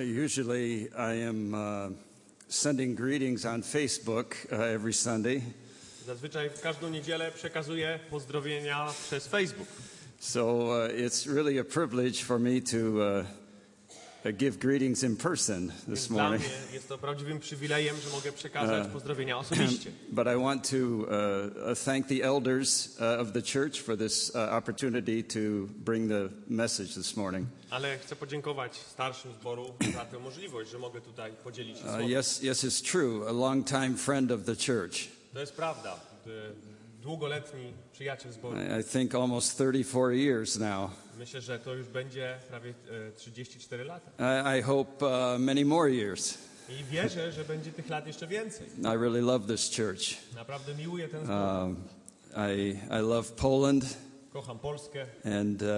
Usually, 0.00 0.88
I 0.94 1.14
am 1.14 1.54
uh, 1.54 1.88
sending 2.48 2.94
greetings 2.94 3.46
on 3.46 3.62
Facebook 3.62 4.36
uh, 4.52 4.56
every 4.56 4.92
Sunday. 4.92 5.42
Zazwyczaj 6.06 6.50
w 6.50 6.60
każdą 6.60 6.88
niedzielę 6.88 7.32
przekazuję 7.32 7.98
pozdrowienia 8.10 8.92
przez 9.08 9.26
Facebook. 9.26 9.68
So 10.18 10.56
uh, 10.56 10.90
it's 10.90 11.26
really 11.34 11.58
a 11.58 11.64
privilege 11.64 12.22
for 12.24 12.38
me 12.38 12.60
to 12.60 12.76
uh, 12.76 13.24
give 14.32 14.58
greetings 14.58 15.02
in 15.02 15.16
person 15.16 15.72
this 15.88 16.10
morning. 16.10 16.42
jest 16.72 16.88
to 16.88 16.98
prawdziwym 16.98 17.40
przywilejem, 17.40 17.96
że 18.04 18.10
mogę 18.10 18.32
przekazać 18.32 18.88
pozdrowienia 18.92 19.38
osobiście. 19.44 19.90
But 20.12 20.26
I 20.26 20.42
want 20.42 20.70
to 20.70 20.76
uh, 20.76 21.06
uh, 21.72 21.78
thank 21.84 22.06
the 22.06 22.22
elders 22.24 22.96
uh, 23.00 23.20
of 23.20 23.32
the 23.32 23.42
church 23.42 23.80
for 23.82 23.96
this 23.98 24.30
uh, 24.34 24.54
opportunity 24.58 25.22
to 25.24 25.38
bring 25.84 26.08
the 26.10 26.28
message 26.48 26.94
this 26.94 27.16
morning. 27.16 27.46
Ale 27.70 27.98
chcę 27.98 28.16
podziękować 28.16 28.76
starszym 28.76 29.32
zboru 29.32 29.74
za 29.94 30.04
tę 30.04 30.18
możliwość, 30.18 30.70
że 30.70 30.78
mogę 30.78 31.00
tutaj 31.00 31.32
podzielić 31.44 31.78
się 31.78 31.84
Uh, 31.84 31.90
słowem. 31.90 32.10
yes, 32.20 32.42
yes, 32.42 32.64
it's 32.64 32.90
true. 32.90 33.28
A 33.28 33.32
long-time 33.32 33.96
friend 33.96 34.32
of 34.32 34.44
the 34.44 34.54
church. 34.56 34.96
To 35.32 35.40
jest 35.40 35.52
prawda. 35.52 36.00
Długoletni 37.02 37.72
przyjaciel 37.92 38.32
zboru. 38.32 38.56
I 38.80 38.84
think 38.84 39.14
almost 39.14 39.54
34 39.54 40.16
years 40.16 40.58
now. 40.58 40.90
Myślę, 41.18 41.40
że 41.40 41.58
to 41.58 41.74
już 41.74 41.86
będzie 41.86 42.38
prawie 42.48 42.70
e, 42.70 43.12
34 43.12 43.84
lata. 43.84 44.10
I, 44.18 44.58
I 44.58 44.62
hope 44.62 45.06
uh, 45.06 45.40
many 45.40 45.64
more 45.64 45.90
years. 45.92 46.38
I 46.68 46.84
wierzę, 46.84 47.32
że 47.32 47.44
będzie 47.44 47.72
tych 47.72 47.88
lat 47.88 48.06
jeszcze 48.06 48.26
więcej. 48.26 48.66
I 48.78 48.98
really 48.98 49.20
love 49.20 49.46
this 49.46 49.76
church. 49.76 50.34
Naprawdę 50.34 50.74
miłuję 50.74 51.08
ten 51.08 51.24
zbór. 51.24 51.36
Um, 51.36 51.76
I, 52.36 52.78
I 52.90 53.02
love 53.02 53.32
Poland, 53.36 53.96
Kocham 54.32 54.58
Polskę. 54.58 55.06
and 55.24 55.62
uh, 55.62 55.68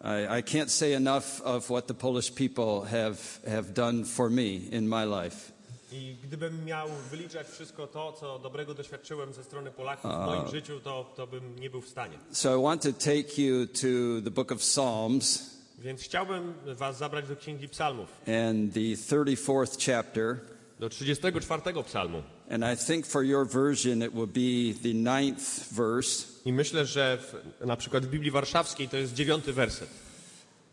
I, 0.00 0.38
I 0.38 0.42
can't 0.42 0.70
say 0.70 0.94
enough 0.94 1.40
of 1.44 1.70
what 1.70 1.86
the 1.86 1.94
Polish 1.94 2.34
people 2.34 2.84
have, 2.84 3.18
have 3.46 3.72
done 3.74 4.04
for 4.04 4.30
me 4.30 4.60
in 4.70 4.88
my 4.88 5.04
life. 5.04 5.52
I 5.92 6.16
gdybym 6.22 6.64
miał 6.64 6.88
wyliczać 7.10 7.46
wszystko 7.48 7.86
to, 7.86 8.12
co 8.12 8.38
dobrego 8.38 8.74
doświadczyłem 8.74 9.32
ze 9.32 9.44
strony 9.44 9.70
Polaków 9.70 10.10
w 10.10 10.26
moim 10.26 10.48
życiu, 10.48 10.80
to, 10.80 11.12
to 11.16 11.26
bym 11.26 11.58
nie 11.58 11.70
był 11.70 11.80
w 11.80 11.88
stanie. 11.88 12.18
So 12.32 12.58
I 12.58 12.62
want 12.62 12.82
to 12.82 12.92
take 12.92 13.42
you 13.42 13.66
to 13.66 14.22
the 14.24 14.30
book 14.30 14.52
of 14.52 14.58
Psalms 14.58 15.56
Więc 15.78 16.02
chciałbym 16.02 16.54
was 16.66 16.98
zabrać 16.98 17.28
do 17.28 17.36
Księgi 17.36 17.68
Psalmów, 17.68 18.08
and 18.26 18.74
the 18.74 18.80
34th 18.80 19.92
chapter. 19.92 20.40
do 20.80 20.88
34 20.88 21.82
psalmu. 21.84 22.22
And 22.50 22.64
I 22.64 22.76
think 22.76 23.06
for 23.06 23.24
your 23.24 23.46
version 23.46 24.02
it 24.02 24.12
will 24.12 24.26
be 24.26 24.74
the 24.82 24.94
ninth 24.94 25.72
verse. 25.72 26.26
I 26.44 26.52
myślę, 26.52 26.86
że 26.86 27.18
w, 27.18 27.66
na 27.66 27.76
przykład 27.76 28.06
w 28.06 28.10
Biblii 28.10 28.30
Warszawskiej 28.30 28.88
to 28.88 28.96
jest 28.96 29.14
dziewiąty 29.14 29.52
werset. 29.52 29.88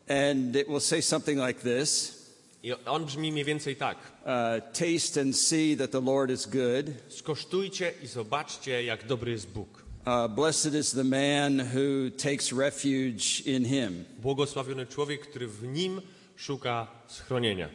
And 0.07 0.55
it 0.55 0.67
will 0.67 0.81
say 0.81 1.01
something 1.01 1.47
like 1.47 1.61
this 1.61 2.22
I 2.63 2.73
on 2.85 3.05
brzmi 3.05 3.31
mniej 3.31 3.45
więcej 3.45 3.75
tak. 3.75 3.97
uh, 3.97 4.27
Taste 4.73 5.21
and 5.21 5.37
see 5.37 5.77
that 5.77 5.91
the 5.91 6.01
Lord 6.01 6.31
is 6.31 6.45
good. 6.45 6.85
Skosztujcie 7.09 7.93
i 8.03 8.07
zobaczcie, 8.07 8.83
jak 8.83 9.07
dobry 9.07 9.31
jest 9.31 9.47
Bóg. 9.47 9.83
Uh, 10.07 10.35
blessed 10.35 10.73
is 10.73 10.91
the 10.91 11.03
man 11.03 11.59
who 11.59 12.09
takes 12.17 12.51
refuge 12.51 13.41
in 13.45 13.65
him. 13.65 14.05
Błogosławiony 14.19 14.85
człowiek, 14.85 15.21
który 15.21 15.47
w 15.47 15.63
nim 15.63 16.01
szuka 16.35 16.87
schronienia. 17.07 17.69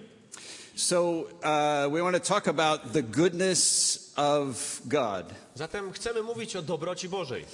So, 0.74 1.10
uh, 1.10 1.92
we 1.92 2.02
want 2.02 2.24
to 2.24 2.34
talk 2.34 2.48
about 2.48 2.92
the 2.92 3.02
goodness 3.02 4.12
of 4.16 4.80
God. 4.84 5.24
Zatem 5.54 5.92
chcemy 5.92 6.22
mówić 6.22 6.56
o 6.56 6.62
dobroci 6.62 7.08
Bożej. 7.08 7.44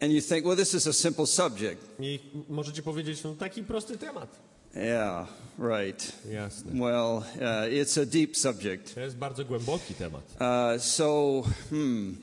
And 0.00 0.12
you 0.12 0.20
think, 0.20 0.44
well, 0.44 0.56
this 0.56 0.74
is 0.74 0.86
a 0.86 0.92
simple 0.92 1.26
subject. 1.26 1.82
I 2.00 2.20
możecie 2.48 2.82
powiedzieć, 2.82 3.24
no 3.24 3.34
taki 3.34 3.62
prosty 3.62 3.98
temat. 3.98 4.45
Yeah, 4.76 5.26
right. 5.58 5.98
Jasne. 6.28 6.78
Well, 6.78 7.24
uh, 7.40 7.66
it's 7.70 7.96
a 7.96 8.04
deep 8.04 8.36
subject. 8.36 8.94
To 8.94 9.00
jest 9.00 9.16
bardzo 9.16 9.44
głęboki 9.44 9.94
temat. 9.94 10.22
Uh, 10.40 10.80
so, 10.80 11.42
hmm, 11.70 12.16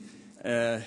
uh, 0.44 0.80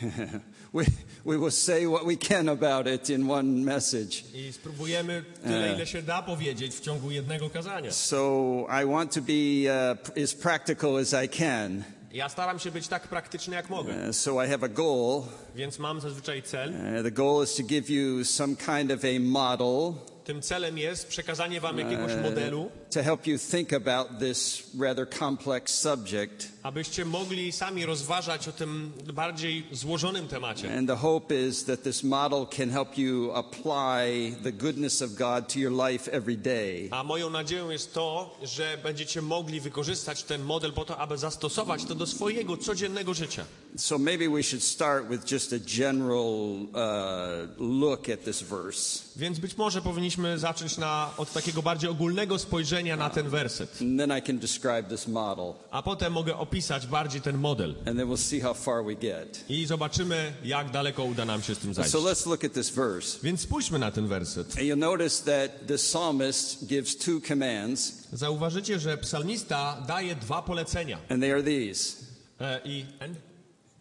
we, 0.72 0.84
we 1.24 1.36
will 1.36 1.50
say 1.50 1.86
what 1.86 2.04
we 2.04 2.16
can 2.16 2.48
about 2.48 2.86
it 2.86 3.10
in 3.10 3.30
one 3.30 3.64
message. 3.64 4.24
I 4.34 4.52
spróbujemy 4.52 5.24
tyle, 5.42 5.74
ile 5.74 5.86
się 5.86 6.02
da 6.02 6.22
powiedzieć 6.22 6.74
w 6.74 6.80
ciągu 6.80 7.10
jednego 7.10 7.50
kazania. 7.50 7.92
So, 7.92 8.66
I 8.82 8.86
want 8.86 9.14
to 9.14 9.20
be 9.20 9.68
uh, 9.92 10.22
as 10.24 10.34
practical 10.34 10.96
as 10.96 11.14
I 11.24 11.28
can. 11.28 11.84
Ja 12.12 12.28
staram 12.28 12.58
się 12.58 12.70
być 12.70 12.88
tak 12.88 13.08
praktyczny, 13.08 13.56
jak 13.56 13.70
mogę. 13.70 14.08
Uh, 14.08 14.16
so, 14.16 14.44
I 14.44 14.48
have 14.48 14.66
a 14.66 14.68
goal. 14.68 15.22
Więc 15.54 15.78
mam 15.78 16.00
zazwyczaj 16.00 16.42
cel. 16.42 16.70
Uh, 16.70 17.02
the 17.02 17.10
goal 17.10 17.44
is 17.44 17.54
to 17.54 17.62
give 17.62 17.90
you 17.90 18.24
some 18.24 18.56
kind 18.56 18.90
of 18.92 19.04
a 19.04 19.20
model 19.20 19.94
Tym 20.24 20.42
celem 20.42 20.78
jest 20.78 21.08
przekazanie 21.08 21.60
wam 21.60 21.78
jakiegoś 21.78 22.12
modelu, 22.22 22.70
to 22.90 23.02
help 23.02 23.26
you 23.26 23.38
think 23.38 23.72
about 23.72 24.08
this 24.18 24.62
rather 24.80 25.06
complex 25.18 25.78
subject. 25.80 26.48
abyście 26.62 27.04
mogli 27.04 27.52
sami 27.52 27.86
rozważać 27.86 28.48
o 28.48 28.52
tym 28.52 28.92
bardziej 29.14 29.66
złożonym 29.72 30.28
temacie. 30.28 30.78
And 30.78 30.88
the 30.88 30.96
hope 30.96 31.34
is 31.48 31.64
that 31.64 31.82
this 31.82 32.02
model 32.02 32.46
can 32.56 32.70
help 32.70 32.98
you 32.98 33.32
apply 33.34 34.36
the 34.42 34.52
goodness 34.52 35.02
of 35.02 35.10
God 35.14 35.48
to 35.52 35.58
your 35.58 35.90
life 35.90 36.12
every 36.12 36.36
day. 36.36 36.88
A 36.90 37.04
moją 37.04 37.30
nadzieją 37.30 37.70
jest 37.70 37.94
to, 37.94 38.38
że 38.42 38.78
będziecie 38.82 39.22
mogli 39.22 39.60
wykorzystać 39.60 40.22
ten 40.22 40.42
model 40.42 40.72
po 40.72 40.84
to, 40.84 40.98
aby 40.98 41.18
zastosować 41.18 41.84
to 41.84 41.94
do 41.94 42.06
swojego 42.06 42.56
codziennego 42.56 43.14
życia. 43.14 43.44
So 43.76 43.98
maybe 43.98 44.28
we 44.28 44.42
should 44.42 44.64
start 44.64 45.08
with 45.08 45.32
just 45.32 45.52
a 45.52 45.58
general 45.58 46.66
uh, 46.72 47.48
look 47.58 48.08
at 48.08 48.24
this 48.24 48.42
verse. 48.42 49.02
Więc 49.16 49.38
być 49.38 49.56
może 49.56 49.82
powinniśmy 49.82 50.09
zacząć 50.36 50.78
na, 50.78 51.10
od 51.16 51.32
takiego 51.32 51.62
bardziej 51.62 51.90
ogólnego 51.90 52.38
spojrzenia 52.38 52.96
na 52.96 53.10
ten 53.10 53.28
werset. 53.28 53.78
And 53.80 53.98
then 54.00 54.18
I 54.18 54.22
can 54.22 54.38
describe 54.38 54.82
this 54.82 55.08
model. 55.08 55.54
A 55.70 55.82
potem 55.82 56.12
mogę 56.12 56.36
opisać 56.36 56.86
bardziej 56.86 57.20
ten 57.20 57.38
model. 57.38 57.70
And 57.86 57.98
then 57.98 58.08
we'll 58.08 58.16
see 58.16 58.40
how 58.40 58.54
far 58.54 58.84
we 58.84 58.94
get. 58.94 59.44
I 59.48 59.66
zobaczymy, 59.66 60.32
jak 60.44 60.70
daleko 60.70 61.04
uda 61.04 61.24
nam 61.24 61.42
się 61.42 61.54
z 61.54 61.58
tym 61.58 61.74
zajść. 61.74 61.90
So 61.90 61.98
let's 61.98 62.26
look 62.26 62.44
at 62.44 62.52
this 62.52 62.70
verse. 62.70 63.18
Więc 63.22 63.40
spójrzmy 63.40 63.78
na 63.78 63.90
ten 63.90 64.08
werset. 64.08 64.46
And 64.46 64.64
you'll 64.66 64.76
notice 64.78 65.22
that 65.24 65.66
the 65.66 65.76
psalmist 65.78 66.66
gives 66.66 66.96
two 66.96 67.20
commands, 67.28 67.92
Zauważycie, 68.12 68.78
że 68.78 68.98
psalmista 68.98 69.82
daje 69.88 70.14
dwa 70.14 70.42
polecenia. 70.42 70.98
and 71.08 71.22
they 71.22 71.32
are 71.32 71.42
these. 71.42 71.96
E, 72.40 72.60
I, 72.64 72.84
and, 73.00 73.16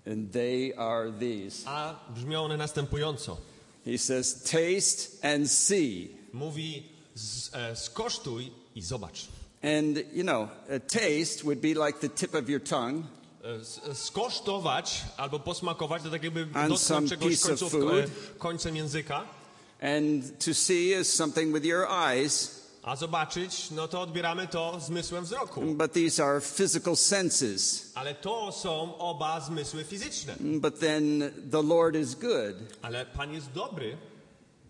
And 0.08 0.32
they 0.32 0.74
are 0.78 1.12
these. 1.20 1.62
a 1.66 1.96
brzmią 2.16 2.44
one 2.44 2.58
następująco. 2.58 3.38
He 3.86 3.98
says, 3.98 4.44
Taste 4.44 5.08
and 5.36 5.52
see. 5.52 6.10
Mówi, 6.34 6.84
z, 7.16 7.50
e, 7.56 7.76
skosztuj 7.76 8.52
i 8.76 8.82
zobacz. 8.82 9.28
And, 9.64 9.98
you 10.14 10.24
know, 10.24 10.50
a 10.76 10.80
taste 10.80 11.44
would 11.44 11.60
be 11.60 11.68
like 11.88 12.00
the 12.00 12.10
tip 12.10 12.36
of 12.36 12.50
your 12.50 12.64
tongue. 12.64 13.04
E, 13.44 13.90
e, 13.92 13.96
Skosztować 13.96 15.02
albo 15.18 15.40
posmakować 15.40 16.04
to 16.04 16.10
tak 16.10 16.24
jakby 16.24 16.46
dotknąć 16.46 17.10
czegoś 17.10 17.40
końcówką, 17.40 17.90
e, 17.92 18.06
końcem 18.38 18.76
języka. 18.76 19.24
And 19.82 20.46
to 20.46 20.54
see 20.54 20.92
is 21.02 21.14
something 21.14 21.54
with 21.54 21.66
your 21.66 21.88
eyes, 21.92 22.60
A 22.84 22.96
zobaczyć, 22.96 23.72
no 23.72 23.88
to 23.88 24.02
odbieramy 24.02 24.48
to 24.48 24.80
zmysłem 24.80 25.24
wzroku. 25.26 25.62
but 25.62 25.94
these 25.94 26.24
are 26.24 26.42
physical 26.42 26.96
senses. 26.96 27.92
Ale 27.96 28.16
to 28.16 28.52
są 28.52 28.98
oba 28.98 29.40
zmysły 29.42 29.84
fizyczne. 29.84 30.36
But 30.40 30.80
then 30.80 31.32
the 31.52 31.64
Lord 31.64 31.96
is 31.96 32.16
good. 32.16 32.56
Ale 32.82 33.06
Pan 33.06 33.34
jest 33.34 33.52
dobry, 33.52 33.98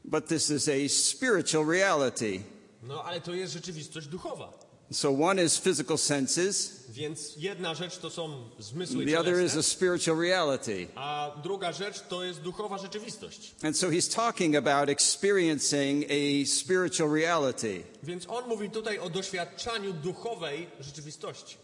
But 0.09 0.27
this 0.27 0.49
is 0.49 0.67
a 0.67 0.87
spiritual 0.89 1.65
reality. 1.65 2.39
no 2.83 3.03
ale 3.03 3.21
to 3.21 3.33
jest 3.33 3.53
rzeczywistość 3.53 4.07
duchowa. 4.07 4.53
So 4.91 5.11
one 5.11 5.43
is 5.43 5.57
physical 5.57 5.97
senses, 5.97 6.83
Więc 6.89 7.35
jedna 7.37 7.75
rzecz 7.75 7.97
to 7.97 8.09
są 8.09 8.49
zmysły 8.59 9.05
the 9.05 9.19
other 9.19 9.43
is 9.45 9.55
a 9.55 9.63
spiritual 9.63 10.17
reality. 10.19 10.87
a 10.95 11.31
druga 11.43 11.71
rzecz 11.71 12.01
to 12.07 12.23
jest 12.23 12.41
duchowa 12.41 12.77
rzeczywistość. 12.77 13.55
And 13.63 13.77
so 13.77 13.89
he's 13.89 14.15
talking 14.15 14.55
about 14.55 14.89
experiencing 14.89 16.05
a 16.09 16.45
spiritual 16.45 17.11
reality. 17.13 17.83
Więc 18.03 18.29
on 18.29 18.47
mówi 18.47 18.69
tutaj 18.69 18.99
o 18.99 19.09
doświadczaniu 19.09 19.93
duchowej 19.93 20.67
rzeczywistości. 20.79 21.57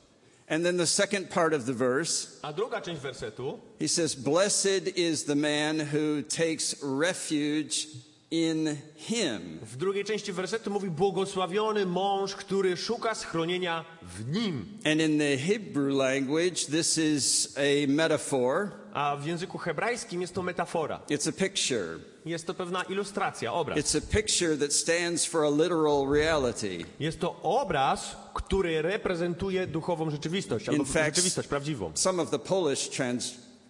And 0.48 0.63
then 0.63 0.77
the 0.77 0.88
second 0.88 1.30
part 1.30 1.53
of 1.53 1.65
the 1.65 1.74
verse, 1.74 2.27
A 2.41 2.53
druga 2.53 2.81
część 2.81 3.01
wersetu 3.01 3.59
he 3.80 3.88
says, 3.88 4.15
Blessed 4.15 4.88
is 4.98 5.24
the 5.24 5.36
man 5.36 5.80
who 5.80 6.21
takes 6.38 6.75
refuge 6.83 7.88
in 8.31 8.77
him. 8.95 9.60
w 9.62 9.77
drugiej 9.77 10.06
części 10.06 10.33
wersetu 10.33 10.72
mówi 10.72 10.89
błogosławiony 10.89 11.86
mąż, 11.86 12.36
który 12.36 12.77
szuka 12.77 13.16
schronienia 13.16 13.86
w 14.01 14.31
nim. 14.33 14.66
And 14.86 15.01
in 15.01 15.19
the 15.19 15.38
Hebrew 15.38 15.98
language, 15.98 16.56
this 16.72 16.98
is 16.98 17.56
a 17.57 17.88
metaphor, 17.92 18.72
A 18.94 19.16
w 19.16 19.25
języku 19.25 19.57
hebrajskim 19.57 20.22
jest 20.22 20.33
to 20.33 20.44
metafora. 20.44 21.00
it's 21.10 21.30
a 21.30 21.31
picture. 21.31 22.00
Jest 22.25 22.48
to 22.48 22.54
pewna 22.54 22.83
ilustracja, 22.83 23.54
obraz. 23.54 23.77
It's 23.80 23.98
a 23.98 24.01
picture 24.01 24.57
that 24.57 24.74
stands 24.74 25.25
for 25.25 25.44
a 25.45 25.50
literal 25.50 26.07
reality. 26.13 26.86
Jest 27.00 27.19
to 27.19 27.42
obraz, 27.42 28.16
który 28.33 28.81
reprezentuje 28.81 29.68
duchową 29.68 30.10
rzeczywistość, 30.10 30.69
albo 30.69 30.86
fact, 30.86 31.06
rzeczywistość 31.16 31.48
prawdziwą. 31.48 31.92
some 31.95 32.22
of 32.22 32.30
the 32.30 32.39
Polish 32.39 32.89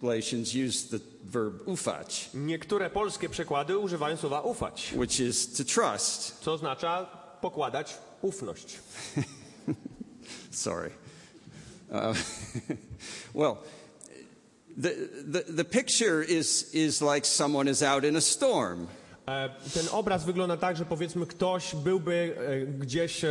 translations 0.00 0.54
use 0.54 0.84
the 0.84 1.00
verb 1.24 1.68
ufać, 1.68 2.30
Niektóre 2.34 2.90
polskie 2.90 3.28
przekłady 3.28 3.78
używają 3.78 4.16
słowa 4.16 4.40
ufać, 4.40 4.92
which 4.96 5.20
is 5.20 5.52
to 5.52 5.64
trust. 5.64 6.36
co 6.40 6.52
oznacza 6.52 7.06
pokładać 7.40 7.94
ufność. 8.22 8.78
Sorry. 10.50 10.90
Uh, 11.90 12.16
well, 13.34 13.56
the, 14.76 14.90
the, 15.32 15.52
the 15.52 15.64
picture 15.64 16.22
is, 16.22 16.74
is 16.74 17.00
like 17.00 17.26
someone 17.26 17.70
is 17.70 17.82
out 17.82 18.04
in 18.04 18.16
a 18.16 18.20
storm. 18.20 18.86
Ten 19.74 19.88
obraz 19.92 20.24
wygląda 20.24 20.56
tak, 20.56 20.76
że 20.76 20.84
powiedzmy 20.84 21.26
ktoś 21.26 21.74
byłby 21.74 22.36
gdzieś, 22.78 23.22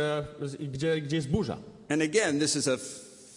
gdzie, 0.72 1.00
gdzie 1.00 1.16
jest 1.16 1.28
burza. 1.28 1.56
And 1.88 2.02
again, 2.02 2.40
this 2.40 2.56
is 2.56 2.68
a 2.68 2.76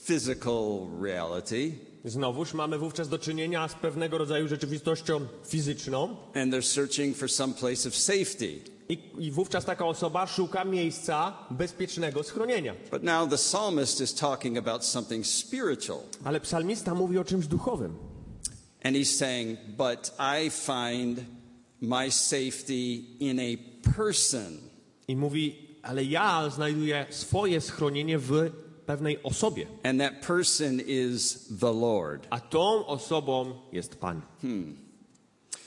physical 0.05 0.87
reality, 1.01 1.71
Znowuż 2.05 2.53
mamy 2.53 2.77
wówczas 2.77 3.09
do 3.09 3.19
czynienia 3.19 3.67
z 3.67 3.73
pewnego 3.73 4.17
rodzaju 4.17 4.47
rzeczywistością 4.47 5.19
fizyczną 5.47 6.15
and 6.33 6.53
they're 6.53 6.61
searching 6.61 7.17
for 7.17 7.31
some 7.31 7.53
place 7.53 7.89
of 7.89 7.95
safety. 7.95 8.59
i, 8.89 8.97
i 9.17 9.31
wówczas 9.31 9.65
taka 9.65 9.85
osoba 9.85 10.27
szuka 10.27 10.65
miejsca 10.65 11.33
bezpiecznego 11.51 12.23
schronienia. 12.23 12.75
But 12.91 13.03
now 13.03 13.29
the 13.29 13.37
psalmist 13.37 14.01
is 14.01 14.13
talking 14.13 14.57
about 14.57 14.85
something 14.85 15.27
spiritual. 15.27 15.99
Ale 16.23 16.39
psalmista 16.39 16.95
mówi 16.95 17.17
o 17.17 17.23
czymś 17.23 17.47
duchowym. 17.47 17.95
And 18.83 18.95
he's 18.95 19.17
saying, 19.17 19.59
But 19.77 20.11
I 20.19 20.49
find 20.49 21.19
my 21.81 22.11
safety 22.11 22.95
in 23.19 23.39
a 23.39 23.57
person. 23.95 24.57
I 25.07 25.15
mówi, 25.15 25.55
ale 25.81 26.03
ja 26.03 26.49
znajduję 26.49 27.05
swoje 27.09 27.61
schronienie 27.61 28.19
w 28.19 28.51
pewnej 28.89 29.23
osobie, 29.23 29.67
And 29.83 29.99
that 30.01 30.21
person 30.27 30.81
is 30.87 31.47
the 31.59 31.73
Lord. 31.73 32.27
a 32.29 32.39
tą 32.39 32.85
osobą 32.87 33.55
jest 33.71 33.95
Pan. 33.95 34.21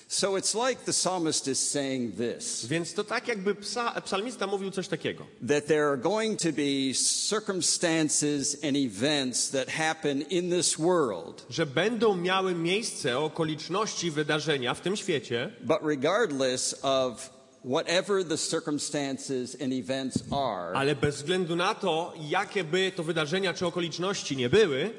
So 0.09 0.37
it's 0.37 0.55
like 0.55 0.85
the 0.85 0.93
psalmist 0.93 1.49
is 1.49 1.71
saying 1.71 2.17
this. 2.17 2.67
Więc 2.67 2.95
to 2.95 3.05
tak 3.05 3.29
jakby 3.29 3.55
psa, 3.55 4.01
psalmista 4.01 4.47
mówił 4.47 4.71
coś 4.71 4.89
takiego, 4.89 5.27
that 5.49 5.67
there 5.67 5.89
are 5.89 5.97
going 5.97 6.39
to 6.39 6.53
be 6.53 6.95
circumstances 7.29 8.57
and 8.65 8.77
events 8.77 9.51
that 9.51 9.69
happen 9.69 10.23
in 10.23 10.51
this 10.51 10.79
world, 10.79 11.47
że 11.51 11.67
będą 11.67 12.17
miały 12.17 12.55
miejsce 12.55 13.19
okoliczności, 13.19 14.11
wydarzenia 14.11 14.75
w 14.75 14.81
tym 14.81 14.97
świecie, 14.97 15.53
but 15.61 15.79
regardless 15.83 16.75
of 16.83 17.31
whatever 17.65 18.25
the 18.25 18.37
circumstances 18.37 19.57
and 19.63 19.73
events 19.73 20.23
are, 20.33 20.75
ale 20.77 20.95
bez 20.95 21.17
względu 21.17 21.57
na 21.57 21.75
to, 21.75 22.13
jakie 22.29 22.65
by 22.65 22.93
to 22.97 23.03
wydarzenia 23.03 23.55
czy 23.55 23.67
okoliczności 23.67 24.37
nie 24.37 24.49
były, 24.51 24.91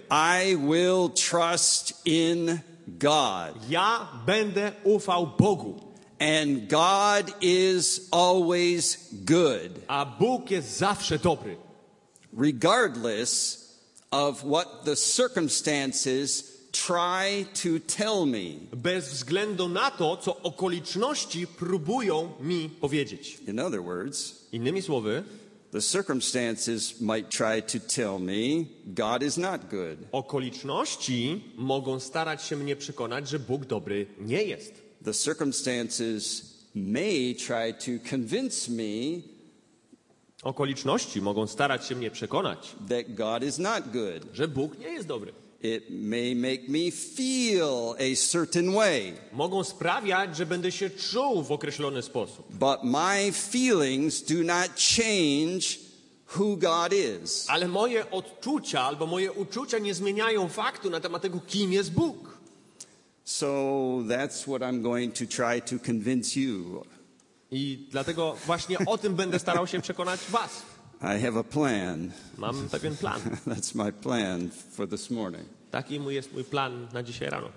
I 0.46 0.58
will 0.58 1.10
trust 1.10 1.94
in 2.06 2.60
God. 2.88 3.70
ja 3.70 4.08
będę 4.26 4.72
ufał 4.84 5.28
Bogu. 5.38 5.94
And 6.20 6.70
God 6.70 7.36
is 7.42 8.08
always 8.12 8.98
good, 9.12 9.72
A 9.88 10.06
Bóg 10.06 10.52
jest 10.52 10.78
zawsze 10.78 11.20
dobry. 11.20 11.58
regardless 12.38 13.60
of 14.12 14.44
what 14.44 14.86
the 14.86 14.96
circumstances 14.96 16.53
try 16.74 17.46
to 17.64 17.70
tell 17.98 18.26
me. 18.26 18.76
Bez 18.76 19.10
względu 19.14 19.70
na 19.70 19.92
to, 19.92 20.18
co 20.18 20.42
okoliczności 20.42 21.48
próbują 21.48 22.32
mi 22.40 22.70
powiedzieć. 22.70 23.38
In 23.48 23.60
other 23.60 23.84
words, 23.84 24.36
Innymi 24.52 24.82
słowy, 24.82 25.24
the 25.72 25.82
circumstances 25.82 27.02
might 27.02 27.30
try 27.30 27.62
to 27.62 27.88
tell 27.96 28.20
me 28.20 28.66
God 28.86 29.24
is 29.24 29.38
not 29.38 29.62
good. 29.70 30.00
okoliczności 30.12 31.44
mogą 31.56 32.00
starać 32.00 32.44
się 32.44 32.56
mnie 32.56 32.76
przekonać, 32.76 33.30
że 33.30 33.40
Bóg 33.40 33.66
dobry 33.66 34.06
nie 34.20 34.44
jest. 34.44 34.74
The 35.06 35.14
circumstances 35.14 36.42
may 36.76 37.36
try 37.36 37.74
to 37.74 38.10
convince 38.10 38.72
me 38.72 39.22
Okoliczności 40.44 41.22
mogą 41.22 41.48
starać 41.48 41.88
się 41.88 41.96
mnie 41.96 42.12
przekonać, 42.12 42.76
that 42.90 43.16
God 43.16 43.44
is 43.44 43.58
not 43.58 43.84
good. 43.92 44.24
że 44.34 44.48
Bóg 44.48 44.80
nie 44.80 44.88
jest 44.88 45.08
dobry. 45.08 45.34
It 45.64 45.84
may 45.90 46.36
make 46.36 46.68
me 46.68 46.92
feel 46.92 47.96
a 48.00 48.16
certain 48.16 48.74
way, 48.74 49.14
Mogą 49.34 49.64
sprawiać, 49.64 50.38
że 50.38 50.46
będę 50.46 50.72
się 50.72 50.90
czuł 50.90 51.44
w 51.44 51.52
określony 51.52 52.02
sposób. 52.02 52.46
but 52.60 52.84
my 52.84 53.32
feelings 53.32 54.22
do 54.24 54.44
not 54.44 54.70
change 54.98 55.66
who 56.38 56.58
God 56.58 56.94
is. 57.24 57.46
Ale 57.50 57.68
moje 57.68 58.12
odczucia 58.12 58.82
albo 58.82 59.08
moje 59.08 59.32
uczucia 59.32 59.80
nie 59.80 59.94
zmieniają 59.94 60.48
faktu 60.50 60.90
na 60.90 61.00
temat 61.00 61.22
tego, 61.22 61.40
kim 61.48 61.74
jest 61.74 61.92
Bóg. 61.92 62.38
So 63.26 63.46
that's 64.08 64.42
what 64.44 64.62
I'm 64.62 64.82
going 64.82 65.14
to 65.14 65.26
try 65.26 65.62
to 65.62 65.86
convince 65.86 66.40
you. 66.40 66.84
I 67.52 67.88
dlatego 67.92 68.36
właśnie 68.46 68.78
o 68.86 68.98
tym 68.98 69.16
będę 69.16 69.40
starał 69.40 69.68
się 69.68 69.82
przekonać 69.82 70.20
Was. 70.30 70.62
I 71.04 71.20
have 71.20 71.40
a 71.40 71.44
plan. 71.44 72.14
Mam 72.38 72.70
pewien 72.70 72.98
plan. 72.98 73.22
That's 73.48 73.76
my 73.76 73.92
plan 73.92 74.50
for 74.72 74.88
this 74.88 75.10
morning. 75.10 75.44
Taki 75.72 76.00
mój 76.00 76.14
jest 76.16 76.34
mój 76.34 76.44
plan 76.44 76.88
na 76.94 77.04
dzisiaj 77.04 77.30
rano. 77.30 77.50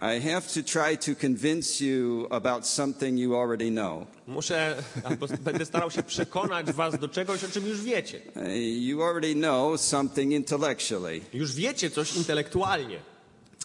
I 0.00 0.20
have 0.20 0.42
to 0.54 0.62
try 0.62 0.96
to 0.96 1.14
convince 1.20 1.84
you 1.84 2.26
about 2.30 2.66
something 2.66 3.18
you 3.18 3.36
already 3.36 3.70
know. 3.70 4.06
Muszę, 4.26 4.82
będę 5.44 5.64
starał 5.66 5.90
się 5.90 6.02
przekonać 6.02 6.72
Was 6.72 6.98
do 6.98 7.08
czegoś, 7.08 7.44
o 7.44 7.48
czym 7.48 7.66
już 7.66 7.82
wiecie. 7.82 8.20
Uh, 8.36 8.42
You 8.82 9.02
already 9.02 9.34
know 9.34 9.80
something 9.80 10.32
intellectually. 10.32 11.20
Już 11.32 11.54
wiecie 11.54 11.90
coś 11.90 12.16
intelektualnie. 12.16 12.98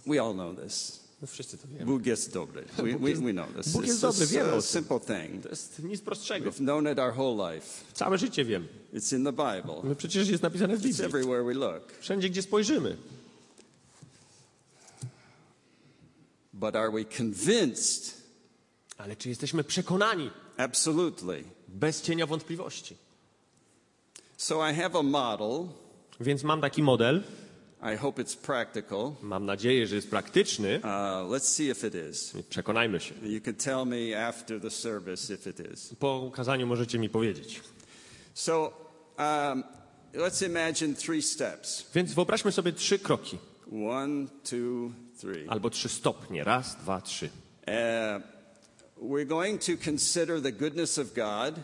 We 0.07 0.21
all 0.21 0.33
know 0.33 0.55
this. 0.63 0.98
No 1.21 1.27
wszyscy 1.27 1.57
to 1.57 1.67
wiemy. 1.67 1.85
Bóg 1.85 2.05
jest 2.05 2.33
dobry. 2.33 2.65
We, 2.77 2.83
Bóg 2.93 3.01
we, 3.01 3.09
jest- 3.09 3.21
we 3.23 3.31
know 3.33 3.47
this. 3.57 3.67
Bóg 3.73 3.85
jest 3.87 4.01
dobry, 4.01 4.27
wiemy 4.27 4.53
o 4.53 4.61
simple 4.61 4.99
thing. 4.99 5.43
To 5.43 5.49
jest 5.49 5.79
nic 5.83 6.01
prostszego. 6.01 6.51
We've 6.51 6.57
known 6.57 6.91
it 6.91 6.99
our 6.99 7.13
whole 7.17 7.53
life. 7.55 7.67
Całe 7.93 8.17
życie 8.17 8.45
wiem. 8.45 8.67
It's 8.93 9.15
in 9.17 9.23
the 9.25 9.31
Bible. 9.31 9.81
No 9.89 9.95
przecież 9.95 10.29
jest 10.29 10.43
napisane 10.43 10.77
w 10.77 10.79
It's 10.79 10.83
Biblii. 10.83 11.05
everywhere 11.05 11.43
we 11.43 11.53
look. 11.53 11.91
Wszędzie, 11.99 12.29
gdzie 12.29 12.41
spojrzymy. 12.41 12.97
But 16.53 16.75
are 16.75 16.91
we 16.91 17.05
convinced? 17.05 18.13
Ale 18.97 19.15
czy 19.15 19.29
jesteśmy 19.29 19.63
przekonani? 19.63 20.29
Absolutely. 20.57 21.43
Bez 21.67 22.01
cienia 22.01 22.25
wątpliwości. 22.27 22.95
So 24.37 24.69
I 24.69 24.75
have 24.75 24.99
a 24.99 25.03
model. 25.03 25.67
Więc 26.19 26.43
mam 26.43 26.61
taki 26.61 26.83
model. 26.83 27.23
I 27.81 27.97
hope 27.97 28.21
it's 28.21 28.35
practical. 28.35 29.11
Mam 29.21 29.45
nadzieję, 29.45 29.87
że 29.87 29.95
jest 29.95 30.09
praktyczny. 30.09 30.79
Uh, 30.83 30.89
let's 31.31 31.55
see 31.55 31.69
if 31.69 31.87
it 31.87 31.93
is. 32.09 32.33
Przekonajmy 32.49 32.99
się. 32.99 33.15
You 33.23 33.41
can 33.41 33.53
tell 33.55 33.85
me 33.85 34.27
after 34.27 34.61
the 34.61 34.69
service 34.69 35.33
if 35.33 35.49
it 35.49 35.59
is. 35.73 35.95
Po 35.99 36.19
ukazaniu 36.19 36.67
możecie 36.67 36.99
mi 36.99 37.09
powiedzieć. 37.09 37.61
So 38.33 38.73
um, 39.17 39.63
let's 40.13 40.45
imagine 40.45 40.95
three 40.95 41.21
steps 41.21 41.91
Więc 41.95 42.13
wyobraźmy 42.13 42.51
sobie 42.51 42.71
trzy 42.71 42.99
kroki. 42.99 43.37
one, 43.89 44.27
two, 44.43 44.91
three. 45.21 45.47
Albo 45.49 45.69
trzy 45.69 45.89
stopnie. 45.89 46.43
Raz, 46.43 46.75
dwa, 46.75 47.01
trzy. 47.01 47.29
Uh, 47.67 48.23
we're 49.11 49.27
going 49.27 49.65
to 49.65 49.71
consider 49.85 50.41
the 50.41 50.51
goodness 50.51 50.97
of 50.97 51.13
God 51.13 51.55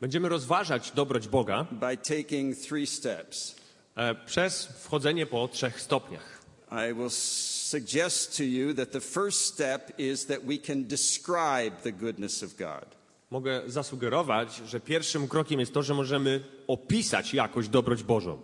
Będziemy 0.00 0.28
rozważać 0.28 0.90
dobroć 0.90 1.28
Boga 1.28 1.66
by 1.70 1.96
taking 1.96 2.56
three 2.56 2.86
steps. 2.86 3.56
E, 3.98 4.14
przez 4.14 4.66
wchodzenie 4.66 5.26
po 5.26 5.48
trzech 5.48 5.80
stopniach. 5.80 6.38
I 6.70 6.94
will 6.94 7.10
suggest 7.10 8.36
to 8.36 8.42
you 8.42 8.74
that 8.74 8.90
the 8.90 9.00
first 9.00 9.54
step 9.54 9.98
is 9.98 10.26
that 10.26 10.44
we 10.44 10.58
can 10.58 10.84
describe 10.84 11.82
the 11.82 11.92
goodness 11.92 12.42
of 12.42 12.56
God. 12.56 12.84
Mogę 13.30 13.62
zasugerować, 13.66 14.56
że 14.66 14.80
pierwszym 14.80 15.28
krokiem 15.28 15.60
jest 15.60 15.74
to, 15.74 15.82
że 15.82 15.94
możemy 15.94 16.44
opisać 16.66 17.34
jakoś 17.34 17.68
dobroć 17.68 18.02
Bożą. 18.02 18.38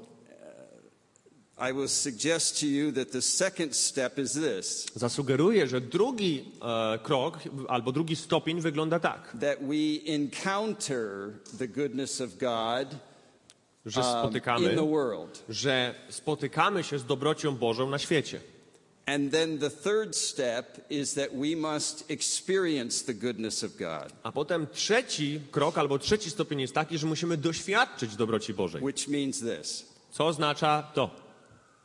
I 1.70 1.72
will 1.72 1.88
suggest 1.88 2.60
to 2.60 2.66
you 2.66 2.92
that 2.92 3.10
the 3.10 3.22
second 3.22 3.76
step 3.76 4.18
is 4.18 4.32
this 4.32 4.86
Zasugeruję, 4.94 5.66
że 5.66 5.80
drugi 5.80 6.44
e, 6.62 6.98
krok 6.98 7.38
albo 7.68 7.92
drugi 7.92 8.16
stopień 8.16 8.60
wygląda 8.60 9.00
tak, 9.00 9.36
that 9.40 9.58
we 9.60 10.12
encounter 10.12 11.32
the 11.58 11.68
goodness 11.68 12.20
of 12.20 12.30
God 12.38 12.96
że 13.86 14.00
um, 14.00 14.18
spotykamy, 14.20 14.76
że 15.48 15.94
spotykamy 16.08 16.84
się 16.84 16.98
z 16.98 17.04
dobrocią 17.04 17.56
Bożą 17.56 17.90
na 17.90 17.98
świecie. 17.98 18.40
And 19.06 19.32
then 19.32 19.58
the 19.58 19.70
third 19.70 20.16
step 20.16 20.86
is 20.90 21.14
that 21.14 21.28
we 21.32 21.56
must 21.56 22.10
experience 22.10 23.04
the 23.04 23.14
goodness 23.14 23.64
of 23.64 23.76
God, 23.76 24.12
A 24.22 24.32
potem 24.32 24.66
trzeci 24.66 25.40
krok 25.50 25.78
albo 25.78 25.98
trzeci 25.98 26.30
stopień 26.30 26.60
jest 26.60 26.74
taki, 26.74 26.98
że 26.98 27.06
musimy 27.06 27.36
doświadczyć 27.36 28.16
dobroci 28.16 28.54
Bożej. 28.54 28.82
which 28.82 29.08
means 29.08 29.40
this 29.40 29.86
Co 30.10 30.26
oznacza 30.26 30.82
to? 30.94 31.10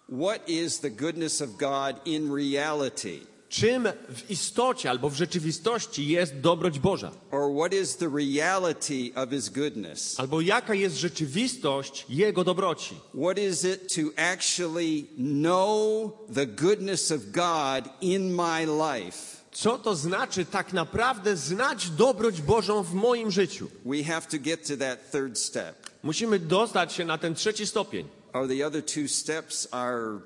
What 0.09 0.49
is 0.49 0.79
the 0.79 0.89
goodness 0.89 1.41
of 1.41 1.49
God 1.57 2.07
in 2.07 2.35
reality? 2.35 3.19
Czym 3.49 3.87
w 4.09 4.31
istocie 4.31 4.89
albo 4.89 5.09
w 5.09 5.15
rzeczywistości 5.15 6.07
jest 6.07 6.39
dobroć 6.39 6.79
Boża? 6.79 7.11
Or 7.31 7.55
what 7.57 7.73
is 7.73 7.97
the 7.97 8.09
reality 8.15 9.11
of 9.15 9.29
His 9.29 9.49
goodness? 9.49 10.19
Albo 10.19 10.41
jaka 10.41 10.73
jest 10.73 10.95
rzeczywistość 10.95 12.05
Jego 12.09 12.43
dobroci? 12.43 12.95
What 13.23 13.37
is 13.37 13.63
it 13.63 13.95
to 13.95 14.01
actually 14.21 15.05
know 15.17 16.11
the 16.33 16.47
goodness 16.47 17.11
of 17.11 17.21
God 17.31 17.93
in 18.01 18.35
my 18.35 18.65
life? 18.65 19.39
Co 19.51 19.77
to 19.77 19.95
znaczy 19.95 20.45
tak 20.45 20.73
naprawdę 20.73 21.37
znać 21.37 21.89
dobroć 21.89 22.41
Bożą 22.41 22.83
w 22.83 22.93
moim 22.93 23.31
życiu? 23.31 23.67
we 23.85 24.03
have 24.03 24.21
to 24.21 24.37
get 24.39 24.67
to 24.67 24.77
that 24.77 25.11
third 25.11 25.39
step. 25.39 25.75
Musimy 26.03 26.39
dostać 26.39 26.93
się 26.93 27.05
na 27.05 27.17
ten 27.17 27.35
trzeci 27.35 27.67
stopień. 27.67 28.07
Or 28.33 28.47
the 28.47 28.67
other 28.67 28.83
two 28.85 29.07
steps 29.07 29.67
are. 29.71 30.19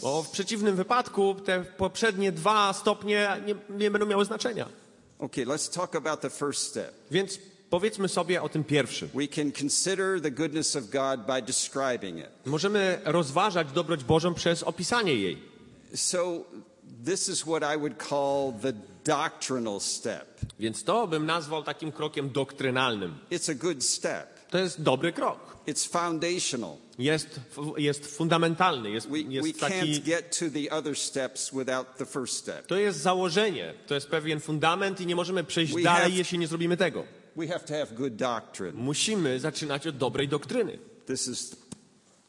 Bo 0.00 0.22
w 0.22 0.30
przeciwnym 0.30 0.76
wypadku 0.76 1.34
te 1.34 1.64
poprzednie 1.64 2.32
dwa 2.32 2.72
stopnie 2.72 3.28
nie, 3.46 3.54
nie 3.78 3.90
będą 3.90 4.06
miały 4.06 4.24
znaczenia. 4.24 4.68
Okay, 5.18 5.44
let's 5.44 5.74
talk 5.74 5.96
about 5.96 6.20
the 6.20 6.30
first 6.30 6.62
step. 6.62 6.94
Więc 7.10 7.38
powiedzmy 7.70 8.08
sobie 8.08 8.42
o 8.42 8.48
tym 8.48 8.64
pierwszym. 8.64 9.08
We 9.14 9.28
can 9.28 9.52
consider 9.52 10.20
the 10.20 10.30
goodness 10.30 10.76
of 10.76 10.90
God 10.90 11.20
by 11.26 11.42
describing 11.42 12.18
it. 12.18 12.46
Możemy 12.46 13.00
rozważać 13.04 13.72
dobroć 13.72 14.04
Bożą 14.04 14.34
przez 14.34 14.62
opisanie 14.62 15.14
jej. 15.14 15.42
So, 15.94 16.44
this 17.04 17.28
is 17.28 17.40
what 17.40 17.62
I 17.76 17.78
would 17.78 18.02
call 18.08 18.52
the 18.62 18.72
doctrinal 19.04 19.80
step. 19.80 20.40
Więc 20.58 20.84
to 20.84 21.06
bym 21.06 21.26
nazwał 21.26 21.62
takim 21.62 21.92
krokiem 21.92 22.30
doktrynalnym. 22.30 23.18
It's 23.30 23.50
a 23.50 23.54
good 23.54 23.84
step, 23.84 24.28
To 24.50 24.58
jest 24.58 24.82
dobry 24.82 25.12
krok. 25.12 25.56
it's 25.66 25.88
foundational. 25.88 26.76
Jest, 26.98 27.40
jest 27.76 28.16
fundamentalny, 28.16 28.90
jest, 28.90 29.06
We, 29.08 29.12
we 29.24 29.32
jest 29.32 29.48
can't 29.48 29.60
taki, 29.60 30.00
get 30.00 30.38
to 30.38 30.44
the 30.50 30.70
other 30.76 30.96
steps 30.96 31.50
without 31.52 31.96
the 31.96 32.06
first 32.06 32.36
step. 32.36 32.66
to 32.66 32.76
jest 32.76 32.98
założenie, 33.00 33.74
to 33.86 33.94
jest 33.94 34.08
pewien 34.08 34.40
fundament 34.40 35.00
i 35.00 35.06
nie 35.06 35.16
możemy 35.16 35.44
przejść 35.44 35.74
We 35.74 35.82
dalej, 35.82 36.10
have- 36.12 36.18
jeśli 36.18 36.38
nie 36.38 36.46
zrobimy 36.46 36.76
tego. 36.76 37.04
We 37.36 37.46
have 37.46 37.60
to 37.60 37.74
have 37.74 37.86
good 37.86 38.16
doctrine. 38.16 38.72
Musimy 38.74 39.40
zaczynać 39.40 39.86
od 39.86 39.96
dobrej 39.96 40.28
doktryny. 40.28 40.78
This 41.06 41.28
is 41.28 41.56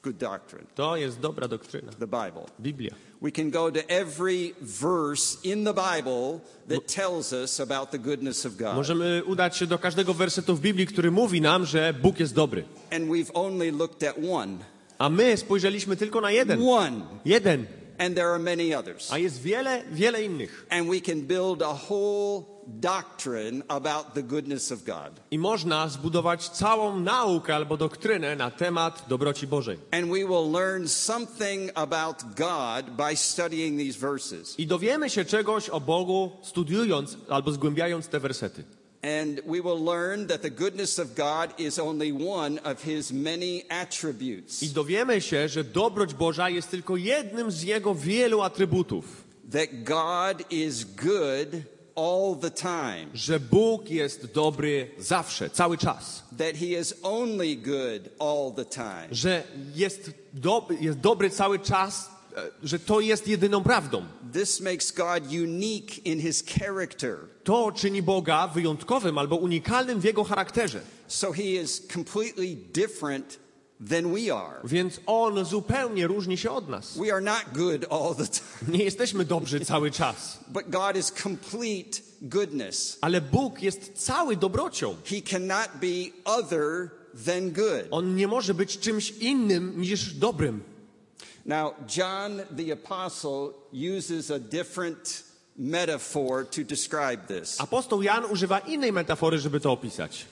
good 0.04 0.18
doctrine, 0.18 0.66
To 0.76 0.96
jest 0.98 1.20
dobra 1.20 1.48
doktryna. 1.48 1.92
the 1.92 2.08
Bible. 2.08 2.46
Biblia. 2.60 2.92
We 3.22 3.32
can 3.32 3.52
go 3.52 3.72
to 3.72 3.80
every 3.88 4.54
verse 4.62 5.38
in 5.44 5.64
the 5.66 5.74
Bible 5.74 6.40
that 6.70 6.88
tells 6.96 7.34
us 7.34 7.60
about 7.60 7.92
the 7.92 8.00
goodness 8.00 8.46
of 8.46 8.56
God. 8.58 8.76
Możemy 8.76 9.24
udać 9.26 9.58
się 9.58 9.68
do 9.68 9.80
każdego 9.80 10.14
wersetu 10.14 10.56
w 10.56 10.62
Biblii, 10.62 10.88
który 10.88 11.12
mówi 11.12 11.42
nam, 11.42 11.66
że 11.66 11.94
Bóg 11.94 12.20
jest 12.20 12.34
dobry. 12.34 12.64
And 12.92 13.06
we've 13.10 13.32
only 13.34 13.72
looked 13.72 14.04
at 14.10 14.16
one. 14.32 14.58
A 14.98 15.10
my 15.10 15.38
spojrzeliśmy 15.38 15.96
tylko 15.98 16.22
na 16.22 16.32
jeden. 16.32 16.62
One. 16.68 17.02
Jeden. 17.26 17.66
And 18.02 18.16
there 18.16 18.30
are 18.30 18.40
many 18.40 18.74
others. 18.74 19.12
A 19.12 19.18
jest 19.18 19.42
wiele, 19.42 19.84
wiele 19.92 20.24
innych. 20.24 20.66
And 20.70 20.90
we 20.90 21.02
can 21.02 21.22
build 21.22 21.62
a 21.62 21.74
whole 21.74 22.46
doctrine 22.80 23.64
about 23.68 24.14
the 24.14 24.24
goodness 24.24 24.72
of 24.72 24.84
God. 24.86 25.20
I 25.32 25.38
można 25.38 25.88
zbudować 25.88 26.50
całą 26.50 27.00
naukę 27.00 27.56
albo 27.56 27.78
doktrynę 27.78 28.36
na 28.36 28.52
temat 28.52 29.06
dobroci 29.08 29.48
Bożej. 29.48 29.78
And 29.92 30.06
we 30.06 30.26
will 30.26 30.52
learn 30.52 30.88
something 30.88 31.72
about 31.76 32.18
God 32.36 32.90
by 32.98 33.16
studying 33.16 33.80
these 33.80 34.00
verses. 34.00 34.60
I 34.60 34.68
dowiemy 34.68 35.10
się 35.10 35.26
czegoś 35.26 35.70
o 35.70 35.82
Bogu 35.82 36.32
studiując 36.42 37.18
albo 37.30 37.52
zgłębiając 37.52 38.08
te 38.08 38.20
wersety. 38.20 38.64
And 39.04 39.42
we 39.46 39.62
will 39.62 39.86
learn 39.86 40.28
that 40.28 40.42
the 40.42 40.50
goodness 40.50 41.00
of 41.00 41.16
God 41.16 41.60
is 41.60 41.80
only 41.80 42.12
one 42.12 42.60
of 42.60 42.84
his 42.84 43.12
many 43.12 43.64
attributes. 43.70 44.64
I 44.64 44.70
dowiemy 44.70 45.22
się, 45.22 45.50
że 45.50 45.64
dobroć 45.64 46.14
Boża 46.14 46.50
jest 46.50 46.72
tylko 46.72 46.98
jednym 46.98 47.52
z 47.52 47.64
Jego 47.64 47.96
wielu 47.96 48.42
atrybutów. 48.42 49.24
That 49.52 49.84
God 49.84 50.52
is 50.52 50.84
good 50.84 51.64
all 51.96 52.36
the 52.36 52.52
time. 52.52 53.08
Że 53.14 53.40
Bóg 53.40 53.90
jest 53.90 54.34
dobry 54.34 54.92
zawsze, 55.00 55.50
cały 55.50 55.78
czas. 55.78 56.24
That 56.38 56.56
he 56.56 56.66
is 56.66 56.94
only 57.04 57.56
good 57.56 58.10
all 58.20 58.52
the 58.56 58.66
time. 58.66 59.08
Że 59.12 59.44
jest, 59.76 60.12
do, 60.34 60.68
jest 60.80 61.00
dobry 61.00 61.30
cały 61.30 61.60
czas, 61.60 62.10
że 62.64 62.80
to 62.80 63.00
jest 63.00 63.28
jedyną 63.28 63.64
prawdą. 63.64 64.06
This 64.34 64.62
makes 64.62 64.92
God 64.92 65.24
unique 65.44 66.06
in 66.06 66.22
his 66.22 66.44
character. 66.60 67.18
To 67.44 67.72
czyni 67.72 68.02
Boga 68.04 68.48
wyjątkowym 68.48 69.18
albo 69.18 69.36
unikalnym 69.36 70.00
w 70.00 70.04
Jego 70.04 70.24
charakterze. 70.24 70.82
So 71.08 71.32
he 71.32 71.44
is 71.44 71.88
completely 71.94 72.56
different 72.56 73.40
than 73.90 74.14
we 74.14 74.34
are. 74.36 74.62
Więc 74.64 75.00
On 75.06 75.46
zupełnie 75.46 76.08
różni 76.08 76.38
się 76.38 76.52
od 76.52 76.70
nas. 76.70 76.98
We 76.98 77.14
are 77.14 77.22
not 77.22 77.44
good 77.54 77.86
all 77.90 78.16
the 78.16 78.28
time, 78.28 78.78
Nie 78.78 78.84
jesteśmy 78.84 79.26
dobrzy 79.26 79.60
cały 79.60 79.92
czas. 79.92 80.40
but 80.48 80.64
God 80.70 80.98
is 80.98 81.12
complete 81.24 82.00
goodness. 82.22 82.98
Ale 83.02 83.22
Bóg 83.22 83.62
jest 83.62 83.92
cały 83.96 84.36
dobrocią. 84.36 84.96
He 85.06 85.22
cannot 85.22 85.68
be 85.82 86.32
other 86.32 86.90
than 87.26 87.52
good. 87.52 87.88
On 87.92 88.16
nie 88.16 88.28
może 88.28 88.54
być 88.54 88.80
czymś 88.80 89.10
innym 89.12 89.82
niż 89.82 90.14
dobrym. 90.14 90.62
Now, 91.46 91.74
John 91.88 92.42
the 92.52 92.72
Apostle 92.72 93.54
uses 93.72 94.32
a 94.32 94.40
different 94.40 95.24
metaphor 95.58 96.44
to 96.44 96.64
describe 96.64 97.28
this. 97.28 97.58
Apostoł 97.60 98.02
Jan 98.02 98.26
używa 98.26 98.60
innej 98.60 98.92
metafory, 98.94 99.40
żeby 99.40 99.60
to 99.60 99.72
opisać. 99.72 100.26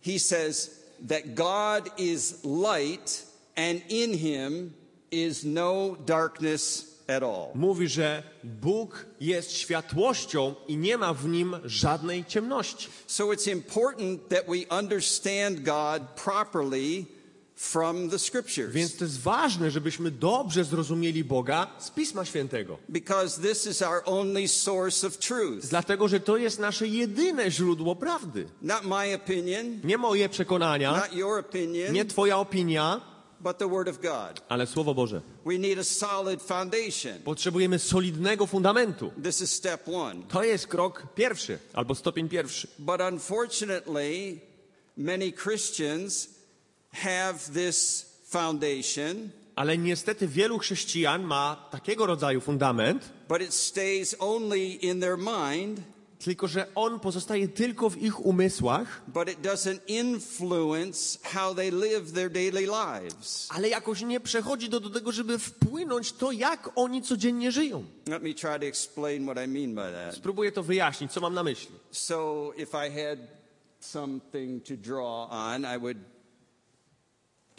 He 0.00 0.18
says 0.18 0.70
that 1.08 1.34
God 1.34 1.90
is 1.98 2.44
light 2.44 3.26
and 3.56 3.82
in 3.88 4.18
him 4.18 4.74
is 5.10 5.44
no 5.44 5.96
darkness 6.06 6.86
at 7.08 7.22
all. 7.22 7.50
Mówi, 7.54 7.88
że 7.88 8.22
Bóg 8.44 9.06
jest 9.20 9.52
światłością 9.52 10.54
i 10.68 10.76
nie 10.76 10.98
ma 10.98 11.14
w 11.14 11.28
nim 11.28 11.56
żadnej 11.64 12.24
ciemności. 12.24 12.88
So 13.06 13.24
it's 13.32 13.52
important 13.52 14.28
that 14.28 14.46
we 14.46 14.78
understand 14.78 15.62
God 15.64 16.02
properly 16.24 17.06
from 17.60 18.10
the 18.10 18.18
scriptures. 18.18 18.72
Więc 18.72 18.96
to 18.96 19.04
jest 19.04 19.20
ważne, 19.20 19.70
żebyśmy 19.70 20.10
dobrze 20.10 20.64
zrozumieli 20.64 21.24
Boga 21.24 21.66
z 21.78 21.90
Pisma 21.90 22.24
Świętego. 22.24 22.78
Because 22.88 23.40
this 23.48 23.66
is 23.66 23.82
our 23.82 24.02
only 24.04 24.48
source 24.48 25.06
of 25.06 25.18
truth. 25.18 25.66
Dlatego, 25.66 26.08
że 26.08 26.20
to 26.20 26.36
jest 26.36 26.58
nasze 26.58 26.86
jedyne 26.88 27.50
źródło 27.50 27.96
prawdy. 27.96 28.46
Not 28.62 28.84
my 28.84 29.14
opinion, 29.14 29.80
Nie 29.84 29.98
moje 29.98 30.28
przekonania, 30.28 30.92
not 30.96 31.12
your 31.14 31.38
opinion, 31.38 31.92
nie 31.92 32.04
Twoja 32.04 32.38
opinia, 32.38 33.00
but 33.40 33.58
the 33.58 33.68
Word 33.68 33.88
of 33.88 34.00
God. 34.00 34.42
ale 34.48 34.66
Słowo 34.66 34.94
Boże. 34.94 35.20
We 35.46 35.58
need 35.58 35.78
a 35.78 35.84
solid 35.84 36.42
foundation. 36.42 37.18
Potrzebujemy 37.24 37.78
solidnego 37.78 38.46
fundamentu. 38.46 39.10
This 39.24 39.40
is 39.40 39.50
step 39.52 39.88
one. 39.88 40.22
To 40.28 40.44
jest 40.44 40.66
krok 40.66 41.06
pierwszy 41.14 41.58
albo 41.72 41.94
stopień 41.94 42.28
pierwszy. 42.28 42.68
But 42.78 43.00
unfortunately, 43.12 44.40
many 44.96 45.32
Christians 45.32 46.39
have 46.92 47.38
this 47.54 48.06
foundation, 48.24 49.30
Ale 49.56 49.78
niestety 49.78 50.28
wielu 50.28 50.58
chrześcijan 50.58 51.22
ma 51.22 51.68
takiego 51.70 52.06
rodzaju 52.06 52.40
fundament, 52.40 53.10
but 53.28 53.42
it 53.42 53.54
stays 53.54 54.16
only 54.18 54.66
in 54.68 55.00
their 55.00 55.16
mind, 55.18 55.80
tylko 56.24 56.48
że 56.48 56.66
on 56.74 57.00
pozostaje 57.00 57.48
tylko 57.48 57.90
w 57.90 58.02
ich 58.02 58.20
umysłach, 58.26 59.02
but 59.08 59.28
it 59.28 59.38
doesn't 59.40 59.78
influence 59.86 61.18
how 61.22 61.54
they 61.54 61.70
live 61.70 62.12
their 62.12 62.30
daily 62.30 62.60
lives. 62.66 63.48
ale 63.50 63.68
jakoś 63.68 64.02
nie 64.02 64.20
przechodzi 64.20 64.68
do, 64.68 64.80
do 64.80 64.90
tego, 64.90 65.12
żeby 65.12 65.38
wpłynąć 65.38 66.12
to, 66.12 66.32
jak 66.32 66.70
oni 66.74 67.02
codziennie 67.02 67.52
żyją. 67.52 67.84
Let 68.08 68.22
me 68.22 68.34
try 68.34 68.58
to 68.58 68.66
explain 68.66 69.24
what 69.24 69.46
I 69.46 69.48
mean 69.48 69.74
by 69.74 69.92
that. 69.92 70.14
Spróbuję 70.14 70.52
to 70.52 70.62
wyjaśnić, 70.62 71.12
co 71.12 71.20
mam 71.20 71.34
na 71.34 71.42
myśli. 71.42 71.74
So, 71.90 72.52
if 72.56 72.86
I 72.86 72.90
had 72.90 73.18
something 73.80 74.64
to 74.64 74.76
draw 74.76 75.30
on, 75.30 75.64
I 75.76 75.78
would 75.78 75.96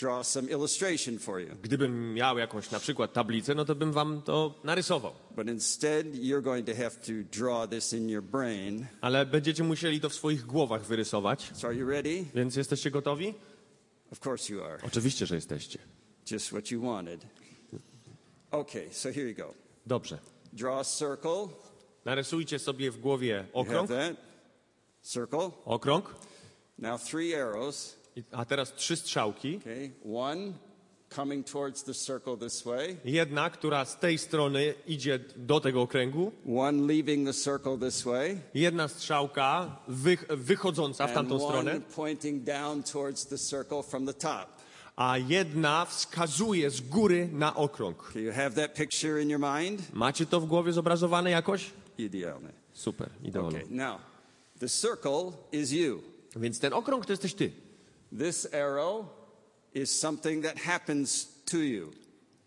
draw 0.01 0.23
some 0.23 0.49
illustration 0.49 1.19
for 1.19 1.39
you. 1.39 1.55
Gdybym 1.61 2.13
miał 2.13 2.37
jakąś 2.37 2.71
na 2.71 2.79
przykład 2.79 3.13
tablicę, 3.13 3.55
no 3.55 3.65
to 3.65 3.75
bym 3.75 3.91
wam 3.91 4.21
to 4.21 4.59
narysował. 4.63 5.13
But 5.35 5.47
instead, 5.47 6.05
you're 6.05 6.41
going 6.41 6.65
to 6.65 6.75
have 6.75 6.91
to 6.91 7.11
draw 7.39 7.69
this 7.69 7.93
in 7.93 8.09
your 8.09 8.23
brain. 8.23 8.85
Ale 9.01 9.25
będziecie 9.25 9.63
musieli 9.63 10.01
to 10.01 10.09
w 10.09 10.13
swoich 10.13 10.45
głowach 10.45 10.85
wyrysować. 10.85 11.51
So, 11.53 11.67
are 11.67 11.77
you 11.77 11.89
ready? 11.89 12.25
Więc 12.35 12.55
jesteście 12.55 12.91
gotowi? 12.91 13.33
Of 14.11 14.27
course, 14.27 14.53
you 14.53 14.63
are. 14.63 14.77
Oczywiście, 14.83 15.25
że 15.25 15.35
jesteście. 15.35 15.79
Just 16.31 16.47
what 16.47 16.71
you 16.71 16.81
wanted. 16.81 17.25
Okay, 18.51 18.87
so 18.91 19.13
here 19.13 19.29
you 19.29 19.35
go. 19.35 19.53
Dobrze. 19.85 20.17
Draw 20.53 20.79
a 20.79 20.83
circle. 20.83 21.47
Narysujcie 22.05 22.59
sobie 22.59 22.91
w 22.91 22.99
głowie 22.99 23.45
okrąg. 23.53 23.89
that. 23.89 24.15
Circle. 25.03 25.51
Okrąg. 25.65 26.15
Now, 26.77 27.01
three 27.01 27.35
arrows. 27.35 28.00
A 28.31 28.45
teraz 28.45 28.73
trzy 28.73 28.95
strzałki. 28.95 29.57
Okay, 29.57 29.91
one 30.15 30.53
coming 31.15 31.45
towards 31.51 31.83
the 31.83 31.93
circle 31.93 32.37
this 32.37 32.63
way, 32.63 32.97
Jedna, 33.05 33.49
która 33.49 33.85
z 33.85 33.99
tej 33.99 34.17
strony 34.17 34.73
idzie 34.87 35.19
do 35.35 35.59
tego 35.59 35.81
okręgu. 35.81 36.31
one 36.57 36.87
leaving 36.93 37.27
the 37.27 37.33
circle 37.33 37.77
this 37.77 38.03
way, 38.03 38.37
Jedna 38.53 38.87
strzałka 38.87 39.77
wych, 39.87 40.25
wychodząca 40.29 41.07
w 41.07 41.13
tamtą 41.13 41.39
stronę. 41.39 41.71
one 41.71 41.81
pointing 41.81 42.43
down 42.43 42.83
towards 42.83 43.27
the 43.27 43.37
circle 43.37 43.83
from 43.83 44.05
the 44.05 44.13
top. 44.13 44.47
A 44.95 45.17
jedna 45.17 45.85
wskazuje 45.85 46.69
z 46.69 46.81
góry 46.81 47.29
na 47.33 47.55
okrąg. 47.55 48.09
Okay, 48.09 48.21
you 48.21 48.31
have 48.33 48.51
that 48.51 48.73
picture 48.73 49.21
in 49.21 49.29
your 49.29 49.41
mind? 49.59 49.93
Macie 49.93 50.25
to 50.25 50.39
w 50.41 50.45
głowie 50.45 50.73
zobrazowane 50.73 51.29
jakoś? 51.31 51.71
Idealnie. 51.97 52.49
Super, 52.73 53.09
idealnie. 53.23 53.57
Okay, 53.57 53.67
now, 53.75 53.99
the 54.59 54.69
circle 54.69 55.31
is 55.51 55.71
you. 55.71 56.01
Więc 56.35 56.59
ten 56.59 56.73
okrąg 56.73 57.05
to 57.05 57.13
jesteś 57.13 57.33
ty. 57.33 57.51
This 58.17 58.47
arrow 58.53 59.05
is 59.73 59.99
something 59.99 60.43
that 60.43 60.57
happens 60.57 61.27
to 61.45 61.57
you. 61.57 61.91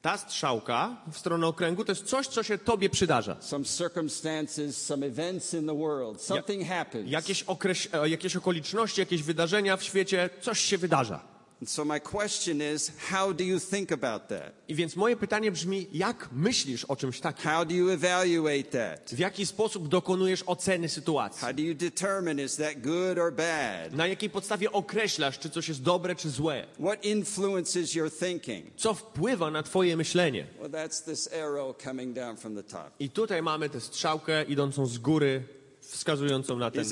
Ta 0.02 0.18
strzałka 0.18 0.97
w 1.12 1.18
stronę 1.18 1.47
okręgu 1.47 1.85
to 1.85 1.92
jest 1.92 2.04
coś, 2.04 2.26
co 2.26 2.42
się 2.42 2.59
tobie 2.59 2.90
przydarza. 2.90 3.37
Some 3.40 3.64
circumstances, 3.64 4.87
some 4.87 5.06
events 5.06 5.54
in 5.54 5.66
the 5.66 5.78
world. 5.78 6.23
Something 6.23 6.68
happens. 6.68 7.11
Jakieś, 7.11 7.42
okreś, 7.42 7.88
jakieś 8.04 8.37
okoliczności, 8.37 9.00
jakieś 9.00 9.23
wydarzenia 9.23 9.76
w 9.76 9.83
świecie, 9.83 10.30
coś 10.40 10.61
się 10.61 10.78
wydarza. 10.78 11.33
So 11.66 11.85
my 11.85 12.00
question 12.00 12.61
is, 12.75 12.92
how 13.11 13.35
do 13.35 13.44
you 13.44 13.61
think 13.61 13.92
about 13.92 14.28
that? 14.28 14.52
I 14.68 14.75
więc 14.75 14.97
moje 14.97 15.16
pytanie 15.16 15.50
brzmi, 15.50 15.87
jak 15.92 16.28
myślisz 16.33 16.85
o 16.85 16.97
czymś 16.97 17.21
takim? 17.21 17.50
How 17.50 17.64
do 17.64 17.75
you 17.75 17.90
evaluate 17.90 18.64
that? 18.64 19.11
W 19.14 19.18
jaki 19.18 19.47
sposób 19.47 19.88
dokonujesz 19.88 20.42
oceny 20.47 20.88
sytuacji? 20.88 21.40
How 21.40 21.52
do 21.54 21.62
you 21.62 21.75
determine 21.75 22.44
is 22.44 22.56
that 22.56 22.80
good 22.80 23.18
or 23.18 23.33
bad? 23.33 23.92
Na 23.92 24.06
jakiej 24.06 24.30
podstawie 24.30 24.73
określasz, 24.73 25.38
czy 25.38 25.50
coś 25.50 25.68
jest 25.68 25.83
dobre, 25.83 26.14
czy 26.14 26.30
złe? 26.30 26.66
What 26.80 27.04
influences 27.04 27.94
your 27.94 28.11
thinking? 28.11 28.66
Co 28.76 28.94
wpływa 28.94 29.50
na 29.50 29.62
twoje 29.62 29.97
myślenie? 29.97 30.47
Well, 30.61 30.71
that's 30.71 31.04
this 31.04 31.28
arrow 31.33 31.76
coming 31.85 32.14
down 32.16 32.37
from 32.37 32.54
the 32.56 32.62
top. 32.62 32.90
I 32.99 33.11
tutaj 33.11 33.42
mamy 33.42 33.71
tę 33.71 33.80
strzałkę 33.80 34.44
idącą 34.44 34.87
z 34.87 34.99
góry, 34.99 35.42
wskazującą 35.88 36.56
na 36.58 36.70
ten 36.70 36.84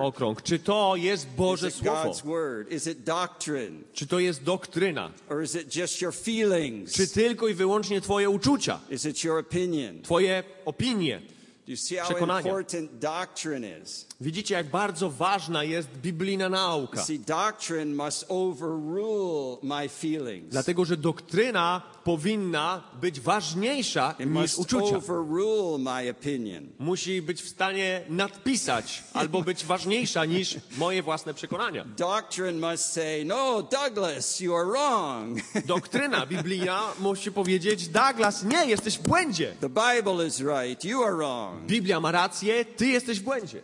okrąg. 0.00 0.42
Czy 0.42 0.58
to 0.58 0.96
jest 0.96 1.26
Boże 1.36 1.70
Słowo? 1.70 2.14
Czy 3.92 4.06
to 4.06 4.18
jest 4.18 4.42
doktryna? 4.42 5.10
Czy 6.92 7.08
tylko 7.08 7.48
i 7.48 7.54
wyłącznie 7.54 8.00
twoje 8.00 8.30
uczucia? 8.30 8.80
Twoje 10.02 10.44
opinie? 10.64 11.22
Przekonania. 12.04 12.42
Widzicie, 14.20 14.54
jak 14.54 14.70
bardzo 14.70 15.10
ważna 15.10 15.64
jest 15.64 15.88
biblijna 15.88 16.48
nauka. 16.48 17.02
See, 17.02 17.18
doctrine 17.18 18.04
must 18.04 18.24
overrule 18.28 19.56
my 19.62 19.88
feelings. 19.88 20.50
Dlatego, 20.50 20.84
że 20.84 20.96
doktryna 20.96 21.82
powinna 22.04 22.82
być 23.00 23.20
ważniejsza 23.20 24.14
It 24.18 24.30
niż 24.30 24.58
uczucia. 24.58 24.96
overrule 24.96 25.78
my 25.78 26.10
opinion. 26.10 26.68
Musi 26.78 27.22
być 27.22 27.42
w 27.42 27.48
stanie 27.48 28.04
nadpisać 28.08 29.02
albo 29.14 29.42
być 29.42 29.64
ważniejsza 29.64 30.24
niż 30.24 30.56
moje 30.78 31.02
własne 31.02 31.34
przekonania. 31.34 31.84
Doctrine 31.84 32.70
must 32.70 32.92
say, 32.92 33.24
no, 33.24 33.62
Douglas, 33.62 34.40
you 34.40 34.56
are 34.56 34.66
wrong. 34.66 35.38
Doktryna 35.66 36.26
biblijna 36.26 36.82
musi 37.00 37.32
powiedzieć: 37.32 37.88
Douglas, 37.88 38.44
nie, 38.44 38.66
jesteś 38.66 38.98
w 38.98 39.02
błędzie. 39.02 39.54
the 39.60 39.68
Bible 39.68 40.26
is 40.26 40.40
right, 40.40 40.84
you 40.84 41.04
are 41.04 41.16
wrong. 41.16 41.66
Biblia 41.66 42.00
ma 42.00 42.12
rację, 42.12 42.64
ty 42.64 42.86
jesteś 42.86 43.20
w 43.20 43.22
błędzie. 43.22 43.62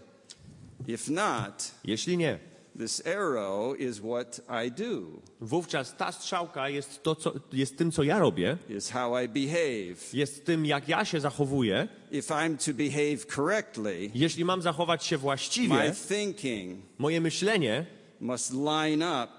If 0.88 1.12
not, 1.12 1.70
Jeśli 1.84 2.16
nie, 2.16 2.38
this 2.78 3.06
arrow 3.06 3.80
is 3.80 3.98
what 3.98 4.40
I 4.66 4.70
do, 4.70 5.00
wówczas 5.40 5.96
ta 5.96 6.12
strzałka 6.12 6.68
jest, 6.68 7.02
to, 7.02 7.14
co, 7.14 7.32
jest 7.52 7.78
tym, 7.78 7.92
co 7.92 8.02
ja 8.02 8.18
robię, 8.18 8.56
is 8.68 8.90
how 8.90 9.18
I 9.22 9.28
behave. 9.28 10.14
jest 10.14 10.44
tym, 10.46 10.66
jak 10.66 10.88
ja 10.88 11.04
się 11.04 11.20
zachowuję. 11.20 11.88
If 12.10 12.34
I'm 12.34 12.56
to 12.66 12.72
behave 12.74 13.26
correctly, 13.36 14.10
Jeśli 14.14 14.44
mam 14.44 14.62
zachować 14.62 15.04
się 15.04 15.16
my 15.16 15.20
właściwie, 15.22 15.92
thinking 16.08 16.80
moje 16.98 17.20
myślenie 17.20 17.86
must 18.20 18.52
line 18.54 19.02
up 19.02 19.32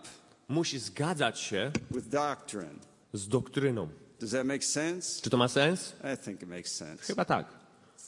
musi 0.47 0.79
zgadzać 0.79 1.39
się 1.39 1.71
with 1.91 2.07
doctrine. 2.07 2.79
z 3.13 3.27
doktryną. 3.27 3.87
Does 4.19 4.31
that 4.31 4.45
make 4.45 4.63
sense? 4.63 5.21
Czy 5.21 5.29
to 5.29 5.37
ma 5.37 5.47
sens? 5.47 5.95
I 6.13 6.25
think 6.25 6.41
it 6.43 6.49
makes 6.49 6.75
sense. 6.75 7.03
Chyba 7.03 7.25
tak. 7.25 7.45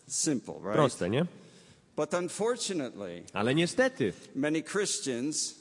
Simple, 0.07 0.53
right? 0.53 0.73
Proste, 0.73 1.09
nie? 1.09 1.25
But 1.97 2.13
unfortunately, 2.13 3.23
Ale 3.33 3.55
niestety, 3.55 4.13
many 4.35 4.63
Christians 4.63 5.55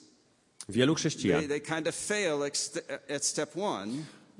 wielu 0.68 0.94
they, 0.94 0.98
chrześcijan 1.00 1.48
they 1.48 1.60
kind 1.60 1.88
of 1.88 1.94
fail 1.94 2.42
at 2.42 2.56
st- 2.56 2.84
at 3.16 3.24
step 3.24 3.56
one. 3.56 3.92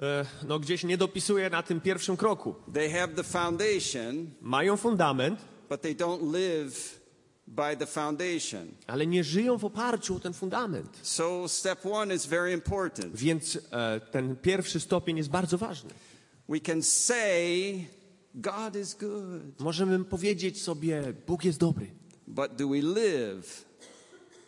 e, 0.02 0.26
no, 0.46 0.58
gdzieś 0.58 0.84
nie 0.84 0.96
dopisuje 0.98 1.50
na 1.50 1.62
tym 1.62 1.80
pierwszym 1.80 2.16
kroku. 2.16 2.54
They 2.74 2.90
have 2.90 3.08
the 3.14 3.22
foundation, 3.22 4.30
Mają 4.40 4.76
fundament, 4.76 5.40
but 5.68 5.80
they 5.82 5.94
don't 5.94 6.32
live 6.32 7.00
by 7.46 7.76
the 7.76 7.86
foundation. 7.86 8.68
ale 8.86 9.06
nie 9.06 9.24
żyją 9.24 9.58
w 9.58 9.64
oparciu 9.64 10.16
o 10.16 10.20
ten 10.20 10.32
fundament. 10.32 10.98
So 11.02 11.48
step 11.48 11.86
one 11.86 12.14
is 12.14 12.26
very 12.26 12.52
important. 12.52 13.16
Więc 13.16 13.58
e, 13.72 14.00
ten 14.00 14.36
pierwszy 14.36 14.80
stopień 14.80 15.16
jest 15.16 15.30
bardzo 15.30 15.58
ważny. 15.58 15.90
We 16.48 16.60
can 16.60 16.82
say 16.82 17.84
Możemy 19.60 20.04
powiedzieć 20.04 20.62
sobie, 20.62 21.02
Bóg 21.26 21.44
jest 21.44 21.58
dobry, 21.58 21.86
but 22.26 22.56
do 22.56 22.68
we 22.68 22.76
live 22.80 23.64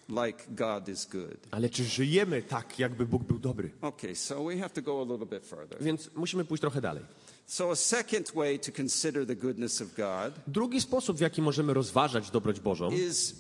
like 0.09 0.44
God 0.48 0.88
is 0.88 1.07
good? 1.07 1.37
ale 1.51 1.70
czy 1.70 1.85
żyjemy 1.85 2.42
tak, 2.42 2.79
jakby 2.79 3.07
Bóg 3.07 3.22
był 3.22 3.38
dobry? 3.38 3.70
Okay, 3.81 4.16
so 4.16 4.44
we 4.44 4.57
have 4.57 4.70
to 4.70 4.83
go 4.83 5.01
a 5.01 5.12
little 5.12 5.27
bit 5.38 5.46
further. 5.46 5.83
Więc 5.83 6.11
musimy 6.14 6.44
pójść 6.44 6.61
trochę 6.61 6.81
dalej. 6.81 7.05
So 7.46 7.70
a 7.70 7.77
second 7.77 8.33
way 8.35 8.59
to 8.59 8.72
consider 8.83 9.27
the 9.27 9.37
goodness 9.37 9.83
of 9.83 9.88
God 9.96 10.35
Drugi 10.46 10.81
sposób, 10.81 11.16
w 11.16 11.20
jaki 11.20 11.42
możemy 11.42 11.74
rozważać 11.74 12.31
dobroć 12.31 12.61
Bożą, 12.61 12.90
is 12.90 13.35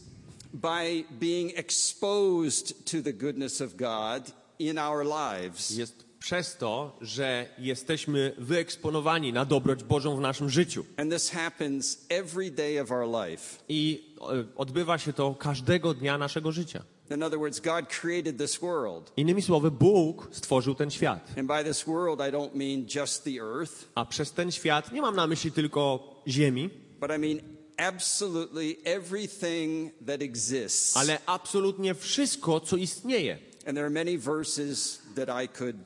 by 0.54 1.04
being 1.20 1.58
exposed 1.58 2.84
to 2.84 3.02
the 3.02 3.12
goodness 3.12 3.60
of 3.60 3.76
God 3.76 4.32
in 4.58 4.78
our 4.78 5.04
lives. 5.06 5.70
jest 5.70 6.07
przez 6.18 6.56
to, 6.56 6.96
że 7.00 7.46
jesteśmy 7.58 8.34
wyeksponowani 8.38 9.32
na 9.32 9.44
dobroć 9.44 9.84
Bożą 9.84 10.16
w 10.16 10.20
naszym 10.20 10.50
życiu. 10.50 10.84
And 10.96 11.12
this 11.12 11.30
happens 11.30 12.06
every 12.08 12.50
day 12.50 12.82
of 12.82 12.90
our 12.92 13.06
life. 13.28 13.58
I 13.68 14.12
e, 14.20 14.44
odbywa 14.56 14.98
się 14.98 15.12
to 15.12 15.34
każdego 15.34 15.94
dnia 15.94 16.18
naszego 16.18 16.52
życia. 16.52 16.82
In 17.10 17.22
other 17.22 17.38
words, 17.38 17.60
God 17.60 17.86
created 18.00 18.38
this 18.38 18.58
world. 18.60 19.12
Innymi 19.16 19.42
słowy, 19.42 19.70
Bóg 19.70 20.28
stworzył 20.32 20.74
ten 20.74 20.90
świat. 20.90 21.30
And 21.38 21.48
by 21.48 21.64
this 21.64 21.84
world, 21.84 22.20
I 22.20 22.32
don't 22.32 22.54
mean 22.54 22.86
just 22.94 23.24
the 23.24 23.40
earth, 23.40 23.72
A 23.94 24.04
przez 24.04 24.32
ten 24.32 24.52
świat 24.52 24.92
nie 24.92 25.00
mam 25.02 25.16
na 25.16 25.26
myśli 25.26 25.52
tylko 25.52 26.14
Ziemi, 26.28 26.70
but 27.00 27.10
I 27.10 27.18
mean 27.18 27.40
absolutely 27.76 28.76
everything 28.84 29.92
that 30.06 30.22
exists. 30.22 30.96
ale 30.96 31.18
absolutnie 31.26 31.94
wszystko, 31.94 32.60
co 32.60 32.76
istnieje. 32.76 33.38
And 33.66 33.74
there 33.76 33.84
are 33.86 33.90
many 33.90 34.18
verses 34.18 35.02
that 35.14 35.28
I 35.44 35.48
could 35.48 35.76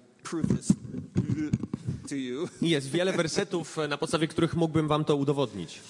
Jest 2.62 2.90
wiele 2.90 3.12
wersetów, 3.12 3.78
e, 3.78 3.88
na 3.88 3.98
podstawie 3.98 4.28
których 4.28 4.54
mógłbym 4.56 4.88
wam 4.88 5.04
to 5.04 5.16
udowodnić. 5.16 5.80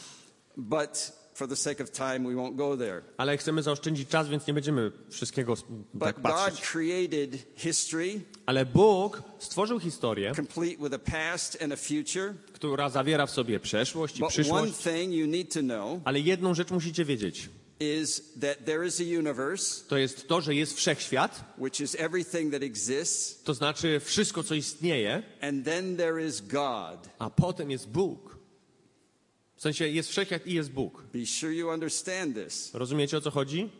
Ale 3.16 3.36
chcemy 3.36 3.62
zaoszczędzić 3.62 4.08
czas, 4.08 4.28
więc 4.28 4.46
nie 4.46 4.54
będziemy 4.54 4.92
wszystkiego 5.10 5.54
tak 6.00 6.16
patrzeć. 6.20 6.60
Ale 8.46 8.66
Bóg 8.66 9.22
stworzył 9.38 9.80
historię, 9.80 10.32
która 12.52 12.88
zawiera 12.88 13.26
w 13.26 13.30
sobie 13.30 13.60
przeszłość 13.60 14.16
i 14.16 14.22
przyszłość. 14.28 14.72
Ale 16.04 16.20
jedną 16.20 16.54
rzecz 16.54 16.70
musicie 16.70 17.04
wiedzieć. 17.04 17.48
Is 17.82 18.32
that 18.40 18.64
there 18.64 18.86
is 18.86 19.00
a 19.00 19.04
universe, 19.18 19.84
To 19.88 19.96
jest 19.96 20.28
to, 20.28 20.40
że 20.40 20.54
jest 20.54 20.76
wszechświat, 20.76 21.44
which 21.58 21.80
is 21.80 21.96
everything 21.98 22.52
that 22.52 22.62
exists, 22.62 23.42
to 23.42 23.54
znaczy 23.54 24.00
wszystko, 24.00 24.42
co 24.42 24.54
istnieje, 24.54 25.22
and 25.40 25.64
then 25.64 25.96
there 25.96 26.26
is 26.26 26.40
God. 26.40 27.08
a 27.18 27.30
potem 27.30 27.70
jest 27.70 27.88
Bóg. 27.88 28.38
W 29.56 29.60
sensie 29.62 29.88
jest 29.88 30.10
wszechświat 30.10 30.46
i 30.46 30.54
jest 30.54 30.70
Bóg. 30.70 31.02
Be 31.12 31.26
sure 31.26 31.52
you 31.54 31.68
understand 31.70 32.34
this. 32.36 32.70
Rozumiecie 32.74 33.16
o 33.16 33.20
co 33.20 33.30
chodzi? 33.30 33.70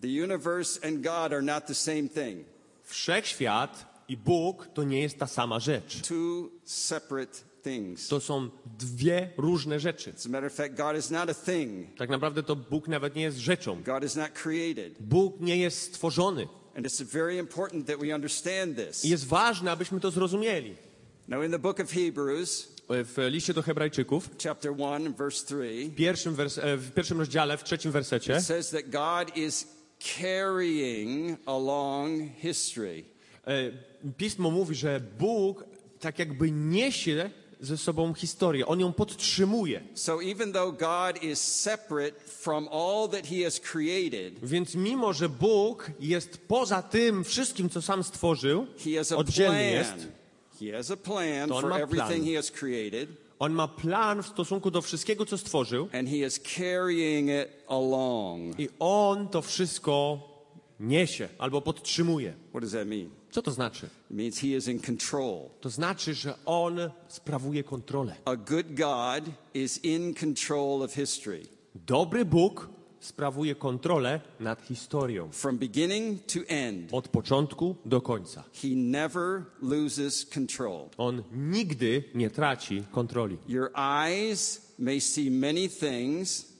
The 0.00 0.08
universe 0.08 0.80
and 0.88 0.96
God 1.02 1.32
are 1.32 1.42
not 1.42 1.66
the 1.66 1.74
same 1.74 2.08
thing, 2.08 2.46
Wszechświat 2.84 4.02
i 4.08 4.16
Bóg 4.16 4.66
to 4.74 4.82
nie 4.84 5.00
jest 5.02 5.18
ta 5.18 5.26
sama 5.26 5.60
rzecz. 5.60 6.00
two 6.08 6.50
separate. 6.64 7.38
To 8.08 8.20
są 8.20 8.50
dwie 8.78 9.30
różne 9.36 9.80
rzeczy. 9.80 10.12
Tak 11.98 12.10
naprawdę 12.10 12.42
to 12.42 12.56
Bóg 12.56 12.88
nawet 12.88 13.14
nie 13.14 13.22
jest 13.22 13.38
rzeczą. 13.38 13.82
Bóg 15.00 15.40
nie 15.40 15.56
jest 15.56 15.82
stworzony. 15.82 16.48
I 19.04 19.08
jest 19.08 19.26
ważne, 19.26 19.70
abyśmy 19.70 20.00
to 20.00 20.10
zrozumieli. 20.10 20.74
Now, 21.28 21.44
in 21.44 21.50
the 21.50 21.58
book 21.58 21.80
of 21.80 21.90
Hebrews, 21.92 22.68
W 22.88 23.26
liście 23.30 23.54
do 23.54 23.62
Hebrajczyków, 23.62 24.30
chapter 24.42 24.72
1, 24.72 25.14
verse 25.14 25.46
3, 25.46 25.88
w 25.92 25.94
pierwszym, 25.94 26.34
wers- 26.36 26.58
e, 26.62 26.76
w 26.76 26.92
pierwszym 26.92 27.18
rozdziale, 27.18 27.56
w 27.58 27.64
trzecim 27.64 27.92
wersecie, 27.92 28.32
it 28.36 28.42
says 28.42 28.70
that 28.70 28.90
God 28.90 29.36
is 29.36 29.66
carrying 29.98 31.38
along 31.46 32.22
history. 32.42 33.04
e, 33.46 33.70
pismo 34.16 34.50
mówi, 34.50 34.74
że 34.74 35.00
Bóg 35.18 35.64
tak 36.00 36.18
jakby 36.18 36.50
niesie 36.50 37.30
ze 37.60 37.76
sobą 37.78 38.14
historię. 38.14 38.66
On 38.66 38.80
ją 38.80 38.92
podtrzymuje. 38.92 39.80
So 39.94 40.22
even 40.22 40.52
though 40.52 40.78
God 40.78 41.22
is 41.22 41.40
separate 41.40 42.20
from 42.26 42.68
all 42.68 43.08
that 43.08 43.26
he 43.26 43.44
has 43.44 43.60
created, 43.60 44.34
Więc 44.42 44.74
mimo, 44.74 45.12
że 45.12 45.28
Bóg 45.28 45.90
jest 46.00 46.38
poza 46.48 46.82
tym 46.82 47.24
wszystkim, 47.24 47.70
co 47.70 47.82
sam 47.82 48.04
stworzył, 48.04 48.66
he 48.84 48.98
has 48.98 49.12
a 49.12 49.16
oddzielny 49.16 49.70
jest. 49.70 49.94
He 50.60 50.72
has 50.76 50.90
a 50.90 50.96
plan 50.96 51.48
To 51.48 51.54
on 51.56 51.60
for 51.60 51.70
ma 51.70 51.78
everything 51.78 52.08
plan. 52.08 52.24
he 52.24 52.36
has 52.36 52.50
created, 52.50 53.08
on 53.38 53.52
ma 53.52 53.68
plan 53.68 54.22
w 54.22 54.26
stosunku 54.26 54.70
do 54.70 54.82
wszystkiego, 54.82 55.26
co 55.26 55.38
stworzył 55.38 55.88
and 55.92 56.08
he 56.08 56.16
is 56.16 56.40
carrying 56.56 57.28
it 57.30 57.48
along. 57.68 58.60
i 58.60 58.68
on 58.78 59.28
to 59.28 59.42
wszystko 59.42 60.20
niesie 60.80 61.28
albo 61.38 61.60
podtrzymuje. 61.62 62.34
What 62.50 62.62
does 62.62 62.72
that 62.72 62.86
mean? 62.88 63.10
Co 63.30 63.42
to 63.42 63.50
znaczy? 63.50 63.86
It 63.86 64.16
means 64.16 64.38
He 64.38 64.46
is 64.48 64.68
in 64.68 64.80
control. 64.80 65.50
To 65.60 65.70
znaczy, 65.70 66.14
że 66.14 66.34
On 66.46 66.78
sprawuje 67.08 67.64
kontrolę. 67.64 68.16
A 68.24 68.36
good 68.36 68.66
God 68.74 69.24
is 69.54 69.84
in 69.84 70.14
control 70.14 70.82
of 70.82 70.94
history. 70.94 71.42
Dobry 71.74 72.24
Bóg 72.24 72.68
sprawuje 73.00 73.54
kontrolę 73.54 74.20
nad 74.40 74.62
historią. 74.62 75.28
From 75.32 75.58
beginning 75.58 76.26
to 76.26 76.40
end, 76.48 76.88
Od 76.94 77.08
początku 77.08 77.76
do 77.84 78.00
końca. 78.00 78.44
He 78.62 78.68
never 78.74 79.42
loses 79.62 80.26
control. 80.34 80.88
On 80.98 81.22
nigdy 81.32 82.04
nie 82.14 82.30
traci 82.30 82.82
kontroli. 82.90 83.38
Your 83.48 83.70
eyes 83.74 84.72
may 84.78 85.00
see 85.00 85.30
many 85.30 85.68
things. 85.68 86.52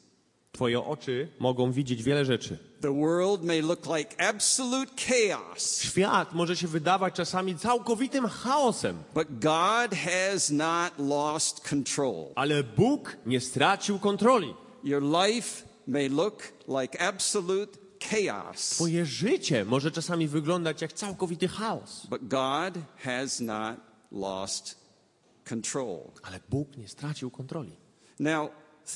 Twoje 0.52 0.84
oczy 0.84 1.28
mogą 1.38 1.72
widzieć 1.72 2.02
wiele 2.02 2.24
rzeczy. 2.24 2.69
The 2.80 2.92
world 2.92 3.44
may 3.44 3.60
look 3.62 3.86
like 3.96 4.16
absolute 4.28 4.92
chaos, 4.96 5.80
Świat 5.82 6.32
może 6.32 6.56
się 6.56 6.68
wydawać 6.68 7.14
czasami 7.14 7.58
całkowitym 7.58 8.26
chaosem, 8.28 9.02
but 9.14 9.28
God 9.38 9.94
has 9.94 10.50
not 10.50 10.92
lost 10.98 11.60
control. 11.68 12.26
ale 12.34 12.64
Bóg 12.64 13.16
nie 13.26 13.40
stracił 13.40 13.98
kontroli. 13.98 14.54
Your 14.84 15.02
life 15.02 15.64
may 15.86 16.08
look 16.08 16.42
like 16.68 17.00
absolute 17.00 17.78
chaos, 18.10 18.68
Twoje 18.70 19.06
życie 19.06 19.64
może 19.64 19.90
czasami 19.90 20.28
wyglądać 20.28 20.82
jak 20.82 20.92
całkowity 20.92 21.48
chaos, 21.48 22.06
but 22.10 22.28
God 22.28 22.74
has 23.04 23.40
not 23.40 23.76
lost 24.12 24.78
control. 25.48 25.98
ale 26.22 26.40
Bóg 26.50 26.76
nie 26.76 26.88
stracił 26.88 27.30
kontroli. 27.30 27.76
Now, 28.18 28.50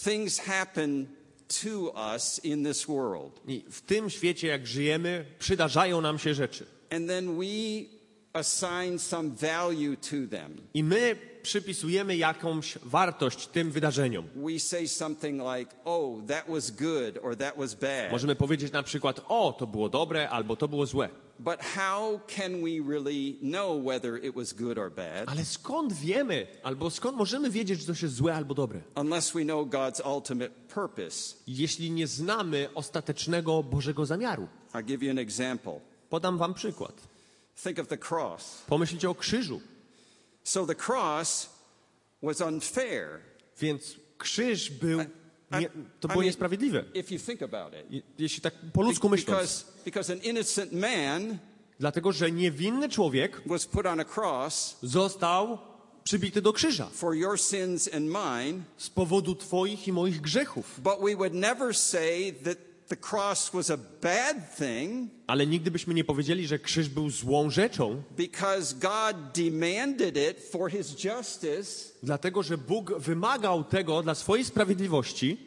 things 0.04 0.38
happen 0.38 1.06
to 1.62 1.94
us 2.14 2.40
in 2.44 2.64
this 2.64 2.86
world, 2.86 3.40
I 3.48 3.64
w 3.70 3.80
tym 3.82 4.10
świecie, 4.10 4.48
jak 4.48 4.66
żyjemy, 4.66 5.24
przydarzają 5.38 6.00
nam 6.00 6.18
się 6.18 6.34
rzeczy. 6.34 6.66
and 6.90 7.08
then 7.08 7.38
we 7.38 7.44
assign 8.32 8.98
some 8.98 9.30
value 9.30 9.96
to 9.96 10.16
them. 10.36 10.56
I 10.74 10.84
my 10.84 11.16
przypisujemy 11.42 12.16
jakąś 12.16 12.78
wartość 12.82 13.46
tym 13.46 13.70
wydarzeniom. 13.70 14.24
We 14.36 14.58
say 14.60 14.88
something 14.88 15.42
like, 15.56 15.74
oh, 15.84 16.22
that 16.28 16.44
was 16.48 16.70
good 16.70 17.18
or 17.22 17.36
that 17.36 17.56
was 17.56 17.74
bad. 17.74 18.12
Możemy 18.12 18.36
powiedzieć 18.36 18.72
na 18.72 18.82
przykład, 18.82 19.20
o, 19.28 19.52
to 19.58 19.66
było 19.66 19.88
dobre 19.88 20.30
albo 20.30 20.56
to 20.56 20.68
było 20.68 20.86
złe. 20.86 21.08
But 21.38 21.62
how 21.62 22.20
can 22.36 22.62
we 22.62 22.80
really 22.80 23.38
know 23.42 23.84
whether 23.86 24.24
it 24.24 24.34
was 24.36 24.52
good 24.52 24.78
or 24.78 24.90
bad 24.90 25.28
Ale 25.28 25.44
skąd 25.44 25.92
wiemy, 25.92 26.46
albo 26.62 26.90
skąd 26.90 27.16
możemy 27.16 27.50
wiedzieć, 27.50 27.80
że 27.80 27.86
to 27.86 27.92
jest 28.02 28.14
złe 28.14 28.34
albo 28.34 28.54
dobre? 28.54 28.80
unless 28.96 29.32
we 29.32 29.42
know 29.44 29.68
God's 29.68 30.16
ultimate 30.16 30.50
purpose? 30.74 31.34
Jeśli 31.46 31.90
nie 31.90 32.06
znamy 32.06 32.68
ostatecznego 32.74 33.62
Bożego 33.62 34.06
zamiaru. 34.06 34.48
I'll 34.72 34.82
give 34.84 35.02
you 35.02 35.10
an 35.10 35.18
example. 35.18 35.80
Podam 36.10 36.38
wam 36.38 36.54
przykład. 36.54 36.92
Think 37.62 37.78
of 37.78 37.88
the 37.88 37.98
cross. 38.10 38.62
Pomyślcie 38.66 39.10
o 39.10 39.14
krzyżu. 39.14 39.60
So 40.44 40.66
the 40.66 40.74
cross 40.86 41.48
was 42.22 42.40
unfair. 42.40 43.08
Więc 43.60 43.96
krzyż 44.18 44.70
był, 44.70 45.00
nie, 45.60 45.68
to 46.00 46.08
I 46.08 46.08
było 46.08 46.14
mean, 46.14 46.24
niesprawiedliwe. 46.24 46.84
It. 47.90 48.04
Jeśli 48.18 48.40
tak 48.40 48.54
po 48.72 48.82
ludzku 48.82 49.08
myśląc. 49.08 49.40
Because, 49.40 49.84
because 49.84 50.12
an 50.12 50.18
innocent 50.18 50.72
man 50.72 51.38
Dlatego, 51.80 52.12
że 52.12 52.32
niewinny 52.32 52.88
człowiek 52.88 53.42
został 54.82 55.58
przybity 56.04 56.42
do 56.42 56.52
krzyża 56.52 56.90
mine, 58.00 58.62
z 58.76 58.90
powodu 58.90 59.34
twoich 59.34 59.88
i 59.88 59.92
moich 59.92 60.20
grzechów. 60.20 60.80
but 60.82 61.00
we 61.00 61.16
would 61.16 61.34
never 61.34 61.76
say 61.76 62.32
that 62.32 62.58
the 62.88 62.96
cross 63.10 63.50
was 63.52 63.70
a 63.70 63.76
bad 64.02 64.56
thing 64.58 65.10
Ale 65.26 65.46
nigdy 65.46 65.70
byśmy 65.70 65.94
nie 65.94 66.04
powiedzieli, 66.04 66.46
że 66.46 66.58
krzyż 66.58 66.88
był 66.88 67.10
złą 67.10 67.50
rzeczą, 67.50 68.02
because 68.16 68.74
God 68.74 69.16
demanded 69.34 70.16
it 70.30 70.50
for 70.50 70.70
his 70.70 71.04
justice, 71.04 71.92
dlatego 72.02 72.42
że 72.42 72.58
Bóg 72.58 72.98
wymagał 72.98 73.64
tego 73.64 74.02
dla 74.02 74.14
swojej 74.14 74.44
sprawiedliwości 74.44 75.38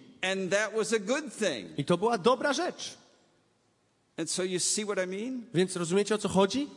i 1.77 1.85
to 1.85 1.97
była 1.97 2.17
dobra 2.17 2.53
rzecz. 2.53 2.97
Więc 5.53 5.75
rozumiecie 5.75 6.15
o 6.15 6.17
co 6.17 6.29
chodzi? 6.29 6.67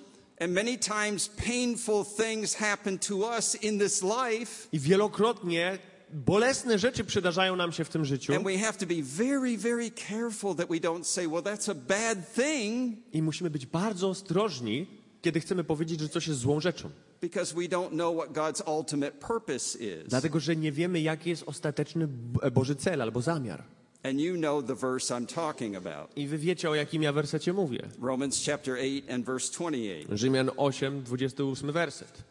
I 4.73 4.79
wielokrotnie 4.79 5.79
bolesne 6.13 6.79
rzeczy 6.79 7.05
przydarzają 7.05 7.57
nam 7.57 7.73
się 7.73 7.85
w 7.85 7.89
tym 7.89 8.05
życiu 8.05 8.35
and 8.35 8.45
we 8.45 8.59
have 8.59 8.73
to 8.73 8.87
be 8.87 9.03
very, 9.03 9.59
very 9.59 9.91
careful 9.91 10.55
that 10.57 10.69
we 10.69 10.77
don't 10.77 11.05
say, 11.05 11.29
well, 11.29 11.43
that's 11.43 11.71
a 11.71 11.75
bad 11.75 12.35
thing, 12.35 12.97
i 13.13 13.23
musimy 13.23 13.51
być 13.51 13.67
bardzo 13.67 14.09
ostrożni, 14.09 14.87
kiedy 15.23 15.41
chcemy 15.41 15.65
powiedzieć, 15.65 16.01
że 16.01 16.09
coś 16.09 16.29
jest 16.29 16.41
złą 16.41 16.61
rzeczą. 16.61 16.91
because 17.21 17.55
we 17.55 17.69
don't 17.69 17.91
know 17.91 18.17
what 18.17 18.33
God's 18.33 18.63
ultimate 18.79 19.13
purpose 19.13 19.79
is. 19.79 20.09
Dlatego, 20.09 20.41
że 20.41 20.57
nie 20.57 20.73
wiemy, 20.73 21.01
jaki 21.01 21.31
jest 21.31 21.43
ostateczny 21.47 22.09
Boży 22.53 22.77
cel 22.77 23.03
albo 23.03 23.21
zamiar. 23.23 23.63
And 24.03 24.21
you 24.21 24.37
know 24.37 24.67
the 24.67 24.75
verse 24.75 25.15
I'm 25.15 25.27
talking 25.35 25.77
about. 25.77 26.17
I 26.17 26.27
wy 26.27 26.39
wiecie, 26.39 26.71
o 26.71 26.75
jakim 26.75 27.03
ja 27.03 27.13
wersecie 27.13 27.53
mówię. 27.53 27.89
Romans 28.03 28.45
chapter 28.47 28.75
8 28.75 29.03
and 29.15 29.27
verse 29.27 29.53
28. 29.53 30.17
Rzymian 30.19 30.51
8, 30.57 31.03
28 31.03 31.73
werset. 31.73 32.23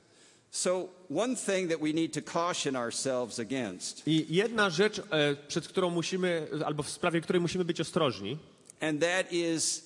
So, 0.51 0.89
one 1.09 1.35
thing 1.35 1.69
that 1.69 1.79
we 1.79 1.93
need 1.93 2.13
to 2.13 2.21
caution 2.21 2.75
ourselves 2.75 3.39
against, 3.39 4.07
I 4.07 4.25
jedna 4.29 4.69
rzecz, 4.69 4.99
e, 4.99 5.35
przed 5.47 5.67
którą 5.67 5.89
musimy, 5.89 6.47
albo 6.65 6.83
w 6.83 6.89
sprawie 6.89 7.21
której 7.21 7.41
musimy 7.41 7.65
być 7.65 7.81
ostrożni, 7.81 8.37
and 8.81 9.01
that 9.01 9.33
is 9.33 9.83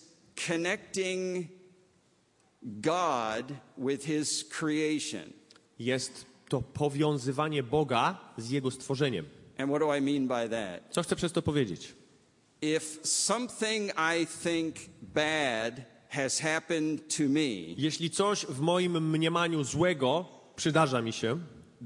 connecting 0.47 1.47
God 2.61 3.45
with 3.77 4.05
His 4.05 4.43
creation. 4.43 5.23
jest 5.79 6.25
to 6.49 6.61
powiązywanie 6.61 7.63
Boga 7.63 8.17
z 8.37 8.49
Jego 8.49 8.71
stworzeniem. 8.71 9.25
And 9.57 9.69
what 9.69 9.79
do 9.79 9.95
I 9.95 10.01
mean 10.01 10.27
by 10.27 10.49
that? 10.49 10.93
Co 10.93 11.03
chcę 11.03 11.15
przez 11.15 11.31
to 11.31 11.41
powiedzieć? 11.41 11.93
If 12.61 13.07
something 13.07 13.91
I 13.91 14.27
think 14.43 14.75
bad 15.01 15.81
has 16.09 16.39
happened 16.39 17.17
to 17.17 17.23
me, 17.23 17.75
Jeśli 17.77 18.09
coś 18.09 18.45
w 18.45 18.59
moim 18.59 19.09
mniemaniu 19.09 19.63
złego 19.63 20.42
przydarza 20.63 21.01
mi 21.01 21.13
się, 21.13 21.39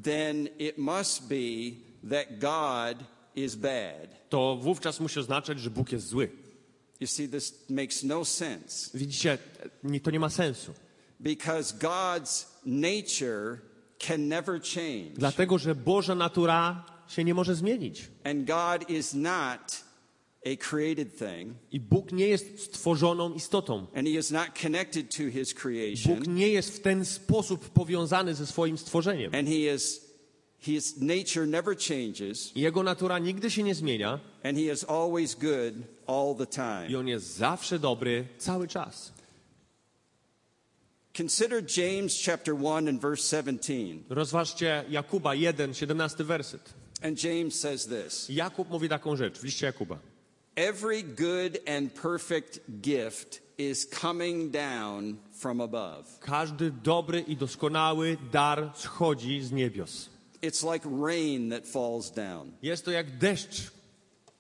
then 0.04 0.48
it 0.60 0.78
must 0.78 1.28
be 1.28 1.72
that 2.10 2.40
God 2.40 3.04
is 3.36 3.56
bad. 3.56 4.30
to 4.30 4.56
wówczas 4.62 5.00
musi 5.00 5.20
oznaczać, 5.20 5.60
że 5.60 5.70
Bóg 5.70 5.92
jest 5.92 6.08
zły. 6.08 6.30
You 7.00 7.08
see, 7.08 7.30
this 7.30 7.70
makes 7.70 8.04
no 8.04 8.26
sense 8.26 8.98
Widzicie, 8.98 9.38
to 10.04 10.12
nie 10.12 10.20
ma 10.20 10.30
sensu. 10.30 10.74
because 11.20 11.78
God's 11.78 12.46
nature 12.66 13.58
can 14.00 14.28
never 14.28 14.62
change. 14.62 15.12
Dlatego, 15.14 15.58
że 15.58 15.76
Boża 15.76 16.16
natura 16.16 16.86
się 17.08 17.24
nie 17.24 17.34
może 17.34 17.56
zmienić. 17.56 18.08
And 18.24 18.46
God 18.46 18.90
is 18.90 19.14
not 19.14 19.84
a 20.46 20.56
created 20.58 21.18
thing, 21.18 21.54
I 21.72 21.80
Bóg 21.80 22.12
nie 22.12 22.28
jest 22.28 22.64
stworzoną 22.64 23.34
istotą. 23.34 23.88
and 23.96 24.08
He 24.08 24.14
is 24.20 24.32
not 24.32 24.48
connected 24.62 25.16
to 25.18 25.24
His 25.32 25.54
creation, 25.54 26.16
Bóg 26.16 26.28
nie 26.28 26.50
jest 26.50 26.78
w 26.78 26.80
ten 26.80 27.06
sposób 27.06 27.70
powiązany 27.70 28.36
ze 28.36 28.46
swoim 28.46 28.78
stworzeniem. 28.78 29.36
and 29.36 29.48
He 29.48 29.74
is 29.76 30.08
His 30.60 30.98
nature 31.02 31.48
never 31.48 31.78
changes, 31.78 32.52
I 32.56 32.62
Jego 32.62 32.84
natura 32.84 33.20
nigdy 33.20 33.52
się 33.52 33.64
nie 33.64 33.76
zmienia 33.76 34.20
and 34.44 34.58
He 34.58 34.74
is 34.74 34.84
always 34.84 35.36
good 35.36 35.74
all 36.08 36.36
the 36.36 36.44
i 36.44 36.48
time. 36.88 37.00
On 37.00 37.08
jest 37.08 37.36
zawsze 37.38 37.80
dobry 37.80 38.28
cały 38.38 38.68
czas. 38.68 39.14
Consider 41.18 41.64
James 41.78 42.26
chapter 42.26 42.54
1 42.56 42.88
and 42.88 43.02
verse 43.02 43.24
17. 43.38 44.04
Rozważcie 44.10 44.86
Jakuba 44.90 45.36
1, 45.36 45.74
17 45.74 46.24
werset. 46.24 46.74
And 47.04 47.24
James 47.24 47.60
says 47.60 47.88
this 47.88 48.30
Jakub 48.30 48.70
mówi 48.70 48.90
taką 48.90 49.16
rzecz 49.16 49.40
w 49.40 49.44
liście 49.44 49.66
Jakuba. 49.66 50.00
Every 50.58 51.04
good 51.04 51.60
and 51.68 51.94
perfect 51.94 52.82
gift 52.82 53.42
is 53.60 53.86
coming 53.86 54.50
down 54.50 55.20
from 55.32 55.62
above. 55.62 56.20
Każdy 56.20 56.72
dobry 56.72 57.22
i 57.22 57.36
doskonały 57.36 58.18
dar 58.32 58.72
schodzi 58.76 59.42
z 59.42 59.52
niebios. 59.52 60.10
It's 60.42 60.64
like 60.74 60.84
rain 60.86 61.50
that 61.50 61.68
falls 61.68 62.12
down. 62.12 62.52
Jest 62.62 62.86
to 62.86 62.92
jak 62.92 63.18
deszcz. 63.18 63.72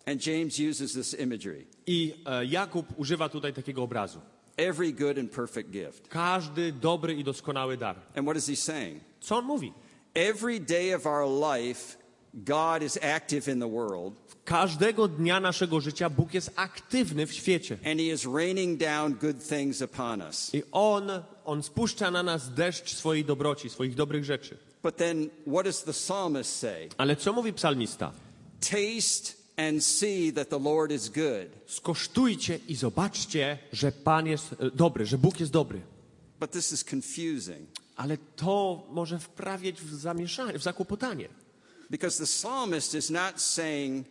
And 0.05 0.27
James 0.27 0.59
uses 0.59 0.93
this 0.93 1.13
imagery. 1.13 1.65
I 1.87 2.13
e, 2.25 2.45
Jakub 2.45 2.85
używa 2.97 3.29
tutaj 3.29 3.53
takiego 3.53 3.83
obrazu. 3.83 4.21
Every 4.57 4.93
good 4.93 5.19
and 5.19 5.31
perfect 5.31 5.69
gift. 5.69 6.07
Każdy 6.07 6.71
dobry 6.71 7.13
i 7.13 7.23
doskonały 7.23 7.77
dar. 7.77 7.95
And 8.15 8.25
what 8.25 8.37
is 8.37 8.47
he 8.47 8.55
saying? 8.55 9.01
Co 9.19 9.37
on 9.37 9.45
mówi? 9.45 9.73
Every 10.15 10.59
day 10.59 10.95
of 10.95 11.05
our 11.05 11.27
life, 11.27 11.96
God 12.45 12.83
is 12.83 12.99
active 13.01 13.51
in 13.51 13.59
the 13.59 13.69
world, 13.69 14.13
Każdego 14.45 15.07
dnia 15.07 15.39
naszego 15.39 15.81
życia 15.81 16.09
Bóg 16.09 16.33
jest 16.33 16.51
aktywny 16.55 17.27
w 17.27 17.33
świecie. 17.33 17.77
and 17.85 17.99
He 17.99 18.05
is 18.13 18.25
raining 18.25 18.79
down 18.79 19.13
good 19.13 19.47
things 19.47 19.81
upon 19.81 20.21
us. 20.21 20.55
I 20.55 20.63
On, 20.71 21.03
On 21.45 21.63
spuszcza 21.63 22.11
na 22.11 22.23
nas 22.23 22.53
deszcz 22.53 22.93
swojej 22.95 23.25
dobroci, 23.25 23.69
swoich 23.69 23.95
dobrych 23.95 24.25
rzeczy. 24.25 24.57
But 24.83 24.95
then, 24.97 25.29
what 25.47 25.65
does 25.65 25.83
the 25.83 25.93
psalmist 25.93 26.55
say? 26.59 26.89
Ale 26.97 27.15
co 27.15 27.33
mówi 27.33 27.53
psalmista? 27.53 28.11
Taste 28.59 29.33
and 29.57 29.83
see 29.83 30.33
that 30.33 30.49
the 30.49 30.59
Lord 30.59 30.91
is 30.91 31.09
good. 31.09 31.47
Skosztujcie 31.65 32.59
i 32.67 32.75
zobaczcie, 32.75 33.57
że 33.73 33.91
Pan 33.91 34.27
jest 34.27 34.55
e, 34.59 34.71
dobry, 34.71 35.05
że 35.05 35.17
Bóg 35.17 35.39
jest 35.39 35.51
dobry. 35.51 35.81
But 36.39 36.51
this 36.51 36.71
is 36.71 36.85
confusing 36.93 37.69
Ale 37.95 38.17
to 38.35 38.87
może 38.91 39.19
wprawiać 39.19 39.81
w 39.81 39.95
zamieszanie, 39.95 40.59
w 40.59 40.63
zakłopotanie. 40.63 41.29
Because 41.89 42.17
the 42.17 42.25
psalmist 42.25 42.95
is 42.95 43.09
not 43.09 43.41
saying, 43.41 44.05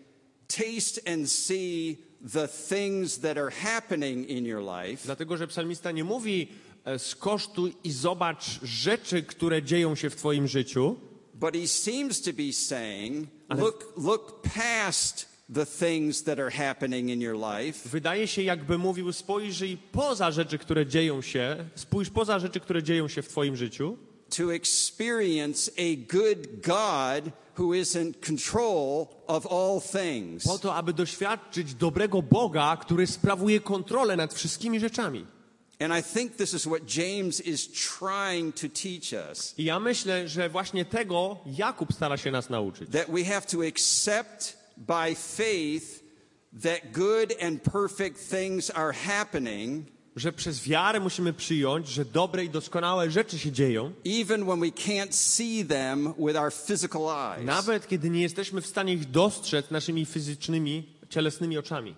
taste 0.49 1.01
and 1.13 1.31
see 1.31 1.99
the 2.33 2.49
things 2.49 3.19
that 3.19 3.39
are 3.39 3.51
happening 3.51 4.29
in 4.29 4.47
your 4.47 4.63
life. 4.63 5.03
Dlatego, 5.05 5.37
że 5.37 5.47
psalmista 5.47 5.93
nie 5.93 6.05
mówi 6.05 6.49
e, 6.85 6.99
skosztuj 6.99 7.75
i 7.85 7.91
zobacz 7.93 8.61
rzeczy, 8.63 9.23
które 9.23 9.63
dzieją 9.63 9.95
się 9.95 10.11
w 10.11 10.17
twoim 10.17 10.49
życiu, 10.49 10.97
But 11.39 11.55
he 11.55 11.67
seems 11.67 12.23
to 12.23 12.33
be 12.33 12.53
saying, 12.53 13.29
look, 13.51 13.93
look 13.97 14.43
past 14.43 15.27
the 15.49 15.67
things 15.67 16.23
that 16.23 16.39
are 16.39 16.51
happening 16.51 17.11
in 17.11 17.21
your 17.21 17.37
life. 17.37 17.89
Wydaje 17.89 18.27
się, 18.27 18.43
jakby 18.43 18.79
mówił, 18.79 19.13
spojrzyj 19.13 19.77
poza 19.93 20.31
rzeczy, 20.31 20.59
które 20.59 20.87
dzieją 20.87 21.23
się, 21.23 21.57
spójrz 21.75 22.11
poza 22.11 22.39
rzeczy, 22.39 22.61
które 22.61 22.83
dzieją 22.83 23.09
się 23.09 23.23
w 23.23 23.29
Twoim 23.29 23.57
życiu, 23.57 23.99
to 24.31 24.51
experience 24.51 25.71
a 25.79 25.97
good 25.97 26.63
God 26.63 27.33
who 27.59 27.75
is 27.75 27.97
in 27.97 28.15
control 28.15 29.09
of 29.27 29.47
all 29.47 29.81
things. 29.81 30.45
po 30.45 30.59
to, 30.59 30.75
aby 30.75 30.93
doświadczyć 30.93 31.75
dobrego 31.75 32.23
Boga, 32.23 32.77
który 32.77 33.07
sprawuje 33.07 33.61
kontrolę 33.61 34.17
nad 34.17 34.35
wszystkimi 34.35 34.81
rzeczami. 34.81 35.27
And 35.81 35.93
I 35.93 36.03
think 36.03 36.37
this 36.37 36.55
is 36.55 36.65
what 36.67 36.97
James 36.97 37.41
is 37.41 37.69
trying 37.99 38.55
to 38.55 38.69
teach 38.69 39.13
us 39.31 39.55
I 39.59 39.65
ja 39.65 39.81
myślę, 39.81 40.29
że 40.29 40.49
właśnie 40.49 40.85
tego 40.85 41.37
Jakub 41.47 41.93
stara 41.93 42.17
się 42.17 42.31
nas 42.31 42.51
nauczyć. 42.51 42.91
that 42.91 43.11
we 43.11 43.25
have 43.25 43.47
to 43.47 43.63
accept 43.63 44.57
by 44.77 45.15
faith 45.15 46.03
that 46.63 46.93
good 46.93 47.35
and 47.43 47.63
perfect 47.63 48.31
things 48.31 48.71
are 48.71 48.93
happening, 48.93 49.87
Że 50.17 50.33
przez 50.33 50.63
wiarę 50.63 51.01
musimy 51.01 51.33
przyjąć, 51.33 51.89
że 51.89 52.05
dobre 52.05 52.45
i 52.45 52.51
doskonałe 52.51 53.11
rzeczy 53.11 53.39
się 53.39 53.53
dzieją, 53.53 53.93
even 54.05 54.45
when 54.45 54.61
we 54.61 54.67
can't 54.67 55.13
see 55.13 55.65
them 55.67 56.15
with 56.19 56.37
our 56.39 56.53
physical 56.53 57.03
eyes. 57.03 57.45
nawet 57.47 57.89
kiedy 57.89 58.11
nie 58.11 58.23
jesteśmy 58.23 58.61
w 58.61 58.67
stanie 58.67 58.95
ich 58.95 59.11
dostrzec 59.11 59.71
naszymi 59.71 60.07
fizycznymi, 60.07 60.89
cielesnymi 61.09 61.59
oczami. 61.59 61.95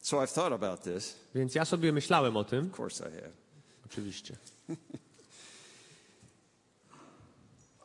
So 0.00 0.20
I've 0.22 0.32
thought 0.34 0.52
about 0.52 0.82
this. 0.82 1.14
Więc 1.34 1.54
ja 1.54 1.64
sobie 1.64 1.92
myślałem 1.92 2.36
o 2.36 2.44
tym, 2.44 2.70
Of 2.72 2.78
course 2.80 3.08
I 3.08 3.12
have. 3.12 3.32
oczywiście. 3.86 4.36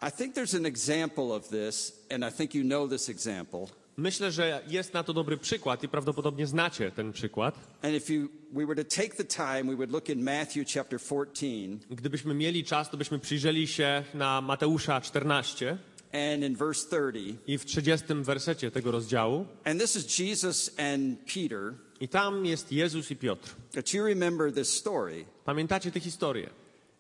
I 0.07 0.11
think 0.17 0.35
there's 0.35 0.57
an 0.57 0.65
example 0.65 1.31
of 1.35 1.47
this, 1.49 1.93
and 2.11 2.23
I 2.23 2.31
think 2.37 2.55
you 2.55 2.63
know 2.63 2.89
this 2.89 3.09
example. 3.09 3.67
Myślę, 3.97 4.31
że 4.31 4.61
jest 4.67 4.93
na 4.93 5.03
to 5.03 5.13
dobry 5.13 5.37
przykład 5.37 5.83
i 5.83 5.87
prawdopodobnie 5.87 6.47
znacie 6.47 6.91
ten 6.91 7.11
przykład. 7.13 7.55
And 7.81 7.95
if 7.95 8.13
you, 8.13 8.27
we 8.53 8.65
were 8.65 8.83
to 8.83 8.95
take 8.95 9.15
the 9.15 9.25
time, 9.25 9.63
we 9.63 9.75
would 9.75 9.91
look 9.91 10.09
in 10.09 10.23
Matthew 10.23 10.67
chapter 10.73 10.99
14, 10.99 11.47
Gdybyśmy 11.89 12.33
mieli 12.33 12.63
czas, 12.63 12.89
to 12.89 12.97
byśmy 12.97 13.19
przyjrzeli 13.19 13.67
się 13.67 14.03
na 14.13 14.41
Mateusza 14.41 15.01
14 15.01 15.77
and 16.13 16.43
in 16.43 16.55
verse 16.55 16.87
30. 16.87 17.37
i 17.47 17.57
w 17.57 17.65
30 17.65 18.05
wersecie 18.13 18.71
tego 18.71 18.91
rozdziału. 18.91 19.45
And 19.63 19.81
this 19.81 19.95
is 19.95 20.19
Jesus 20.19 20.71
and 20.79 21.19
Peter. 21.33 21.73
I 21.99 22.07
tam 22.07 22.45
jest 22.45 22.71
Jezus 22.71 23.11
i 23.11 23.15
Piotr. 23.15 23.55
But 23.75 23.93
you 23.93 24.05
remember 24.05 24.53
this 24.53 24.69
story. 24.69 25.25
Pamiętacie 25.45 25.91
tę 25.91 25.99
historię? 25.99 26.49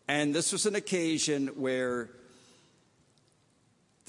And 0.07 0.35
this 0.35 0.51
was 0.51 0.65
an 0.65 0.75
occasion 0.75 1.49
where 1.63 2.07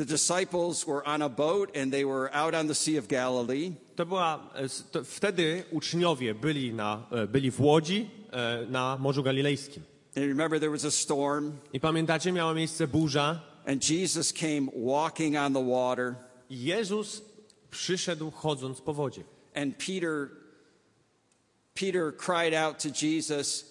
the 0.02 0.12
disciples 0.12 0.86
were 0.86 1.06
on 1.06 1.22
a 1.22 1.28
boat 1.28 1.76
and 1.76 1.92
they 1.92 2.04
were 2.04 2.28
out 2.34 2.54
on 2.54 2.66
the 2.66 2.74
Sea 2.74 2.96
of 2.98 3.06
Galilee. 3.08 3.72
To 3.96 4.06
była, 4.06 4.40
to 4.92 5.04
wtedy 5.04 5.64
uczniowie 5.70 6.34
byli, 6.34 6.72
na, 6.72 7.06
byli 7.28 7.50
w 7.50 7.60
łodzi 7.60 8.10
na 8.68 8.98
Morzu 8.98 9.22
Galilejskim. 9.22 9.82
And 10.16 10.26
remember, 10.26 10.60
there 10.60 10.70
was 10.70 10.84
a 10.84 10.90
storm, 10.90 11.52
I 11.72 11.80
pamiętacie, 11.80 12.32
miała 12.32 12.54
miejsce 12.54 12.86
burza 12.86 13.40
and 13.66 13.90
Jesus 13.90 14.32
came 14.32 14.68
walking 14.74 15.36
on 15.36 15.52
the 15.52 15.60
water. 15.60 16.16
Jezus 16.50 17.22
przyszedł 17.70 18.30
chodząc 18.30 18.80
po 18.80 18.94
wodzie. 18.94 19.22
And 19.54 19.78
Peter, 19.78 20.30
Peter 21.74 22.12
cried 22.12 22.54
out 22.54 22.78
to 22.78 22.88
Jesus, 22.90 23.64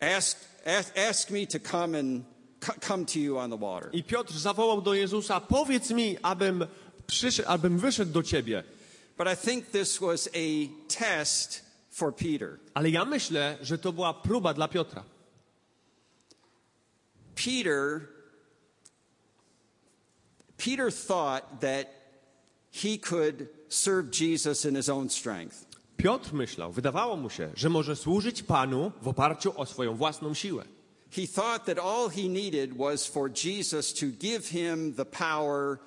ask, 0.00 0.36
ask, 0.66 0.98
ask 0.98 1.30
me 1.30 1.46
to 1.46 1.58
come 1.60 1.98
and 1.98 2.24
come 2.60 3.04
to 3.06 3.18
you 3.18 3.38
on 3.38 3.50
the 3.50 3.58
water. 3.58 3.90
I 3.92 4.02
Piotr 4.02 4.32
zawołał 4.32 4.82
do 4.82 4.94
Jezusa, 4.94 5.40
powiedz 5.40 5.90
mi, 5.90 6.16
abym, 6.22 6.66
przyszedł, 7.06 7.48
abym 7.48 7.78
wyszedł 7.78 8.12
do 8.12 8.22
Ciebie. 8.22 8.64
But 9.18 9.28
I 9.28 9.36
think 9.36 9.70
this 9.70 9.98
was 9.98 10.28
a 10.34 10.68
test 10.88 11.64
for 11.90 12.14
Peter. 12.14 12.58
Ale 12.74 12.90
ja 12.90 13.04
myślę, 13.04 13.58
że 13.62 13.78
to 13.78 13.92
była 13.92 14.14
próba 14.14 14.54
dla 14.54 14.68
Piotra. 14.68 15.04
Peter, 17.34 18.08
Peter 20.56 20.92
thought 20.92 21.60
that 21.60 21.86
he 22.72 22.98
could 22.98 23.48
serve 23.68 24.10
Jesus 24.10 24.64
in 24.64 24.76
his 24.76 24.88
own 24.88 25.08
strength. 25.10 25.66
Piotr 25.96 26.32
myślał, 26.32 26.72
wydawało 26.72 27.16
mu 27.16 27.30
się, 27.30 27.50
że 27.54 27.68
może 27.68 27.96
służyć 27.96 28.42
Panu 28.42 28.92
w 29.02 29.08
oparciu 29.08 29.60
o 29.60 29.66
swoją 29.66 29.96
własną 29.96 30.34
siłę. 30.34 30.64
He 31.10 31.26
thought 31.26 31.64
that 31.66 31.78
all 31.78 32.08
he 32.08 32.28
needed 32.28 32.76
was 32.76 33.06
for 33.06 33.30
Jesus 33.44 33.94
to 33.94 34.06
give 34.06 34.48
him 34.48 34.94
the 34.94 35.04
power 35.04 35.78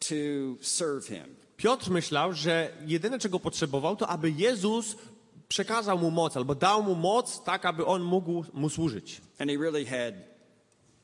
to 0.00 0.56
serve 0.60 1.08
him. 1.08 1.36
Piotr 1.56 1.90
myślał, 1.90 2.32
że 2.32 2.72
jedyne 2.86 3.18
czego 3.18 3.40
potrzebował, 3.40 3.96
to 3.96 4.08
aby 4.08 4.30
Jezus 4.30 4.96
przekazał 5.48 5.98
mu 5.98 6.10
moc 6.10 6.36
albo 6.36 6.54
dał 6.54 6.82
mu 6.82 6.94
moc 6.94 7.44
tak, 7.44 7.64
aby 7.64 7.86
on 7.86 8.02
mógł 8.02 8.44
mu 8.54 8.70
służyć. 8.70 9.20
And 9.38 9.50
he 9.50 9.56
really 9.56 9.84
had 9.84 10.14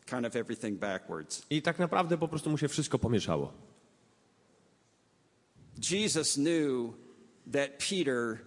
kind 0.07 0.27
of 0.27 0.37
everything 0.37 0.79
backwards. 0.79 1.43
I 1.51 1.62
tak 1.62 1.79
naprawdę 1.79 2.19
po 2.19 2.29
prostu 2.29 2.51
mu 2.51 2.59
się 2.59 2.69
wszystko 2.69 2.99
pomieszało. 2.99 3.53
Jesus 5.91 6.35
knew 6.35 6.95
that 7.53 7.71
Peter 7.79 8.38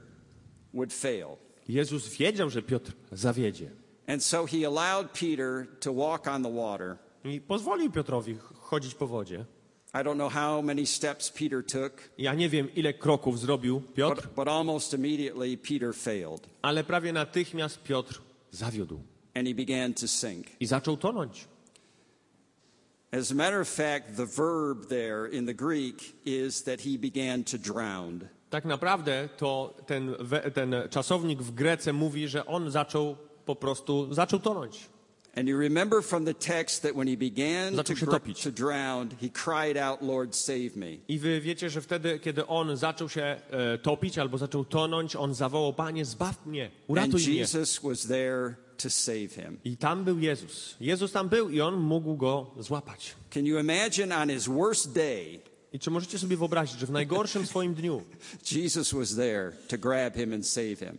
would 0.73 0.93
fail. 0.93 1.37
Jezus 1.67 2.07
wiedział, 2.07 2.49
że 2.49 2.61
Piotr 2.61 2.91
zawiedzie. 3.11 3.71
And 4.07 4.23
so 4.23 4.45
he 4.45 4.65
allowed 4.65 5.11
Peter 5.13 5.67
to 5.79 5.93
walk 5.93 6.27
on 6.27 6.43
the 6.43 6.49
water. 6.49 6.97
I 7.23 7.41
pozwolił 7.41 7.91
Piotrowi 7.91 8.37
chodzić 8.61 8.95
po 8.95 9.07
wodzie. 9.07 9.45
I 9.93 9.97
don't 10.03 10.15
know 10.15 10.29
how 10.29 10.61
many 10.61 10.85
steps 10.85 11.31
Peter 11.31 11.63
took, 11.63 11.93
Ja 12.17 12.33
nie 12.33 12.49
wiem, 12.49 12.75
ile 12.75 12.93
kroków 12.93 13.39
zrobił 13.39 13.81
Piotr, 13.81 14.21
but, 14.21 14.35
but 14.35 14.47
almost 14.47 14.93
immediately 14.93 15.57
Peter 15.57 15.93
failed 15.93 16.47
ale 16.61 16.83
prawie 16.83 17.13
natychmiast 17.13 17.83
Piotr 17.83 18.21
zawiódł 18.51 18.99
and 19.35 19.47
he 19.47 19.53
began 19.53 19.93
to 19.93 20.07
sink. 20.07 20.47
i 20.59 20.65
zaczął 20.65 20.97
tonąć. 20.97 21.47
As 23.11 23.31
a 23.31 23.35
matter 23.35 23.61
of 23.61 23.69
fact, 23.69 24.17
the 24.17 24.25
verb 24.25 24.87
there 24.89 25.27
in 25.31 25.45
the 25.45 25.53
Greek 25.53 25.95
is 26.25 26.63
that 26.63 26.81
he 26.81 26.97
began 26.97 27.43
to 27.43 27.57
drown. 27.57 28.19
Tak 28.49 28.65
naprawdę 28.65 29.29
to 29.37 29.73
ten, 29.85 30.15
ten 30.53 30.75
czasownik 30.89 31.41
w 31.41 31.51
Grece 31.51 31.93
mówi, 31.93 32.27
że 32.27 32.45
on 32.45 32.71
zaczął 32.71 33.15
po 33.45 33.55
prostu, 33.55 34.13
zaczął 34.13 34.39
tonąć. 34.39 34.89
And 35.37 35.49
you 35.49 35.57
remember 35.57 36.01
from 36.01 36.25
the 36.25 36.33
text 36.33 36.81
that 36.83 36.95
when 36.95 37.07
he 37.07 37.17
began 37.17 37.75
to, 37.75 37.83
to 37.83 38.51
drown, 38.51 39.09
he 39.19 39.29
cried 39.29 39.77
out, 39.77 40.01
Lord, 40.01 40.35
save 40.35 40.77
me. 40.77 40.97
I 41.07 41.19
wy 41.19 41.41
wiecie, 41.41 41.69
że 41.69 41.81
wtedy, 41.81 42.19
kiedy 42.19 42.47
on 42.47 42.77
zaczął 42.77 43.09
się 43.09 43.21
e, 43.21 43.77
topić 43.77 44.17
albo 44.17 44.37
zaczął 44.37 44.65
tonąć, 44.65 45.15
on 45.15 45.33
zawołał, 45.33 45.73
Panie, 45.73 46.05
zbaw 46.05 46.45
mnie, 46.45 46.65
And 46.65 46.73
uratuj 46.87 47.21
mnie. 47.21 47.35
Jesus 47.35 47.79
was 47.83 48.07
there 48.07 48.55
to 48.77 48.89
save 48.89 49.27
him. 49.35 49.59
I 49.65 49.77
tam 49.77 50.03
był 50.03 50.19
Jezus. 50.19 50.75
Jezus 50.79 51.11
tam 51.11 51.29
był 51.29 51.49
i 51.49 51.61
on 51.61 51.75
mógł 51.75 52.15
go 52.15 52.51
złapać. 52.59 53.15
Can 53.29 53.45
you 53.45 53.59
imagine 53.59 54.17
on 54.17 54.29
his 54.29 54.47
worst 54.47 54.93
day, 54.93 55.39
I 55.73 55.79
czy 55.79 55.91
możecie 55.91 56.19
sobie 56.19 56.37
wyobrazić, 56.37 56.79
że 56.79 56.85
w 56.85 56.91
najgorszym 56.91 57.45
swoim 57.45 57.73
dniu, 57.73 58.01
Jesus 58.51 58.93
was 58.93 59.15
there 59.15 59.51
to 59.67 59.77
grab 59.77 60.15
him 60.15 60.33
and 60.33 60.47
save 60.47 60.79
him? 60.79 60.97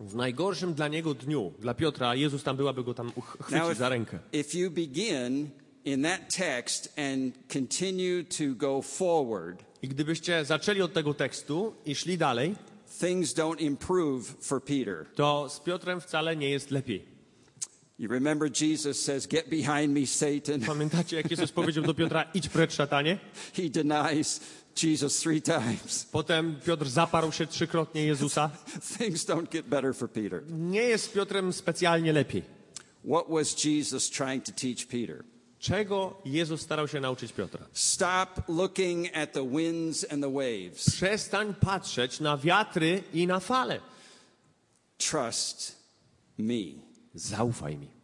W 0.00 0.14
najgorszym 0.14 0.74
dla 0.74 0.88
niego 0.88 1.14
dniu, 1.14 1.52
dla 1.58 1.74
Piotra, 1.74 2.14
Jezus 2.14 2.42
tam 2.42 2.56
był, 2.56 2.68
aby 2.68 2.84
go 2.84 2.94
tam 2.94 3.12
chwycić 3.40 3.78
za 3.78 3.88
rękę. 3.88 4.18
if 4.32 4.58
you 4.58 4.70
begin 4.70 5.50
in 5.84 6.02
that 6.02 6.36
text 6.36 6.94
and 6.98 7.34
continue 7.52 8.24
to 8.24 8.44
go 8.56 8.82
forward, 8.82 9.64
I 9.82 9.88
gdybyście 9.88 10.44
zaczęli 10.44 10.82
od 10.82 10.92
tego 10.92 11.14
tekstu 11.14 11.74
i 11.86 11.94
szli 11.94 12.18
dalej, 12.18 12.54
things 13.00 13.34
don't 13.34 13.60
improve 13.62 14.22
for 14.40 14.62
Peter. 14.64 15.06
to 15.14 15.48
z 15.48 15.60
Piotrem 15.60 16.00
wcale 16.00 16.36
nie 16.36 16.50
jest 16.50 16.70
lepiej. 16.70 17.16
You 17.98 18.08
remember 18.08 18.50
Jesus 18.62 19.02
says, 19.02 19.26
Get 19.26 19.48
behind 19.48 19.94
me, 19.94 20.06
Satan. 20.06 20.60
Pamiętacie, 20.66 21.16
jak 21.16 21.30
Jezus 21.30 21.52
powiedział 21.52 21.84
do 21.84 21.94
Piotra, 21.94 22.22
idź 22.34 22.48
precz 22.48 22.72
szatanie? 22.74 23.18
He 23.54 23.62
denies 23.70 24.40
Jesus 24.82 25.20
three 25.20 25.42
times. 25.42 26.06
Potem 26.12 26.60
Piotr 26.66 26.88
zaparł 26.88 27.32
się 27.32 27.46
trzykrotnie 27.46 28.04
Jezusa. 28.04 28.50
Things 28.98 29.26
don't 29.26 29.48
get 29.48 29.66
better 29.66 29.94
for 29.94 30.10
Peter. 30.10 30.42
Nie 30.50 30.82
jest 30.82 31.04
z 31.04 31.08
Piotrem 31.08 31.52
specjalnie 31.52 32.12
lepiej. 32.12 32.42
What 33.04 33.24
was 33.28 33.64
Jesus 33.64 34.10
trying 34.10 34.44
to 34.44 34.52
teach 34.52 34.86
Peter? 34.86 35.24
Czego 35.58 36.22
Jezus 36.24 36.60
starał 36.60 36.88
się 36.88 37.00
nauczyć 37.00 37.32
Piotra? 37.32 37.66
Stop 37.72 38.48
looking 38.48 39.16
at 39.16 39.32
the 39.32 39.50
winds 39.50 40.06
and 40.12 40.22
the 40.22 40.32
waves. 40.32 40.90
Przestań 40.90 41.54
patrzeć 41.54 42.20
na 42.20 42.36
wiatry 42.36 43.02
i 43.14 43.26
na 43.26 43.40
fale. 43.40 43.80
Trust 44.98 45.76
me. 46.38 46.82
Zaufaj 47.14 47.78
mi. 47.78 47.95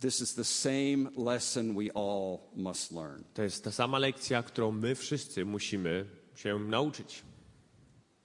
This 0.00 0.20
is 0.20 0.34
the 0.34 0.44
same 0.44 1.08
lesson 1.16 1.74
we 1.74 1.90
all 1.94 2.38
must 2.56 2.92
learn. 2.92 3.24
To 3.34 3.42
jest 3.42 3.64
ta 3.64 3.70
sama 3.72 3.98
lekcja, 3.98 4.42
którą 4.42 4.72
my 4.72 4.94
wszyscy 4.94 5.44
musimy 5.44 6.06
się 6.34 6.58
nauczyć. 6.58 7.22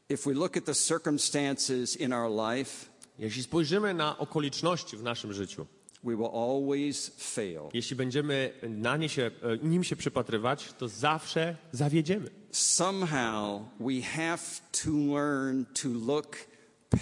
If 0.10 0.30
we 0.30 0.34
look 0.36 0.58
at 0.58 0.66
the 0.66 0.76
circumstances 0.76 1.96
in 1.98 2.14
our 2.14 2.32
life, 2.56 2.86
Jeśli 3.20 3.44
spojrzymy 3.44 3.94
na 3.94 4.18
okoliczności 4.18 4.98
w 4.98 5.04
naszym 5.04 5.34
życiu, 5.34 5.66
we 6.04 6.16
will 6.16 6.30
always 6.34 7.12
fail. 7.18 7.62
jeśli 7.74 7.96
będziemy 7.96 8.54
na 8.70 8.98
nie 8.98 9.10
się, 9.10 9.32
e, 9.42 9.58
nim 9.68 9.84
się 9.84 9.96
przypatrywać, 9.96 10.74
to 10.78 10.88
zawsze 10.88 11.56
zawiedziemy. 11.72 12.30
Somehow 12.52 13.62
we 13.80 14.02
have 14.02 14.40
to 14.84 14.92
learn 14.92 15.64
to 15.82 15.90
look 15.90 16.38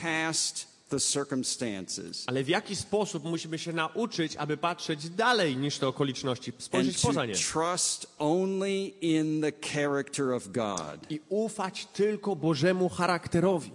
past 0.02 0.68
the 0.90 1.00
circumstances 1.00 2.24
Ale 2.28 2.44
w 2.44 2.48
jaki 2.48 2.76
sposób 2.76 3.24
musimy 3.24 3.60
się 3.60 3.74
nauczyć, 3.74 4.36
aby 4.36 4.58
patrzeć 4.58 5.10
dalej 5.10 5.58
niż 5.58 5.78
te 5.78 5.88
okoliczności, 5.88 6.52
and 6.52 6.64
spojrzeć 6.64 7.02
poza 7.02 7.26
nie 7.26 7.34
trust 7.34 8.16
only 8.20 8.86
in 9.02 9.42
the 9.42 9.52
character 9.74 10.32
of 10.32 10.48
God. 10.48 11.12
i 11.12 11.20
ufać 11.30 11.86
tylko 11.86 12.36
Bożemu 12.36 12.90
charakterowi? 12.90 13.72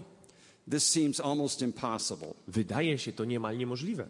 This 0.71 0.87
seems 0.89 1.21
almost 1.21 1.63
impossible 1.63 2.35
Wydaje 2.49 2.99
się 2.99 3.13
to 3.13 3.25
niemal 3.25 3.59
niemożliwe. 3.59 4.09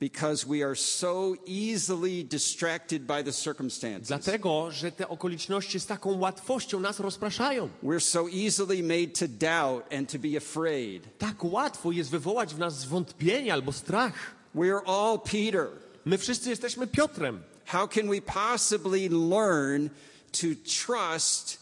Because 0.00 0.46
we 0.46 0.62
are 0.62 0.74
so 0.74 1.36
easily 1.46 2.24
distracted 2.24 3.06
by 3.06 3.22
the 3.22 3.32
circumstances. 3.32 4.08
Dlatego, 4.08 4.70
że 4.70 4.92
te 4.92 5.08
okoliczności 5.08 5.80
z 5.80 5.86
taką 5.86 6.18
łatwością 6.18 6.80
nas 6.80 7.00
rozpraszają. 7.00 7.68
We're 7.82 8.00
so 8.00 8.28
easily 8.28 8.82
made 8.82 9.12
to 9.18 9.28
doubt 9.28 9.92
and 9.92 10.12
to 10.12 10.18
be 10.18 10.36
afraid. 10.36 11.18
Tak 11.18 11.44
łatwo 11.44 11.92
jest 11.92 12.10
wywołać 12.10 12.54
w 12.54 12.58
nas 12.58 12.78
zwątpienie 12.78 13.52
albo 13.52 13.72
strach. 13.72 14.12
We're 14.54 14.80
all 14.86 15.18
Peter. 15.18 15.66
My 16.04 16.18
wszyscy 16.18 16.50
jesteśmy 16.50 16.86
Piotrem. 16.86 17.42
How 17.66 17.88
can 17.88 18.08
we 18.08 18.20
possibly 18.20 19.08
learn 19.08 19.88
to 20.32 20.46
trust 20.64 21.58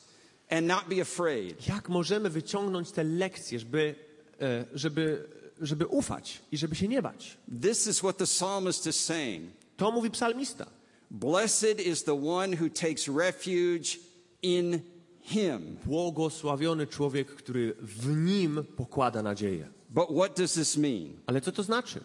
and 0.51 0.67
not 0.67 0.89
be 0.89 1.03
afraid? 1.03 1.67
Jak 1.67 1.89
możemy 1.89 2.31
wyciągnąć 2.31 2.91
te 2.91 3.05
lekcje, 3.05 3.59
żeby, 3.59 3.95
e, 4.41 4.65
żeby, 4.75 5.29
żeby 5.61 5.87
ufać 5.87 6.43
i 6.53 6.59
żeby 6.59 6.75
się 6.77 6.89
nie 6.89 7.03
bać? 7.03 7.37
This 7.63 7.87
is 7.87 7.99
what 7.99 8.17
the 8.17 8.25
psalmist 8.25 8.87
is 8.87 9.05
saying. 9.05 9.51
To 9.77 9.91
mówi 9.91 10.11
psalmista. 10.11 10.67
Blessed 11.11 11.81
is 11.81 12.05
the 12.05 12.27
one 12.29 12.57
who 12.57 12.69
takes 12.69 13.09
refuge 13.09 13.99
in 14.43 14.81
him. 15.21 15.77
Błogosławiony 15.85 16.87
człowiek, 16.87 17.29
który 17.29 17.75
w 17.81 18.17
nim 18.17 18.65
pokłada 18.77 19.23
nadzieję. 19.23 19.69
But 19.91 20.09
what 20.17 20.37
does 20.37 20.53
this 20.53 20.77
mean? 20.77 21.21
Ale 21.27 21.41
co 21.41 21.53
to 21.53 21.63
znaczy? 21.63 22.01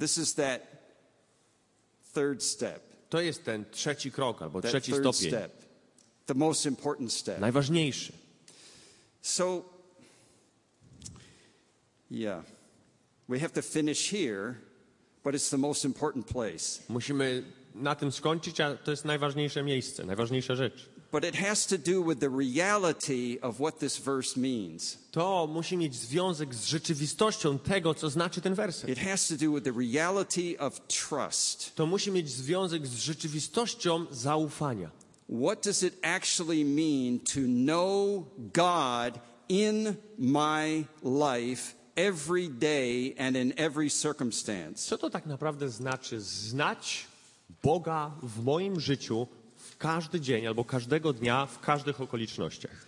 This 0.00 0.18
is 0.18 0.34
that 0.34 0.62
third 2.14 2.42
step. 2.42 2.82
To 3.08 3.20
jest 3.20 3.44
ten 3.44 3.64
trzeci 3.70 4.12
krok 4.12 4.42
albo 4.42 4.62
That 4.62 4.70
trzeci 4.70 4.92
stopień. 4.92 5.30
step. 5.30 5.52
The 6.26 6.34
most 6.34 6.66
important 6.66 7.12
step. 7.12 7.40
Najważniejszy. 7.40 8.12
So, 9.22 9.62
yeah, 12.10 12.44
we 13.28 13.38
have 13.40 13.52
to 13.52 13.62
finish 13.62 14.10
here, 14.10 14.54
but 15.24 15.34
it's 15.34 15.50
the 15.50 15.58
most 15.58 15.84
important 15.84 16.26
place. 16.26 16.82
Musimy 16.88 17.42
na 17.74 17.94
tym 17.94 18.12
skończyć, 18.12 18.60
a 18.60 18.76
to 18.76 18.90
jest 18.90 19.04
najważniejsze 19.04 19.62
miejsce, 19.62 20.04
najważniejsza 20.04 20.54
rzecz. 20.54 20.88
But 21.12 21.24
it 21.24 21.36
has 21.36 21.66
to 21.66 21.78
do 21.78 22.02
with 22.02 22.20
the 22.20 22.28
reality 22.28 23.38
of 23.42 23.56
what 23.56 23.78
this 23.78 23.98
verse 23.98 24.40
means. 24.40 24.98
To 25.10 25.46
musi 25.46 25.76
mieć 25.76 25.94
związek 25.94 26.54
z 26.54 26.66
rzeczywistością 26.66 27.58
tego, 27.58 27.94
co 27.94 28.10
znaczy 28.10 28.40
ten 28.40 28.54
werset. 28.54 28.90
It 28.90 28.98
has 28.98 29.28
to 29.28 29.36
do 29.36 29.52
with 29.52 29.64
the 29.64 29.72
reality 29.72 30.58
of 30.58 30.80
trust. 30.86 31.76
To 31.76 31.86
musi 31.86 32.10
mieć 32.10 32.30
związek 32.30 32.86
z 32.86 32.98
rzeczywistością 32.98 34.06
zaufania. 34.10 34.90
What 35.28 35.64
does 35.64 35.82
it 35.82 35.94
actually 36.02 36.64
mean 36.64 37.18
to 37.18 37.40
know 37.40 38.24
God 38.36 39.20
in 39.48 39.94
my 40.18 40.84
life 41.02 41.74
every 41.96 42.48
day 42.48 43.14
and 43.18 43.36
in 43.36 43.52
every 43.56 43.90
circumstance? 43.90 44.74
Co 44.74 44.98
to 44.98 45.10
tak 45.10 45.26
naprawdę 45.26 45.68
znaczy 45.68 46.20
znać 46.20 47.06
Boga 47.62 48.10
w 48.22 48.44
moim 48.44 48.80
życiu 48.80 49.26
w 49.56 49.76
każdy 49.76 50.20
dzień 50.20 50.46
albo 50.46 50.64
każdego 50.64 51.12
dnia, 51.12 51.46
w 51.46 51.60
każdych 51.60 52.00
okolicznościach? 52.00 52.86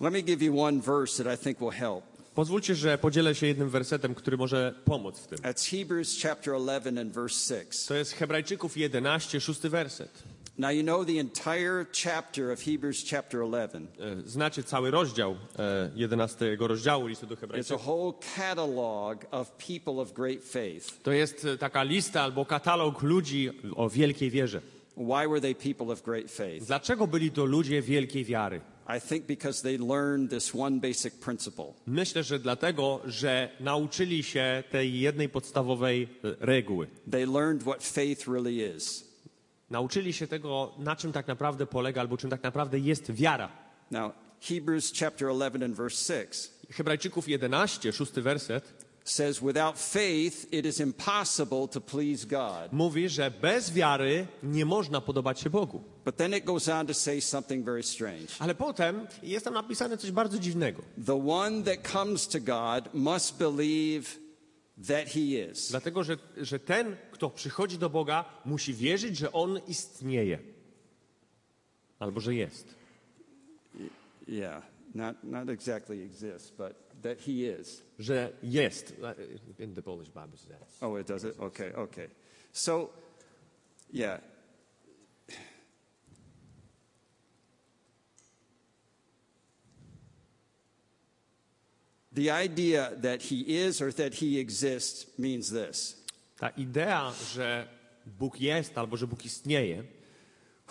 Let 0.00 0.12
me 0.12 0.22
give 0.22 0.42
you 0.42 0.60
one 0.60 0.80
verse 0.80 1.24
that 1.24 1.40
I 1.40 1.44
think 1.44 1.60
will 1.60 1.70
help. 1.70 2.04
Pozwólcie, 2.34 2.74
że 2.74 2.98
podzielę 2.98 3.34
się 3.34 3.46
jednym 3.46 3.70
wersetem, 3.70 4.14
który 4.14 4.36
może 4.36 4.74
pomóc 4.84 5.18
w 5.18 5.26
tym. 5.26 5.38
That's 5.38 5.78
Hebrews 5.78 6.22
chapter 6.22 6.54
11 6.54 7.00
and 7.00 7.12
verse 7.12 7.64
6. 7.64 7.86
To 7.86 7.94
jest 7.94 8.12
Hebrajczyków 8.12 8.76
11, 8.76 9.40
szósty 9.40 9.70
werset. 9.70 10.22
Now, 10.60 10.68
you 10.68 10.82
know 10.82 11.04
the 11.04 11.18
entire 11.18 11.86
chapter 11.92 12.52
of 12.52 12.60
Hebrews 12.60 13.02
chapter 13.04 13.40
11. 13.42 13.88
E, 13.98 14.22
Znacie 14.28 14.62
cały 14.62 14.90
rozdział 14.90 15.36
e, 15.58 15.90
11 15.96 16.56
rozdziału 16.60 17.06
listu 17.06 17.26
do 17.26 17.34
It's 17.34 17.38
a 17.38 17.40
Hebrajczyków. 17.40 17.86
whole 17.86 18.12
catalog 18.36 19.26
of 19.30 19.50
people 19.68 20.02
of 20.02 20.12
great 20.12 20.44
faith. 20.44 21.02
To 21.02 21.12
jest 21.12 21.44
e, 21.44 21.58
taka 21.58 21.82
lista 21.82 22.22
albo 22.22 22.44
katalog 22.44 23.02
ludzi 23.02 23.50
o 23.76 23.88
wielkiej 23.90 24.30
wierze. 24.30 24.60
Why 24.96 25.28
were 25.28 25.40
they 25.40 25.54
people 25.54 25.92
of 25.92 26.02
great 26.02 26.30
faith? 26.30 26.66
Dlaczego 26.66 27.06
byli 27.06 27.30
to 27.30 27.44
ludzie 27.44 27.82
wielkiej 27.82 28.24
wiary? 28.24 28.60
I 28.96 29.00
think 29.08 29.26
because 29.26 29.62
they 29.62 29.78
learned 29.78 30.30
this 30.30 30.54
one 30.54 30.80
basic 30.80 31.14
principle 31.14 31.72
Myślę, 31.86 32.22
że 32.22 32.38
dlatego, 32.38 33.00
że 33.04 33.48
nauczyli 33.60 34.22
się 34.22 34.62
tej 34.70 35.00
jednej 35.00 35.28
podstawowej 35.28 36.02
e, 36.02 36.06
reguły. 36.40 36.86
they 37.10 37.26
learned 37.26 37.62
what 37.62 37.82
faith 37.82 38.28
really 38.28 38.76
is. 38.76 39.09
Nauczyli 39.70 40.12
się 40.12 40.26
tego, 40.26 40.72
na 40.78 40.96
czym 40.96 41.12
tak 41.12 41.26
naprawdę 41.26 41.66
polega, 41.66 42.00
albo 42.00 42.16
czym 42.16 42.30
tak 42.30 42.42
naprawdę 42.42 42.78
jest 42.78 43.12
wiara. 43.12 43.48
Now, 43.90 44.12
Hebrews 44.40 44.92
chapter 44.98 45.28
11 45.28 45.64
and 45.64 45.76
verse 45.76 46.24
6 46.24 46.50
Hebrajczyków 46.70 47.28
11, 47.28 47.92
szósty 47.92 48.22
werset, 48.22 48.74
says, 49.04 49.40
Without 49.42 49.78
faith, 49.78 50.52
it 50.52 50.66
is 50.66 50.80
impossible 50.80 51.68
to 51.68 51.80
please 51.80 52.26
God. 52.26 52.72
mówi, 52.72 53.08
że 53.08 53.30
bez 53.30 53.72
wiary 53.72 54.26
nie 54.42 54.64
można 54.64 55.00
podobać 55.00 55.40
się 55.40 55.50
Bogu. 55.50 55.82
But 56.04 56.16
then 56.16 56.34
it 56.34 56.44
goes 56.44 56.68
on 56.68 56.86
to 56.86 56.94
say 56.94 57.20
something 57.20 57.64
very 57.64 57.82
strange. 57.82 58.26
Ale 58.38 58.54
potem 58.54 59.06
jest 59.22 59.44
tam 59.44 59.54
napisane 59.54 59.96
coś 59.96 60.10
bardzo 60.10 60.38
dziwnego. 60.38 60.82
The 61.06 61.28
one 61.28 61.62
that 61.62 61.92
comes 61.92 62.28
to 62.28 62.38
God 62.40 62.94
must 62.94 63.38
believe 63.38 64.08
that 64.86 65.08
he 65.08 65.20
is. 65.20 65.70
Dlatego, 65.70 66.04
że, 66.04 66.16
że 66.36 66.58
ten, 66.58 66.96
kto 67.12 67.30
przychodzi 67.30 67.78
do 67.78 67.90
Boga, 67.90 68.24
musi 68.44 68.74
wierzyć, 68.74 69.16
że 69.16 69.32
On 69.32 69.60
istnieje. 69.68 70.38
Albo 71.98 72.20
że 72.20 72.34
jest. 72.34 72.74
Yeah, 74.28 74.62
not, 74.94 75.24
not 75.24 75.48
exactly 75.48 76.02
exists, 76.04 76.50
but 76.50 76.72
that 77.02 77.18
he 77.20 77.32
is. 77.32 77.82
Że 77.98 78.32
jest. 78.42 78.94
In 79.58 79.74
the 79.74 79.82
Polish 79.82 80.08
Bible 80.08 80.36
says. 80.36 80.82
Oh, 80.82 81.00
it 81.00 81.06
does 81.06 81.24
it? 81.24 81.40
Okay, 81.40 81.76
okay. 81.76 82.08
So, 82.52 82.88
yeah. 83.92 84.20
The 92.14 92.44
idea 92.44 92.90
that 93.02 93.22
he 93.22 93.36
is 93.46 93.80
or 93.80 93.94
that 93.94 94.14
he 94.14 94.40
exists 94.40 95.06
means 95.18 95.50
this 95.50 95.96
Ta 96.38 96.48
idea, 96.56 97.12
że 97.34 97.68
Bóg 98.18 98.40
jest 98.40 98.78
albo 98.78 98.96
że 98.96 99.06
Bóg 99.06 99.24
istnieje, 99.24 99.84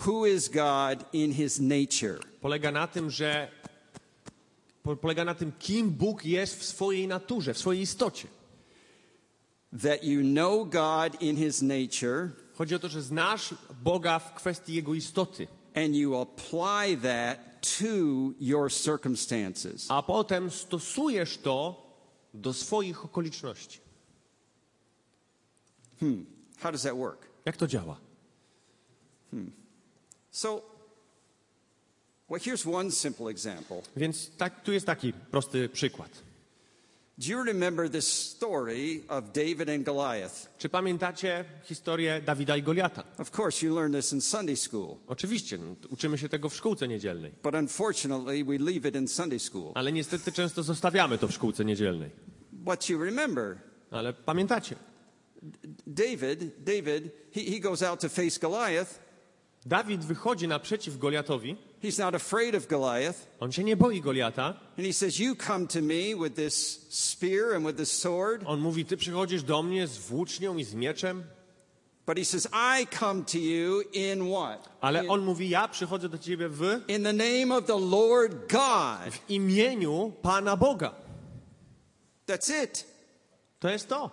Who 0.06 0.26
is 0.26 0.48
God 0.48 1.04
in 1.12 1.32
his 1.32 1.60
nature? 1.60 2.18
polega 2.40 2.72
na 2.72 2.86
tym, 2.86 3.10
że 3.10 3.48
polega 5.00 5.24
na 5.24 5.34
tym, 5.34 5.52
kim 5.58 5.90
Bóg 5.90 6.24
jest 6.24 6.60
w 6.60 6.64
swojej 6.64 7.08
naturze, 7.08 7.54
w 7.54 7.58
swojej 7.58 7.82
istocie. 7.82 8.28
That 9.82 10.04
you 10.04 10.22
know 10.22 10.64
God 10.64 11.22
in 11.22 11.36
his 11.36 11.62
nature 11.62 12.30
Chodzi 12.54 12.74
o 12.74 12.78
to, 12.78 12.88
że 12.88 13.02
znasz 13.02 13.54
Boga 13.82 14.18
w 14.18 14.34
kwestii 14.34 14.74
Jego 14.74 14.94
istoty, 14.94 15.46
and 15.74 15.94
you 15.94 16.16
apply 16.20 16.96
that 16.96 17.49
to 17.60 18.34
your 18.40 18.72
circumstances. 18.72 19.86
a 19.88 20.02
potem 20.02 20.50
stosujesz 20.50 21.38
to 21.38 21.86
do 22.34 22.52
swoich 22.52 23.04
okoliczności. 23.04 23.80
How 26.58 26.72
does 26.72 26.82
that 26.82 26.96
work? 26.96 27.26
Jak 27.44 27.56
to 27.56 27.66
działa? 27.66 27.96
So, 30.30 30.62
well, 32.28 32.40
here's 32.40 32.66
one 32.66 32.90
simple 32.90 33.30
example. 33.30 33.82
Więc 33.96 34.30
tak, 34.36 34.62
tu 34.62 34.72
jest 34.72 34.86
taki 34.86 35.12
prosty 35.12 35.68
przykład. 35.68 36.10
Do 37.20 37.26
you 37.28 37.44
remember 37.44 37.90
this 37.90 38.08
story 38.08 39.04
of 39.08 39.32
David 39.32 39.68
and 39.68 39.84
Goliath? 39.84 40.48
Czy 40.58 40.68
pamiętacie 40.68 41.44
historię 41.64 42.20
Dawida 42.26 42.56
i 42.56 42.62
Goliata? 42.62 43.04
Of 43.18 43.38
course, 43.38 43.66
you 43.66 43.74
learn 43.74 43.92
this 43.92 44.12
in 44.12 44.20
Sunday 44.20 44.56
school, 44.56 44.96
Oczywiście, 45.06 45.58
no, 45.58 45.74
uczymy 45.90 46.18
się 46.18 46.28
tego 46.28 46.48
w 46.48 46.54
szkółce 46.54 46.88
niedzielnej. 46.88 47.32
but 47.42 47.54
unfortunately, 47.54 48.44
we 48.44 48.58
leave 48.58 48.88
it 48.88 48.94
in 48.96 49.08
Sunday 49.08 49.38
school. 49.38 49.72
Ale 49.74 49.92
niestety 49.92 50.32
często 50.32 50.62
zostawiamy 50.62 51.18
to 51.18 51.28
w 51.28 51.32
szkółce 51.32 51.64
niedzielnej. 51.64 52.10
What 52.66 52.88
you 52.88 53.04
remember, 53.04 53.56
Ale 53.90 54.12
pamiętacie, 54.12 54.76
David, 55.86 56.38
David, 56.64 57.04
he, 57.34 57.40
he 57.40 57.60
goes 57.60 57.82
out 57.82 58.00
to 58.00 58.08
face 58.08 58.40
Goliath. 58.40 58.98
Dawid 59.66 60.04
wychodzi 60.04 60.48
naprzeciw 60.48 60.98
Goliatowi, 60.98 61.56
He's 61.82 61.98
not 61.98 62.14
afraid 62.14 62.54
of 62.54 62.66
Goliath. 62.68 63.26
on 63.40 63.52
się 63.52 63.64
nie 63.64 63.76
boi 63.76 64.00
Goliata, 64.00 64.46
And 64.78 64.86
he 64.86 64.92
says, 64.92 65.18
You 65.18 65.34
come 65.36 65.66
to 65.66 65.80
me 65.82 66.14
with 66.22 66.34
this 66.34 66.86
spear 66.90 67.54
and 67.54 67.66
with 67.66 67.76
this 67.76 67.92
sword. 67.92 68.42
on 68.46 68.60
mówi, 68.60 68.84
ty 68.84 68.96
przychodzisz 68.96 69.42
do 69.42 69.62
mnie 69.62 69.86
z 69.86 69.98
włócznią 69.98 70.56
i 70.56 70.64
z 70.64 70.74
mieczem, 70.74 71.24
But 72.06 72.18
he 72.18 72.24
says, 72.24 72.48
I 72.52 72.86
come 72.98 73.24
to 73.24 73.38
you 73.38 73.80
in 73.92 74.30
what? 74.32 74.68
ale 74.80 75.08
on 75.08 75.20
mówi, 75.24 75.48
ja 75.48 75.68
przychodzę 75.68 76.08
do 76.08 76.18
ciebie 76.18 76.48
w, 76.48 76.62
In 76.88 77.02
the 77.04 77.12
name 77.12 77.56
of 77.56 77.64
the 77.66 77.78
Lord 77.78 78.32
God. 78.52 79.14
w 79.14 79.30
imieniu 79.30 80.12
Pana 80.22 80.56
Boga. 80.56 80.94
That's 82.26 82.64
it. 82.64 82.86
To 83.60 83.68
jest 83.68 83.88
to. 83.88 84.10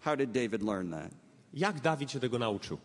How 0.00 0.16
did 0.16 0.32
David 0.32 0.62
learn 0.62 0.90
that? 0.90 1.10
Jak 1.54 1.80
Dawid 1.80 2.10
się 2.10 2.20
tego 2.20 2.38
nauczył? 2.38 2.78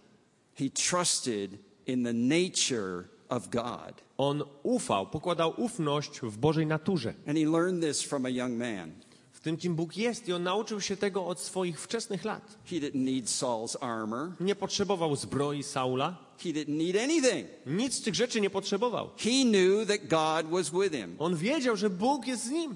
He 0.55 0.69
trusted 0.69 1.51
in 1.87 2.03
the 2.03 2.13
nature 2.13 3.03
of 3.29 3.49
God. 3.49 3.93
On 4.17 4.43
ufał, 4.63 5.07
pokładał 5.07 5.53
ufność 5.61 6.19
w 6.19 6.37
Bożej 6.37 6.65
naturze, 6.67 7.13
And 7.27 7.37
he 7.37 7.45
learned 7.45 7.81
this 7.81 8.01
from 8.01 8.25
a 8.25 8.29
young 8.29 8.57
man. 8.57 8.91
w 9.31 9.39
tym, 9.39 9.57
kim 9.57 9.75
Bóg 9.75 9.97
jest 9.97 10.27
i 10.27 10.33
on 10.33 10.43
nauczył 10.43 10.81
się 10.81 10.97
tego 10.97 11.25
od 11.25 11.39
swoich 11.39 11.81
wczesnych 11.81 12.25
lat. 12.25 12.57
He 12.65 12.75
didn't 12.75 12.95
need 12.95 13.25
Saul's 13.25 13.75
armor, 13.81 14.31
Nie 14.39 14.55
potrzebował 14.55 15.15
zbroi 15.15 15.63
Saula, 15.63 16.17
he 16.37 16.49
didn't 16.49 16.69
need 16.77 16.95
anything. 17.03 17.47
nic 17.65 17.93
z 17.95 18.01
tych 18.01 18.15
rzeczy 18.15 18.41
nie 18.41 18.49
potrzebował. 18.49 19.09
He 19.17 19.43
knew 19.43 19.87
that 19.87 20.07
God 20.07 20.51
was 20.51 20.69
with 20.71 20.91
him. 20.95 21.15
On 21.19 21.35
wiedział, 21.35 21.75
że 21.75 21.89
Bóg 21.89 22.27
jest 22.27 22.43
z 22.45 22.49
nim. 22.49 22.75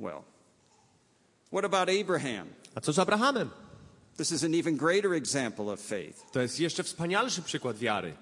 Well, 0.00 0.22
what 1.52 1.64
about 1.64 1.88
Abraham? 2.00 2.48
A 2.74 2.80
co 2.80 2.92
z 2.92 2.98
Abrahamem? 2.98 3.50
This 4.16 4.32
is 4.32 4.44
an 4.44 4.54
even 4.54 4.76
greater 4.76 5.12
example 5.12 5.72
of 5.72 5.80
faith. 5.80 6.30
To 6.32 6.40
jest 6.40 6.60
jeszcze 6.60 6.82
wspanialszy 6.82 7.42
przykład 7.42 7.78
wiary. 7.78 8.14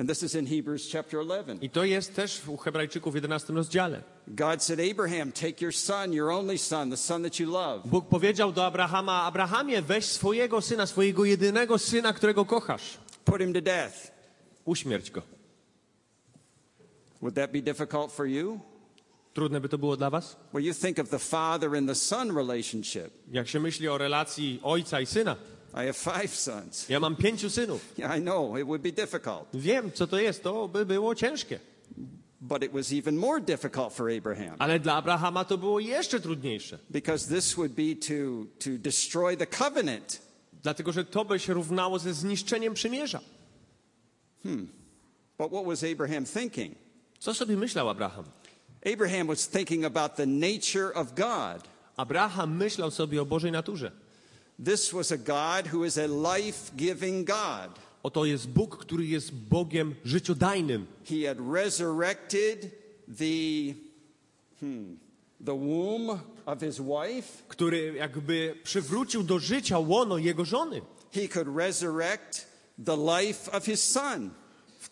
And 0.00 0.08
this 0.08 0.22
is 0.22 0.34
in 0.34 0.46
Hebrews 0.46 0.88
chapter 0.92 1.18
11. 1.18 1.58
I 1.62 1.68
to 1.68 1.84
jest 1.84 2.14
też 2.14 2.48
u 2.48 2.56
Hebrajczyków 2.56 3.12
w 3.12 3.14
11 3.14 3.52
rozdziale. 3.52 4.02
God 4.28 4.62
said, 4.62 4.80
Abraham, 4.80 5.32
take 5.32 5.60
your 5.60 5.74
son, 5.74 6.12
your 6.12 6.30
only 6.30 6.58
son, 6.58 6.90
the 6.90 6.96
son 6.96 7.22
that 7.22 7.40
you 7.40 7.50
love, 7.50 7.82
Bóg 7.84 8.08
powiedział 8.08 8.52
do 8.52 8.66
Abrahama: 8.66 9.22
Abrahamie, 9.22 9.82
weź 9.82 10.04
swojego 10.04 10.60
syna, 10.60 10.86
swojego 10.86 11.24
jedynego 11.24 11.78
syna, 11.78 12.12
którego 12.12 12.44
kochasz. 12.44 12.98
put 13.24 13.40
him 13.40 13.52
to 13.52 13.60
death. 13.60 14.10
Uśmierć 14.64 15.10
go. 15.10 15.22
Would 17.20 17.34
that 17.34 17.52
be 17.52 17.62
difficult 17.62 18.12
for 18.12 18.26
you? 18.26 18.60
Trudne 19.34 19.60
by 19.60 19.68
to 19.68 19.78
było 19.78 19.96
dla 19.96 20.10
was? 20.10 20.36
Well, 20.52 20.64
you 20.64 20.74
think 20.74 20.98
of 20.98 21.08
the 21.08 21.18
father 21.18 21.76
and 21.76 21.88
the 21.88 21.94
son 21.94 22.36
relationship. 22.36 23.10
Jak 23.32 23.48
się 23.48 23.60
myśli 23.60 23.88
o 23.88 23.98
relacji 23.98 24.60
ojca 24.62 25.00
i 25.00 25.06
syna. 25.06 25.36
I 25.74 25.86
have 25.86 25.92
five 25.92 26.34
sons. 26.34 26.88
Ja 26.88 27.00
mam 27.00 27.16
pięciu 27.16 27.50
synów. 27.50 27.98
Yeah, 27.98 28.18
I 28.18 28.20
know 28.22 28.58
it 28.58 28.64
would 28.66 28.82
be 28.82 28.92
difficult, 28.92 29.46
Wiem, 29.54 29.92
co 29.92 30.06
to 30.06 30.18
jest. 30.18 30.42
To 30.42 30.68
by 30.68 30.86
było 30.86 31.14
ciężkie. 31.14 31.58
but 32.40 32.62
it 32.64 32.72
was 32.72 32.92
even 32.92 33.16
more 33.16 33.40
difficult 33.40 33.92
for 33.92 34.10
Abraham 34.10 34.56
Ale 34.58 34.78
dla 34.80 34.94
Abrahama 34.94 35.44
to 35.44 35.58
było 35.58 35.80
jeszcze 35.80 36.20
trudniejsze. 36.20 36.78
because 36.90 37.34
this 37.34 37.54
would 37.54 37.72
be 37.72 37.94
to, 37.96 38.44
to 38.58 38.70
destroy 38.78 39.36
the 39.36 39.46
covenant. 39.46 40.20
Dlatego, 40.62 40.92
że 40.92 41.04
to 41.04 41.24
by 41.24 41.38
się 41.38 41.54
równało 41.54 41.98
ze 41.98 42.14
zniszczeniem 42.14 42.74
przymierza. 42.74 43.20
But 45.38 45.50
what 45.52 45.64
was 45.66 45.84
Abraham 45.84 46.24
thinking? 46.24 46.74
Co 47.18 47.34
sobie 47.34 47.56
myślał 47.56 47.88
Abraham? 47.88 48.24
Abraham 48.92 49.26
was 49.26 49.48
thinking 49.48 49.84
about 49.84 50.14
the 50.16 50.26
nature 50.26 50.94
of 50.94 51.14
God. 51.14 51.68
Abraham 51.96 52.56
myślał 52.56 52.90
sobie 52.90 53.22
o 53.22 53.26
Bożej 53.26 53.52
naturze. 53.52 53.92
This 54.64 54.92
was 54.92 55.12
a 55.12 55.16
God 55.16 55.66
who 55.72 55.84
is 55.84 55.98
a 55.98 56.06
life 56.06 56.76
giving 56.76 57.24
God. 57.24 57.78
Oto 58.02 58.24
jest 58.24 58.48
Bóg, 58.48 58.76
który 58.76 59.06
jest 59.06 59.34
Bogiem 59.34 59.94
życiodajnym. 60.04 60.86
He 61.04 61.26
had 61.28 61.38
resurrected 61.52 62.70
the, 63.18 63.74
hmm, 64.60 64.98
the 65.44 65.54
womb 65.54 66.20
of 66.46 66.60
his 66.60 66.78
wife. 66.78 67.42
który 67.48 67.94
jakby 67.96 68.54
przywrócił 68.62 69.22
do 69.22 69.38
życia 69.38 69.78
łono 69.78 70.18
jego 70.18 70.44
żony. 70.44 70.82
He 71.12 71.28
could 71.28 71.48
resurrect 71.56 72.46
the 72.84 72.96
life 72.96 73.52
of 73.52 73.64
his 73.64 73.82
son. 73.82 74.30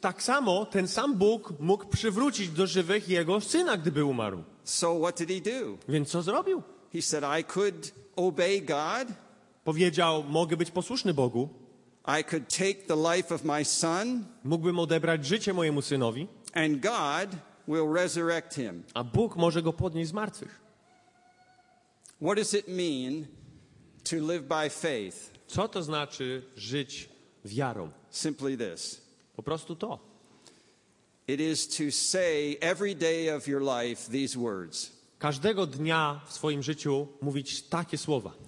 Tak 0.01 0.23
samo 0.23 0.67
ten 0.67 0.89
sam 0.89 1.15
Bóg 1.15 1.53
mógł 1.61 1.87
przywrócić 1.87 2.49
do 2.49 2.67
żywych 2.67 3.09
jego 3.09 3.41
syna, 3.41 3.77
gdyby 3.77 4.05
umarł. 4.05 4.45
So 4.65 5.01
what 5.01 5.19
did 5.19 5.29
he 5.29 5.41
do? 5.41 5.79
Więc 5.89 6.09
co 6.09 6.23
zrobił? 6.23 6.63
He 6.93 7.03
said, 7.03 7.25
I 7.41 7.45
could 7.45 7.93
obey 8.17 8.63
God. 8.63 9.09
Powiedział: 9.69 10.25
Mogę 10.29 10.57
być 10.57 10.71
posłuszny 10.71 11.15
Bogu, 11.15 11.49
I 12.21 12.25
could 12.25 12.49
take 12.49 12.75
the 12.75 13.17
life 13.17 13.35
of 13.35 13.45
my 13.45 13.65
son, 13.65 14.25
mógłbym 14.45 14.79
odebrać 14.79 15.27
życie 15.27 15.55
mojemu 15.55 15.83
synowi, 15.83 16.29
and 16.55 16.81
God 16.81 17.37
will 17.69 17.93
resurrect 17.95 18.55
him. 18.55 18.83
a 18.95 19.05
Bóg 19.05 19.37
może 19.37 19.63
go 19.63 19.73
podnieść 19.73 20.11
z 20.11 20.13
martwych. 20.13 20.61
What 22.23 22.37
does 22.37 22.55
it 22.55 22.69
mean 22.69 23.27
to 24.11 24.17
live 24.17 24.43
by 24.43 24.71
faith? 24.71 25.31
Co 25.47 25.69
to 25.69 25.83
znaczy 25.83 26.43
żyć 26.57 27.09
wiarą? 27.45 27.91
Simply 28.11 28.57
this 28.57 29.01
Po 29.37 29.43
prostu 29.43 29.77
to. 29.77 29.99
it 31.27 31.41
is 31.41 31.69
to 31.69 31.83
say 31.91 32.57
every 32.61 32.95
day 32.95 33.37
of 33.37 33.49
your 33.49 33.63
life 33.63 34.11
these 34.13 34.39
words 34.39 34.93
Każdego 35.19 35.67
dnia 35.67 36.21
w 36.27 36.33
swoim 36.33 36.63
życiu 36.63 37.09
mówić 37.21 37.63
takie 37.63 37.99
słowa. 37.99 38.48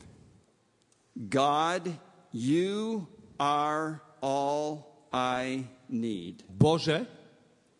God, 1.16 1.92
you 2.34 3.06
are 3.38 3.98
all 4.20 4.78
I 5.12 5.64
need. 5.88 6.42
Boże, 6.48 7.06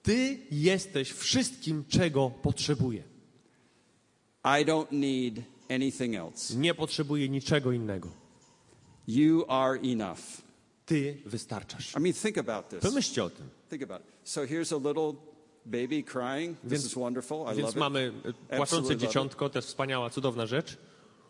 Ty 0.03 0.39
jesteś 0.51 1.13
wszystkim, 1.13 1.85
czego 1.89 2.31
potrzebuję. 2.31 3.03
I 4.45 4.65
don't 4.65 4.93
need 4.93 5.35
anything 5.71 6.15
else. 6.15 6.55
Nie 6.57 6.75
potrzebuję 6.75 7.29
niczego 7.29 7.73
innego. 7.73 8.09
You 9.09 9.45
are 9.49 9.81
enough. 9.81 10.19
Ty 10.87 11.23
wystarczasz. 11.27 11.95
I 11.97 12.01
mean, 12.01 12.15
think 12.15 12.39
about 12.39 12.69
this. 12.69 12.81
Pomyślcie 12.81 13.25
o 13.25 13.31
tym. 13.31 13.49
Think 13.71 13.83
about 13.83 14.01
it. 14.01 14.07
So 14.25 14.41
here's 14.45 14.73
a 14.75 14.89
little 14.89 15.13
baby 15.67 16.03
crying. 16.03 16.61
This 16.61 16.71
Więc- 16.71 16.85
is 16.85 16.95
wonderful. 16.95 17.47
I 17.53 17.57
Więc 17.57 17.67
love 17.69 17.79
mamy 17.81 18.13
e, 18.19 18.33
płaczące 18.33 18.63
Absolutely 18.63 18.97
dzieciątko, 18.97 19.51
to 19.51 19.59
jest 19.59 19.69
wspaniała, 19.69 20.11
cudowna 20.11 20.47
rzecz. 20.47 20.79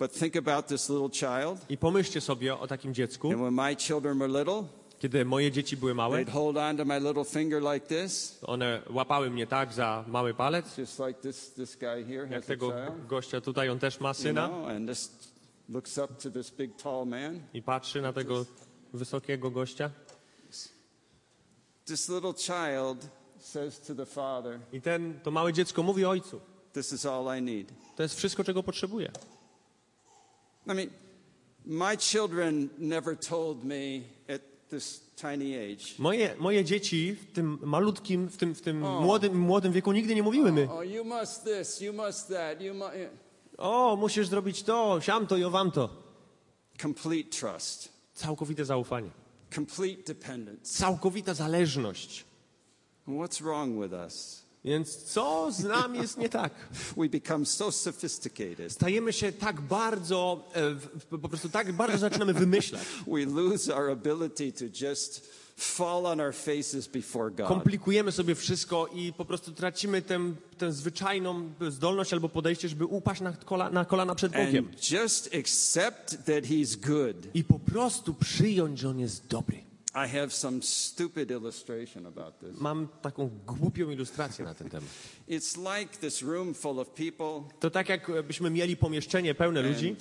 But 0.01 0.13
think 0.13 0.37
about 0.37 0.67
this 0.67 0.89
little 0.89 1.11
child. 1.11 1.67
I 1.69 1.77
pomyślcie 1.77 2.21
sobie 2.21 2.59
o 2.59 2.67
takim 2.67 2.95
dziecku, 2.95 3.31
And 3.33 3.41
when 3.41 3.55
my 3.55 3.77
children 3.77 4.19
were 4.19 4.39
little, 4.39 4.65
kiedy 4.99 5.25
moje 5.25 5.53
dzieci 5.53 5.77
były 5.77 5.95
małe, 5.95 6.25
they'd 6.25 6.33
hold 6.33 6.57
on 6.57 6.77
to 6.77 6.85
my 6.85 7.01
little 7.01 7.25
finger 7.25 7.63
like 7.73 7.87
this, 7.87 8.39
one 8.43 8.83
łapały 8.91 9.31
mnie 9.31 9.47
tak 9.47 9.73
za 9.73 10.05
mały 10.09 10.35
palec, 10.35 10.79
just 10.79 10.99
like 10.99 11.21
this. 11.21 11.53
This 11.55 11.77
guy 11.77 12.05
here 12.05 12.23
jak 12.23 12.31
has 12.31 12.45
a 12.45 12.47
tego 12.47 12.71
child, 12.71 13.07
gościa 13.07 13.41
tutaj, 13.41 13.69
on 13.69 13.79
też 13.79 14.01
ma 14.01 14.09
you 14.09 14.15
syna 14.15 14.49
know, 14.49 14.69
and 14.69 14.89
this 14.89 15.11
looks 15.69 15.99
up 15.99 16.15
to 16.23 16.31
this 16.31 16.51
big 16.51 16.77
tall 16.77 17.07
man. 17.07 17.41
i 17.55 17.63
patrzy 17.63 18.03
na 18.03 18.13
tego 18.13 18.47
wysokiego 18.93 19.51
gościa. 19.51 19.91
This 21.85 22.09
little 22.09 22.35
child 22.35 23.09
says 23.39 23.81
to 23.81 23.95
the 23.95 24.07
father, 24.07 24.61
I 24.73 24.81
ten, 24.81 25.21
to 25.23 25.31
małe 25.31 25.53
dziecko 25.53 25.83
mówi 25.83 26.05
ojcu, 26.05 26.41
"This 26.73 26.93
is 26.93 27.07
all 27.07 27.39
I 27.39 27.43
need." 27.43 27.73
to 27.97 28.03
jest 28.03 28.15
wszystko, 28.15 28.45
czego 28.45 28.63
potrzebuje. 28.63 29.11
I 30.67 30.75
mean, 30.75 30.91
my 31.65 31.97
children 31.97 32.69
never 32.79 33.17
told 33.17 33.65
me 33.65 34.01
at 34.29 34.41
this 34.71 35.01
tiny 35.17 35.57
age, 35.57 35.85
Moje, 35.99 36.35
moje 36.39 36.65
dzieci 36.65 37.13
w 37.15 37.33
tym 37.33 37.59
malutkim, 37.63 38.29
w 38.29 38.37
tym, 38.37 38.55
w 38.55 38.61
tym 38.63 38.81
młodym, 38.81 39.39
młodym 39.39 39.73
wieku 39.73 39.93
nigdy 39.93 40.15
nie 40.15 40.23
mówiły 40.23 40.53
my, 40.53 40.69
"Oh, 40.71 40.85
you 40.85 41.05
must 41.05 41.45
this, 41.45 41.81
you 41.81 41.93
must 41.93 42.29
that, 42.29 42.61
you 42.61 42.75
must." 42.75 42.91
o, 43.59 43.97
musisz 43.97 44.29
zrobić 44.29 44.63
to, 44.63 45.01
siam 45.01 45.27
to 45.27 45.37
i 45.37 45.45
owam 45.45 45.71
to. 45.71 45.89
Complete 46.83 47.31
trust, 47.31 47.89
Całkowite 48.15 48.65
zaufanie. 48.65 49.11
complete 49.55 50.03
dependence. 50.15 50.79
Całkowita 50.79 51.35
zależność. 51.35 52.25
What's 53.09 53.43
wrong 53.43 53.83
with 53.83 53.93
us? 53.93 54.40
Więc 54.65 54.97
co 54.97 55.53
z 55.53 55.65
nami 55.65 55.99
jest 55.99 56.19
nie 56.19 56.29
tak? 56.29 56.53
We 56.97 57.09
become 57.09 57.47
so 57.47 57.73
sophisticated. 57.73 58.73
Stajemy 58.73 59.13
się 59.13 59.33
tak 59.33 59.61
bardzo, 59.61 60.49
e, 61.11 61.19
po 61.19 61.29
prostu 61.29 61.49
tak 61.49 61.73
bardzo 61.73 61.99
zaczynamy 61.99 62.35
wymyślać. 62.35 62.83
We 63.15 63.27
lose 63.27 63.77
our 63.77 63.91
ability 63.91 64.53
to 64.53 64.65
just 64.87 65.31
fall 65.57 66.07
on 66.07 66.21
our 66.21 66.35
faces 66.35 66.89
before 66.89 67.31
God. 67.31 67.49
komplikujemy 67.49 68.13
sobie 68.13 68.35
wszystko 68.35 68.87
i 68.95 69.13
po 69.13 69.25
prostu 69.25 69.53
tracimy 69.53 70.03
tę, 70.03 70.33
tę 70.59 70.73
zwyczajną 70.73 71.53
zdolność 71.69 72.13
albo 72.13 72.29
podejście, 72.29 72.69
żeby 72.69 72.85
upaść 72.85 73.21
na, 73.21 73.33
kola, 73.33 73.71
na 73.71 73.85
kolana 73.85 74.15
przed 74.15 74.33
Bogiem. 74.33 74.69
And 74.69 74.91
just 74.91 75.35
accept 75.35 76.11
that 76.11 76.45
He's 76.45 76.77
good. 76.77 77.17
I 77.35 77.45
po 77.45 77.59
prostu 77.59 78.15
przyjąć, 78.15 78.79
że 78.79 78.89
On 78.89 78.99
jest 78.99 79.27
dobry. 79.27 79.70
I 79.95 80.07
have 80.09 80.33
some 80.33 80.63
stupid 80.63 81.31
illustration 81.31 82.07
about 82.07 82.39
this. 82.41 82.61
Mam 82.61 82.89
taką 83.03 83.31
głupią 83.47 83.91
ilustrację 83.91 84.45
na 84.45 84.55
ten 84.55 84.69
temat. 84.71 84.89
It's 85.29 85.57
like 85.79 85.97
this 85.97 86.23
room 86.23 86.55
full 86.55 86.79
of 86.81 86.89
people, 86.91 87.43
To 87.61 87.71
tak 87.71 87.89
jakbyśmy 87.89 88.51
mieli 88.51 88.77
pomieszczenie 88.77 89.35
pełne 89.35 89.63
ludzi 89.63 89.97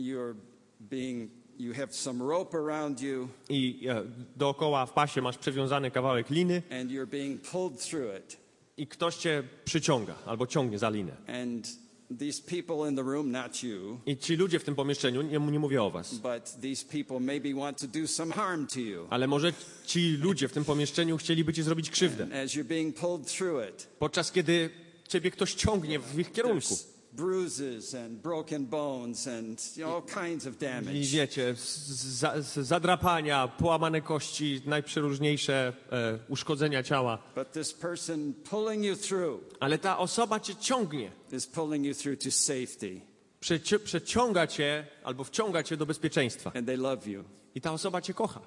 you're 0.00 0.34
being, 0.80 1.30
you 1.58 1.74
have 1.74 1.92
some 1.92 2.24
rope 2.24 2.58
around 2.58 3.00
you, 3.00 3.28
i 3.48 3.86
e, 3.88 4.02
dookoła 4.36 4.86
w 4.86 4.92
pasie 4.92 5.22
masz 5.22 5.38
przewiązany 5.38 5.90
kawałek 5.90 6.30
liny 6.30 6.62
and 6.80 6.90
you're 6.90 7.06
being 7.06 7.42
pulled 7.42 7.88
through 7.90 8.18
it. 8.18 8.36
i 8.76 8.86
ktoś 8.86 9.16
cię 9.16 9.42
przyciąga 9.64 10.14
albo 10.26 10.46
ciągnie 10.46 10.78
za 10.78 10.90
linę. 10.90 11.12
And 11.26 11.83
these 12.18 12.42
people 12.42 12.88
in 12.88 12.96
the 12.96 13.02
room, 13.02 13.30
not 13.30 13.62
you, 13.62 13.98
I 14.06 14.16
ci 14.16 14.36
ludzie 14.36 14.58
w 14.58 14.64
tym 14.64 14.74
pomieszczeniu, 14.74 15.22
nie, 15.22 15.38
nie 15.38 15.58
mówię 15.58 15.82
o 15.82 15.90
was, 15.90 16.14
but 16.14 16.60
these 16.62 16.84
people 16.86 17.20
maybe 17.20 17.54
want 17.54 17.78
to 17.80 17.86
do 17.86 18.08
some 18.08 18.32
harm 18.32 18.66
to 18.66 18.80
you. 18.80 19.06
ale 19.10 19.26
może 19.26 19.52
ci 19.86 20.16
ludzie 20.16 20.48
w 20.48 20.52
tym 20.52 20.64
pomieszczeniu 20.64 21.16
chcieliby 21.16 21.52
ci 21.52 21.62
zrobić 21.62 21.90
krzywdę. 21.90 22.42
As 22.44 22.50
you're 22.54 22.64
being 22.64 22.96
pulled 22.96 23.26
through 23.36 23.68
it, 23.70 23.88
Podczas 23.98 24.32
kiedy 24.32 24.70
ciebie 25.08 25.30
ktoś 25.30 25.54
ciągnie 25.54 25.98
w 25.98 26.18
ich 26.18 26.32
kierunku. 26.32 26.74
there's 26.74 26.93
bruises 27.16 27.94
and 27.94 28.22
broken 28.22 28.66
bones 28.66 29.26
and 29.28 29.58
all 29.86 30.02
kinds 30.02 30.46
of 30.46 30.54
I 30.54 30.58
damage. 30.58 31.06
wiecie, 31.12 31.54
z, 31.56 31.88
za- 32.18 32.42
z 32.42 32.54
zadrapania, 32.66 33.48
połamane 33.48 34.00
kości, 34.00 34.60
najprzeróżniejsze 34.66 35.72
e, 35.92 36.18
uszkodzenia 36.28 36.82
ciała. 36.82 37.18
But 37.34 37.52
this 37.52 37.72
person 37.72 38.34
pulling 38.50 38.84
you 38.84 38.96
through 38.96 39.40
Ale 39.60 39.78
ta 39.78 39.98
osoba 39.98 40.40
cię 40.40 40.56
ciągnie, 40.56 41.10
is 41.32 41.46
pulling 41.46 41.86
you 41.86 41.94
through 41.94 42.18
to 42.18 42.30
safety, 42.30 43.00
przeci- 43.40 43.78
przeciąga 43.78 44.46
cię 44.46 44.86
albo 45.04 45.24
wciąga 45.24 45.62
cię 45.62 45.76
do 45.76 45.86
bezpieczeństwa. 45.86 46.52
and 46.54 46.66
they 46.66 46.76
love 46.76 47.06
you, 47.10 47.24
I 47.54 47.60
ta 47.60 47.72
osoba 47.72 48.00
cię 48.02 48.14
kocha. 48.14 48.40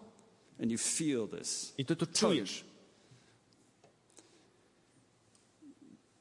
and 0.61 0.71
you 0.71 0.77
feel 0.77 1.27
this. 1.39 1.73
I 1.77 1.85
ty 1.85 1.95
to 1.95 2.05
czujesz. 2.07 2.65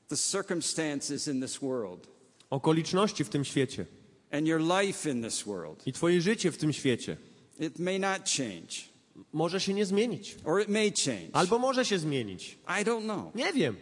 The 0.09 0.17
circumstances 0.17 1.29
in 1.29 1.41
this 1.41 1.59
world 1.63 2.07
Okoliczności 2.51 3.25
w 3.25 3.29
tym 3.29 3.45
świecie. 3.45 3.87
And 4.31 4.47
your 4.47 4.61
life 4.61 5.11
in 5.11 5.23
this 5.23 5.43
world, 5.43 5.87
i 5.87 5.93
twoje 5.93 6.21
życie 6.21 6.53
w 6.53 6.59
tym 6.59 6.73
świecie. 6.73 7.17
It 7.61 7.79
may 7.79 8.01
not 8.01 8.23
change, 8.37 8.75
może 9.33 9.61
się 9.61 9.75
nie 9.75 9.87
zmienić. 9.87 10.37
or 10.45 10.63
it 10.63 10.69
may 10.69 10.93
change. 11.05 11.31
Albo 11.33 11.59
może 11.59 11.85
się 11.85 11.99
zmienić. 11.99 12.59
I 12.69 12.85
don't 12.85 13.03
know. 13.03 13.35
Nie 13.35 13.53
wiem, 13.53 13.77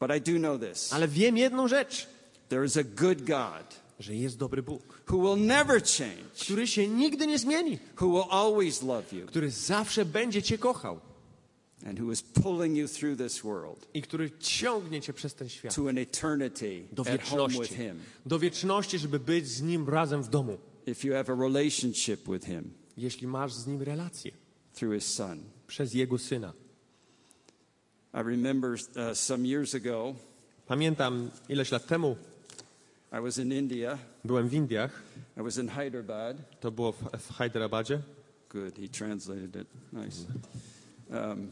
But 0.00 0.10
I 0.16 0.20
do 0.20 0.38
know 0.38 0.60
this. 0.60 0.92
Ale 0.92 1.08
wiem 1.08 1.36
jedną 1.36 1.68
rzecz, 1.68 2.06
there 2.48 2.64
is 2.64 2.76
a 2.76 2.84
good 2.84 3.22
God 3.22 3.80
że 4.00 4.14
jest 4.14 4.38
dobry 4.38 4.62
Bóg, 4.62 5.02
who 5.10 5.18
will 5.18 5.46
never 5.46 5.82
change, 5.82 6.30
który 6.40 6.66
się 6.66 6.88
nigdy 6.88 7.26
nie 7.26 7.38
zmieni, 7.38 7.78
who 8.00 8.08
will 8.08 8.24
always 8.30 8.82
love 8.82 9.16
you, 9.16 9.26
który 9.26 9.50
zawsze 9.50 10.04
będzie 10.04 10.42
cię 10.42 10.58
kochał 10.58 11.00
and 11.86 12.00
who 12.00 12.12
is 12.12 12.22
pulling 12.22 12.76
you 12.76 12.88
through 12.88 13.18
this 13.18 13.42
world 13.42 13.86
i 13.94 14.02
który 14.02 14.30
ciągnie 14.30 15.00
cię 15.00 15.12
przez 15.12 15.34
ten 15.34 15.48
świat 15.48 15.74
to 15.74 15.88
an 15.88 15.98
eternity 15.98 16.82
do 16.92 17.04
wieczności. 17.04 17.74
Him. 17.74 18.00
Do 18.26 18.38
wieczności, 18.38 18.98
żeby 18.98 19.20
być 19.20 19.48
z 19.48 19.62
nim 19.62 19.88
razem 19.88 20.22
w 20.22 20.28
domu, 20.28 20.58
If 20.86 21.08
you 21.08 21.14
have 21.14 21.32
a 21.32 21.36
relationship 21.36 22.28
with 22.28 22.46
Him 22.46 22.80
jeśli 22.96 23.26
masz 23.26 23.52
z 23.52 23.66
nim 23.66 23.82
relację 23.82 24.32
through 24.74 24.94
His 24.94 25.14
Son. 25.14 25.40
przez 25.66 25.94
jego 25.94 26.18
syna. 26.18 26.52
I 28.14 28.22
remember 28.22 28.70
uh, 28.70 29.14
some 29.14 29.48
years 29.48 29.74
ago, 29.74 30.14
Pamiętam 30.66 31.30
ileś 31.48 31.70
lat 31.70 31.86
temu 31.86 32.16
I 33.12 33.22
was 33.22 33.38
in 33.38 33.52
India. 33.52 33.98
byłem 34.24 34.48
w 34.48 34.54
Indiach, 34.54 35.02
I 35.36 35.42
was 35.42 35.58
in 35.58 35.68
Hyderabad. 35.68 36.60
to 36.60 36.70
było 36.70 36.92
w, 36.92 36.96
w. 36.96 37.38
Good, 38.48 38.78
he 38.78 38.88
translated 38.88 39.56
it. 39.56 39.68
Nice. 39.92 40.26
Um, 41.10 41.50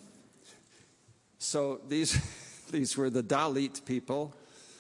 so 1.39 1.79
these, 1.89 2.19
these 2.73 2.97
were 3.01 3.11
the 3.11 3.23
Dalit 3.23 3.81
people, 3.81 4.29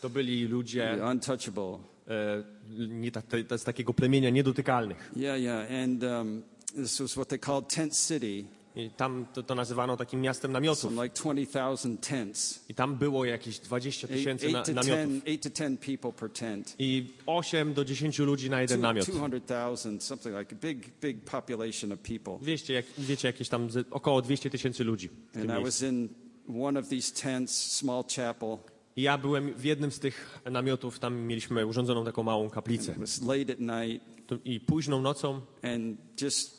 To 0.00 0.08
byli 0.10 0.48
ludzie 0.48 0.98
untouchable. 1.10 1.78
e, 2.08 2.42
nie, 2.88 3.10
ta, 3.10 3.22
to 3.48 3.58
z 3.58 3.64
takiego 3.64 3.94
plemienia 3.94 4.30
niedotykalnych. 4.30 5.10
Yeah, 5.16 5.40
yeah. 5.40 5.82
And 5.84 6.04
um, 6.04 6.42
this 6.74 7.00
was 7.00 7.14
what 7.14 7.28
they 7.28 7.38
called 7.38 7.68
Tent 7.68 7.96
City, 7.96 8.44
I 8.76 8.90
tam 8.90 9.26
to, 9.34 9.42
to 9.42 9.54
nazywano 9.54 9.96
takim 9.96 10.20
miastem 10.20 10.52
namiotów. 10.52 10.92
like 11.02 11.14
20,000 11.14 12.00
tents. 12.00 12.60
I 12.68 12.74
tam 12.74 12.96
było 12.96 13.24
jakieś 13.24 13.58
20 13.58 14.06
Eight, 14.06 14.16
tysięcy 14.18 14.46
na, 14.52 14.62
namiotów. 14.62 14.84
10, 14.84 15.22
eight 15.26 15.42
to 15.42 15.50
10 15.50 15.80
people 15.80 16.12
per 16.12 16.30
tent. 16.30 16.74
I 16.78 17.06
8 17.26 17.74
do 17.74 17.84
10 17.84 18.18
ludzi 18.18 18.50
na 18.50 18.60
jeden 18.60 18.80
namiot. 18.80 19.06
200,000, 19.06 20.00
something 20.02 20.38
like 20.38 20.54
a 20.54 20.58
big, 20.58 20.86
big 21.00 21.24
population 21.24 21.92
of 21.92 21.98
people. 21.98 22.38
200, 22.38 22.72
jak, 22.72 22.86
wiecie, 22.98 23.28
jakieś 23.28 23.48
tam 23.48 23.68
około 23.90 24.22
200 24.22 24.50
tysięcy 24.50 24.84
ludzi. 24.84 25.08
And 25.34 25.60
I 25.60 25.64
was 25.64 25.82
in 25.82 26.08
one 26.48 26.80
of 26.80 26.88
these 26.88 27.22
tents, 27.22 27.72
small 27.72 28.04
chapel. 28.16 28.58
Ja 28.96 29.18
byłem 29.18 29.54
w 29.54 29.64
jednym 29.64 29.92
z 29.92 29.98
tych 29.98 30.40
namiotów, 30.50 30.98
tam 30.98 31.20
mieliśmy 31.20 31.66
urządzoną 31.66 32.04
taką 32.04 32.22
małą 32.22 32.50
kaplicę. 32.50 32.92
It 32.92 32.98
was 32.98 33.22
late 33.22 33.52
at 33.52 33.60
night, 33.60 34.06
I 34.44 34.60
późną 34.60 35.00
nocą 35.00 35.40
and 35.62 35.98
just 36.22 36.58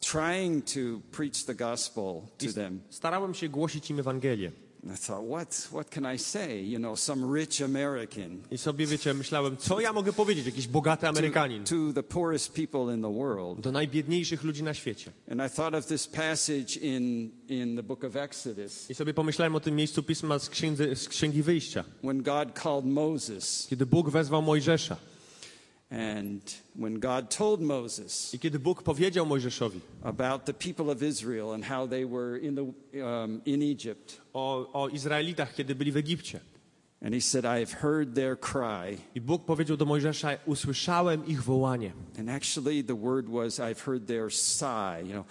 trying 0.00 0.64
to 0.64 0.80
preach 1.16 1.44
the 1.46 1.54
gospel 1.54 2.20
to 2.38 2.52
them. 2.54 2.80
starałem 2.90 3.34
się 3.34 3.48
głosić 3.48 3.90
im 3.90 4.00
Ewangelię. 4.00 4.52
I 4.84 4.96
thought, 4.96 5.22
what, 5.22 5.68
what 5.70 5.90
can 5.90 6.04
I 6.14 6.18
say? 6.18 6.60
You 6.60 6.78
know, 6.78 6.96
some 6.96 7.32
rich 7.34 7.62
American 7.62 8.42
I 8.50 8.58
sobie, 8.58 8.86
wiecie, 8.86 9.14
myślałem, 9.14 9.56
co 9.56 9.80
ja 9.80 9.92
mogę 9.92 10.12
powiedzieć, 10.12 10.46
jakiś 10.46 10.66
bogaty 10.68 11.08
Amerykanin, 11.08 11.64
to, 11.64 11.70
to 11.70 11.92
the 11.92 12.02
poorest 12.02 12.52
people 12.52 12.94
in 12.94 13.02
the 13.02 13.12
world. 13.12 13.60
do 13.60 13.72
najbiedniejszych 13.72 14.44
ludzi 14.44 14.62
na 14.62 14.74
świecie. 14.74 15.12
And 15.30 15.40
I 15.40 15.56
thought 15.56 15.74
of 15.74 15.86
this 15.86 16.06
passage 16.06 16.76
in, 16.80 17.30
in 17.48 17.76
the 17.76 17.82
book 17.82 18.04
of 18.04 18.16
Exodus 18.16 18.90
I 18.90 18.94
sobie 18.94 19.14
pomyślałem 19.14 19.56
o 19.56 19.60
tym 19.60 19.76
miejscu 19.76 20.02
pisma 20.02 20.38
z, 20.38 20.48
księdzy, 20.48 20.96
z 20.96 21.08
Księgi 21.08 21.42
Wyjścia, 21.42 21.84
when 22.02 22.22
God 22.22 22.48
called 22.62 22.84
Moses. 22.84 23.66
kiedy 23.70 23.86
Bóg 23.86 24.10
wezwał 24.10 24.42
Mojżesza. 24.42 24.96
And 24.96 25.00
when 25.00 25.00
God 25.00 25.00
told 25.00 25.00
Moses 25.00 25.81
I 28.32 28.38
kiedy 28.38 28.58
Bóg 28.58 28.82
powiedział 28.82 29.26
Mojżeszowi 29.26 29.80
about 30.02 30.44
the 30.44 30.54
people 30.54 30.92
of 30.92 31.02
Israel 31.02 31.50
and 31.54 31.64
how 31.64 31.88
they 31.88 32.06
were 32.06 32.38
in, 32.40 32.56
the, 32.56 32.72
in 33.46 33.62
Egypt, 33.62 34.20
o, 34.32 34.72
o 34.72 34.88
Izraelitach, 34.88 35.54
kiedy 35.54 35.74
byli 35.74 35.92
w 35.92 35.96
Egipcie. 35.96 36.40
and 37.04 37.14
he 37.14 37.20
said, 37.20 37.44
I 37.44 37.58
have 37.58 37.72
heard 37.72 38.14
their 38.14 38.36
cry. 38.36 38.98
I 39.14 39.20
Bóg 39.20 39.44
powiedział 39.44 39.76
do 39.76 39.84
Mojżesza, 39.84 40.30
usłyszałem 40.46 41.26
ich 41.26 41.42
wołanie. 41.42 41.92
And 42.18 42.28
actually, 42.30 42.84
the 42.84 42.94
word 42.94 43.28
was, 43.28 43.58
I've 43.58 43.80
heard 43.84 44.06
their 44.06 44.32
sigh. 44.32 45.06
You 45.06 45.12
know, 45.12 45.26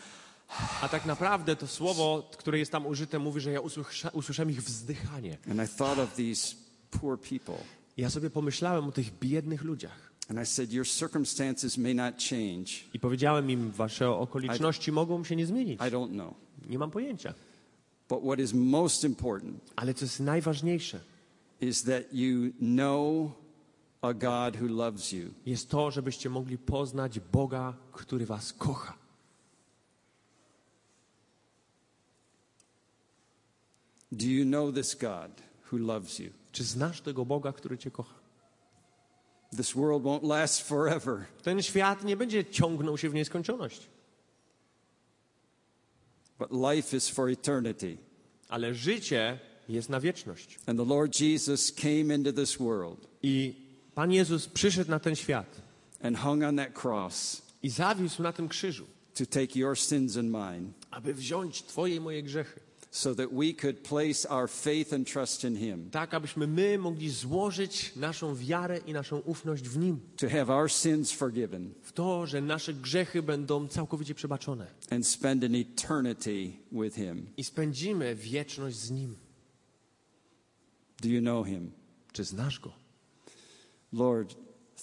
A 0.81 0.89
tak 0.89 1.05
naprawdę 1.05 1.55
to 1.55 1.67
słowo, 1.67 2.29
które 2.37 2.59
jest 2.59 2.71
tam 2.71 2.85
użyte, 2.87 3.19
mówi, 3.19 3.41
że 3.41 3.51
ja 3.51 3.59
usłysza, 3.59 4.09
usłyszałem 4.09 4.51
ich 4.51 4.63
wzdychanie. 4.63 5.37
and 5.51 5.61
I 5.71 5.77
thought 5.77 5.99
of 5.99 6.15
these 6.15 6.55
poor 7.01 7.19
people. 7.19 7.57
I 7.97 8.01
ja 8.01 8.09
sobie 8.09 8.29
pomyślałem 8.29 8.87
o 8.87 8.91
tych 8.91 9.19
biednych 9.19 9.63
ludziach. 9.63 10.10
And 10.31 10.39
I 10.39 10.45
said, 10.45 10.71
Your 10.71 10.85
circumstances 10.85 11.77
may 11.77 11.93
not 11.93 12.17
change. 12.17 12.85
I 12.93 12.99
powiedziałem 12.99 13.51
im, 13.51 13.71
wasze 13.71 14.09
okoliczności 14.09 14.91
mogą 14.91 15.23
się 15.23 15.35
nie 15.35 15.45
zmienić. 15.45 15.79
I 15.79 15.83
don't 15.83 16.11
know. 16.11 16.33
Nie 16.69 16.79
mam 16.79 16.91
pojęcia. 16.91 17.33
But 18.09 18.23
what 18.23 18.39
is 18.39 18.53
most 18.53 19.03
important 19.03 19.71
Ale 19.75 19.93
co 19.93 20.05
jest 20.05 20.19
najważniejsze, 20.19 20.99
is 21.61 21.83
that 21.83 22.03
you 22.13 22.51
know 22.59 23.31
a 24.01 24.13
God 24.13 24.61
who 24.61 24.67
loves 24.67 25.11
you. 25.11 25.29
jest 25.45 25.69
to, 25.69 25.91
żebyście 25.91 26.29
mogli 26.29 26.57
poznać 26.57 27.19
Boga, 27.19 27.73
który 27.91 28.25
was 28.25 28.53
kocha. 28.53 28.93
Do 34.11 34.25
you 34.25 34.45
know 34.45 34.73
this 34.73 34.95
God 34.95 35.31
who 35.71 35.77
loves 35.77 36.19
you? 36.19 36.29
Czy 36.51 36.63
znasz 36.63 37.01
tego 37.01 37.25
Boga, 37.25 37.53
który 37.53 37.77
cię 37.77 37.91
kocha? 37.91 38.20
This 39.57 39.75
world 39.75 40.03
won't 40.03 40.23
last 40.23 40.61
forever. 40.61 41.25
Ten 41.43 41.61
świat 41.61 42.03
nie 42.03 42.17
będzie 42.17 42.45
ciągnął 42.45 42.97
się 42.97 43.09
w 43.09 43.13
nieskończoność, 43.13 43.87
But 46.39 46.51
life 46.51 46.97
is 46.97 47.09
for 47.09 47.29
eternity. 47.29 47.97
ale 48.49 48.73
życie 48.73 49.39
jest 49.69 49.89
na 49.89 49.99
wieczność. 49.99 50.59
And 50.65 50.79
the 50.79 50.85
Lord 50.85 51.19
Jesus 51.19 51.71
came 51.71 52.15
into 52.15 52.33
this 52.33 52.57
world 52.57 53.07
I 53.23 53.55
Pan 53.95 54.11
Jezus 54.11 54.47
przyszedł 54.47 54.91
na 54.91 54.99
ten 54.99 55.15
świat 55.15 55.61
and 56.01 56.17
hung 56.17 56.43
on 56.43 56.57
that 56.57 56.83
cross 56.83 57.41
i 57.63 57.69
zawisł 57.69 58.23
na 58.23 58.33
tym 58.33 58.47
krzyżu, 58.49 58.85
to 59.13 59.25
take 59.25 59.59
your 59.59 59.77
sins 59.77 60.17
and 60.17 60.27
mine, 60.31 60.71
aby 60.91 61.13
wziąć 61.13 61.63
Twoje 61.63 61.95
i 61.95 61.99
moje 61.99 62.23
grzechy, 62.23 62.59
so 62.93 63.15
that 63.15 63.27
we 63.33 63.53
could 63.53 63.77
place 63.83 64.25
our 64.29 64.49
faith 64.49 64.93
and 64.93 65.07
trust 65.07 65.43
in 65.43 65.55
Him, 65.55 65.89
Tak, 65.91 66.13
abyśmy 66.13 66.47
my 66.47 66.77
mogli 66.77 67.09
złożyć 67.09 67.95
naszą 67.95 68.35
wiarę 68.35 68.77
i 68.87 68.93
naszą 68.93 69.19
ufność 69.19 69.63
w 69.63 69.77
Nim. 69.77 69.99
to 70.17 70.29
have 70.29 70.49
our 70.55 70.71
sins 70.71 71.11
forgiven, 71.11 71.73
W 71.83 71.91
to, 71.91 72.27
że 72.27 72.41
nasze 72.41 72.73
grzechy 72.73 73.23
będą 73.23 73.67
całkowicie 73.67 74.15
przebaczone. 74.15 74.67
and 74.89 75.07
spend 75.07 75.43
an 75.43 75.55
eternity 75.55 76.51
with 76.71 76.95
Him. 76.95 77.27
I 77.37 77.43
spędzimy 77.43 78.15
wieczność 78.15 78.77
z 78.77 78.91
Nim. 78.91 79.15
Do 81.01 81.09
you 81.09 81.21
know 81.21 81.47
Him? 81.47 81.71
Czy 82.13 82.23
znasz 82.23 82.59
Go? 82.59 82.73
Lord, 83.93 84.35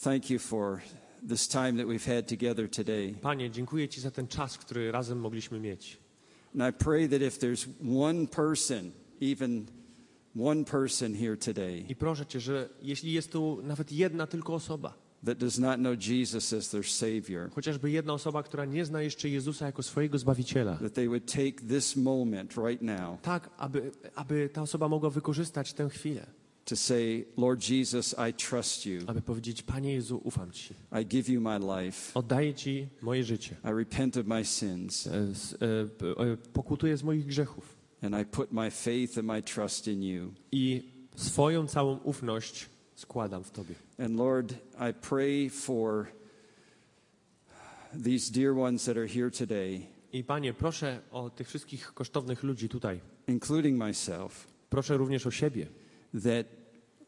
thank 0.02 0.30
you 0.30 0.38
for 0.38 0.80
this 1.28 1.48
time 1.48 1.72
that 1.72 1.86
we've 1.86 2.16
had 2.16 2.28
together 2.28 2.70
today. 2.70 3.14
Panie, 3.22 3.50
dziękuję 3.50 3.88
Ci 3.88 4.00
za 4.00 4.10
ten 4.10 4.28
czas, 4.28 4.58
który 4.58 4.92
razem 4.92 5.20
mogliśmy 5.20 5.60
mieć. 5.60 5.98
And 6.54 6.62
I 6.62 6.72
pray 6.72 7.08
that 7.08 7.22
if 7.22 7.38
there's 7.38 7.66
one 7.80 8.26
person, 8.26 8.92
even 9.20 9.66
one 10.34 10.64
person 10.64 11.14
here 11.14 11.36
today, 11.36 11.84
I 11.88 11.94
proszę 11.94 12.26
Cię, 12.26 12.40
że 12.40 12.68
jeśli 12.82 13.12
jest 13.12 13.32
tu 13.32 13.62
nawet 13.62 13.92
jedna 13.92 14.26
tylko 14.26 14.54
osoba, 14.54 14.94
that 15.24 15.38
does 15.38 15.58
not 15.58 15.78
know 15.78 15.94
Jesus 15.94 16.52
as 16.52 16.68
their 16.70 16.84
Savior, 16.84 17.50
chociażby 17.50 17.90
jedna 17.90 18.12
osoba, 18.12 18.42
która 18.42 18.64
nie 18.64 18.84
zna 18.84 19.02
jeszcze 19.02 19.28
Jezusa 19.28 19.66
jako 19.66 19.82
swojego 19.82 20.18
Zbawiciela, 20.18 20.76
that 20.76 20.94
they 20.94 21.08
would 21.08 21.32
take 21.32 21.52
this 21.68 21.96
moment 21.96 22.56
right 22.56 22.82
now 22.82 23.20
tak, 23.22 23.50
aby, 23.58 23.90
aby 24.14 24.48
ta 24.48 24.62
osoba 24.62 24.88
mogła 24.88 25.10
wykorzystać 25.10 25.72
tę 25.72 25.88
chwilę, 25.88 26.26
to 26.68 26.76
say, 26.76 27.24
Lord 27.36 27.60
Jesus, 27.70 28.14
I 28.28 28.32
trust 28.32 28.86
you. 28.86 29.00
aby 29.06 29.22
powiedzieć: 29.22 29.62
Panie 29.62 29.92
Jezu, 29.94 30.20
ufam 30.24 30.50
Ci. 30.50 30.74
I 30.92 31.06
give 31.06 31.32
you 31.32 31.40
my 31.40 31.58
life. 31.58 32.14
Oddaję 32.14 32.54
Ci 32.54 32.88
moje 33.02 33.24
życie. 33.24 33.56
I 33.64 33.72
repent 33.72 34.16
of 34.16 34.26
my 34.26 34.44
sins. 34.44 35.06
E, 35.06 35.10
e, 35.10 36.32
e, 36.32 36.36
Pokutuję 36.52 36.96
z 36.96 37.02
moich 37.02 37.26
grzechów 37.26 37.78
And 38.02 38.14
I 38.14 38.24
put 38.24 38.52
my 38.52 38.70
faith 38.70 39.18
and 39.18 39.26
my 39.26 39.42
trust 39.42 39.88
in 39.88 40.02
you. 40.02 40.32
i 40.52 40.82
swoją 41.16 41.66
całą 41.66 41.96
ufność 41.98 42.66
składam 42.94 43.44
w 43.44 43.50
Tobie. 43.50 43.74
And 43.98 44.16
Lord, 44.16 44.52
I 44.90 44.94
pray 45.08 45.50
for 45.50 46.06
these 48.04 48.32
dear 48.32 48.52
ones 48.52 48.84
that 48.84 48.96
are 48.96 49.06
here 49.08 49.30
today, 49.30 49.80
I 50.12 50.24
Panie, 50.24 50.54
proszę 50.54 51.00
o 51.10 51.30
tych 51.30 51.48
wszystkich 51.48 51.94
kosztownych 51.94 52.42
ludzi 52.42 52.68
tutaj. 52.68 53.00
including 53.28 53.78
myself, 53.78 54.46
Proszę 54.70 54.96
również 54.96 55.26
o 55.26 55.30
siebie, 55.30 55.66
that 56.24 56.46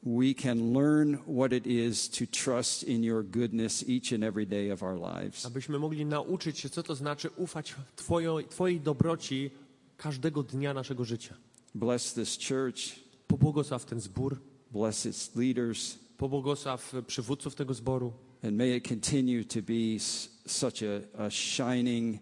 we 0.02 0.34
can 0.34 0.72
learn 0.72 1.18
what 1.26 1.52
it 1.52 1.66
is 1.66 2.08
to 2.08 2.26
trust 2.26 2.82
in 2.82 3.04
your 3.04 3.24
goodness 3.24 3.88
each 3.88 4.12
and 4.12 4.24
every 4.24 4.46
day 4.46 4.72
of 4.72 4.82
our 4.82 4.98
lives. 4.98 5.46
abyśmy 5.46 5.78
mogli 5.78 6.04
nauczyć 6.06 6.58
się, 6.58 6.70
co 6.70 6.82
to 6.82 6.94
znaczy 6.94 7.30
ufać 7.36 7.74
twojo, 7.96 8.38
Twojej 8.48 8.80
dobroci 8.80 9.50
każdego 9.96 10.42
dnia 10.42 10.74
naszego 10.74 11.04
życia. 11.04 11.34
Bless 11.74 12.14
this 12.14 12.38
church, 12.48 12.80
Pobłogosław 13.26 13.84
ten 13.84 14.00
zbór, 14.00 14.40
bless 14.70 15.06
its 15.06 15.36
leaders, 15.36 15.98
pobłogosław 16.16 16.94
przywódców 17.06 17.54
tego 17.54 17.74
zboru 17.74 18.12
and 18.42 18.56
may 18.56 18.76
it 18.76 18.88
continue 18.88 19.44
to 19.44 19.60
be 19.62 19.98
such 20.46 20.82
a, 20.82 21.24
a 21.24 21.30
shining 21.30 22.20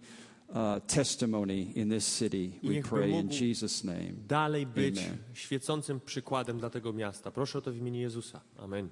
uh, 0.49 0.81
testimony 0.87 1.73
in 1.75 1.91
this 1.91 2.19
city. 2.19 2.51
We 2.63 2.83
pray 2.83 3.11
in 3.11 3.29
Jesus' 3.29 3.85
name. 3.85 4.13
dalej 4.29 4.67
być 4.67 4.99
Amen. 4.99 5.19
świecącym 5.33 6.01
przykładem 6.01 6.59
dla 6.59 6.71
tego 6.71 6.93
miasta. 6.93 7.31
Proszę 7.31 7.59
o 7.59 7.63
to 7.63 7.73
w 7.73 7.77
imieniu 7.77 8.01
Jezusa. 8.01 8.41
Amen. 8.57 8.89